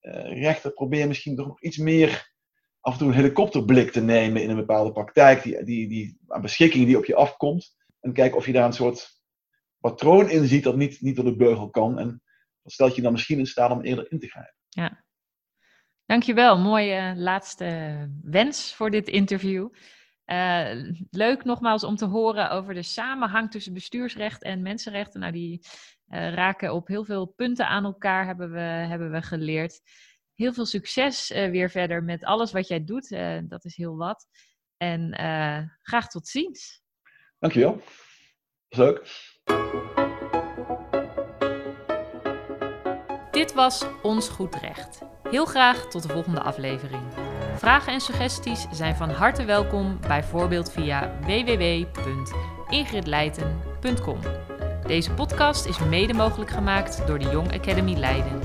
uh, 0.00 0.40
rechter 0.40 0.72
probeer 0.72 1.08
misschien 1.08 1.36
toch 1.36 1.46
nog 1.46 1.62
iets 1.62 1.76
meer 1.76 2.30
af 2.80 2.92
en 2.92 2.98
toe 2.98 3.08
een 3.08 3.14
helikopterblik 3.14 3.90
te 3.90 4.00
nemen 4.00 4.42
in 4.42 4.50
een 4.50 4.56
bepaalde 4.56 4.92
praktijk, 4.92 5.42
die, 5.42 5.64
die, 5.64 5.88
die 5.88 6.18
aan 6.28 6.40
beschikking 6.40 6.86
die 6.86 6.98
op 6.98 7.04
je 7.04 7.14
afkomt. 7.14 7.76
En 8.00 8.12
kijken 8.12 8.36
of 8.36 8.46
je 8.46 8.52
daar 8.52 8.66
een 8.66 8.72
soort 8.72 9.20
patroon 9.80 10.30
in 10.30 10.46
ziet 10.46 10.64
dat 10.64 10.76
niet, 10.76 11.00
niet 11.00 11.16
door 11.16 11.24
de 11.24 11.36
beugel 11.36 11.70
kan. 11.70 11.98
En 11.98 12.22
dat 12.62 12.72
stelt 12.72 12.96
je 12.96 13.02
dan 13.02 13.12
misschien 13.12 13.38
in 13.38 13.46
staat 13.46 13.70
om 13.70 13.80
eerder 13.80 14.10
in 14.10 14.18
te 14.18 14.28
grijpen. 14.28 14.54
Ja. 14.68 15.04
Dankjewel. 16.06 16.58
Mooie 16.58 17.14
laatste 17.16 17.96
wens 18.22 18.74
voor 18.74 18.90
dit 18.90 19.08
interview. 19.08 19.68
Uh, 20.26 20.92
leuk 21.10 21.44
nogmaals 21.44 21.84
om 21.84 21.96
te 21.96 22.04
horen 22.04 22.50
over 22.50 22.74
de 22.74 22.82
samenhang 22.82 23.50
tussen 23.50 23.72
bestuursrecht 23.72 24.42
en 24.42 24.62
mensenrechten. 24.62 25.20
Nou, 25.20 25.32
die 25.32 25.60
uh, 26.08 26.34
raken 26.34 26.74
op 26.74 26.86
heel 26.86 27.04
veel 27.04 27.26
punten 27.26 27.68
aan 27.68 27.84
elkaar, 27.84 28.26
hebben 28.26 28.52
we, 28.52 28.60
hebben 28.60 29.10
we 29.10 29.22
geleerd. 29.22 29.80
Heel 30.34 30.52
veel 30.52 30.66
succes 30.66 31.30
uh, 31.30 31.50
weer 31.50 31.70
verder 31.70 32.04
met 32.04 32.24
alles 32.24 32.52
wat 32.52 32.68
jij 32.68 32.84
doet. 32.84 33.08
dat 33.48 33.64
is 33.64 33.76
heel 33.76 33.96
wat. 33.96 34.26
En 34.76 35.14
graag 35.82 36.08
tot 36.08 36.28
ziens. 36.28 36.82
Dankjewel. 37.38 37.82
Dat 38.68 38.78
was 38.78 38.86
leuk. 38.86 39.30
Dit 43.30 43.54
was 43.54 43.84
Ons 44.02 44.28
Goed 44.28 44.54
Recht. 44.54 45.00
Heel 45.22 45.44
graag 45.44 45.86
tot 45.86 46.02
de 46.02 46.08
volgende 46.08 46.40
aflevering. 46.40 47.31
Vragen 47.56 47.92
en 47.92 48.00
suggesties 48.00 48.66
zijn 48.70 48.96
van 48.96 49.10
harte 49.10 49.44
welkom, 49.44 49.98
bijvoorbeeld 50.06 50.72
via 50.72 51.12
www.ingridleiten.com. 51.20 54.18
Deze 54.86 55.10
podcast 55.10 55.66
is 55.66 55.78
mede 55.78 56.14
mogelijk 56.14 56.50
gemaakt 56.50 57.06
door 57.06 57.18
de 57.18 57.30
Young 57.30 57.54
Academy 57.54 57.94
Leiden. 57.94 58.40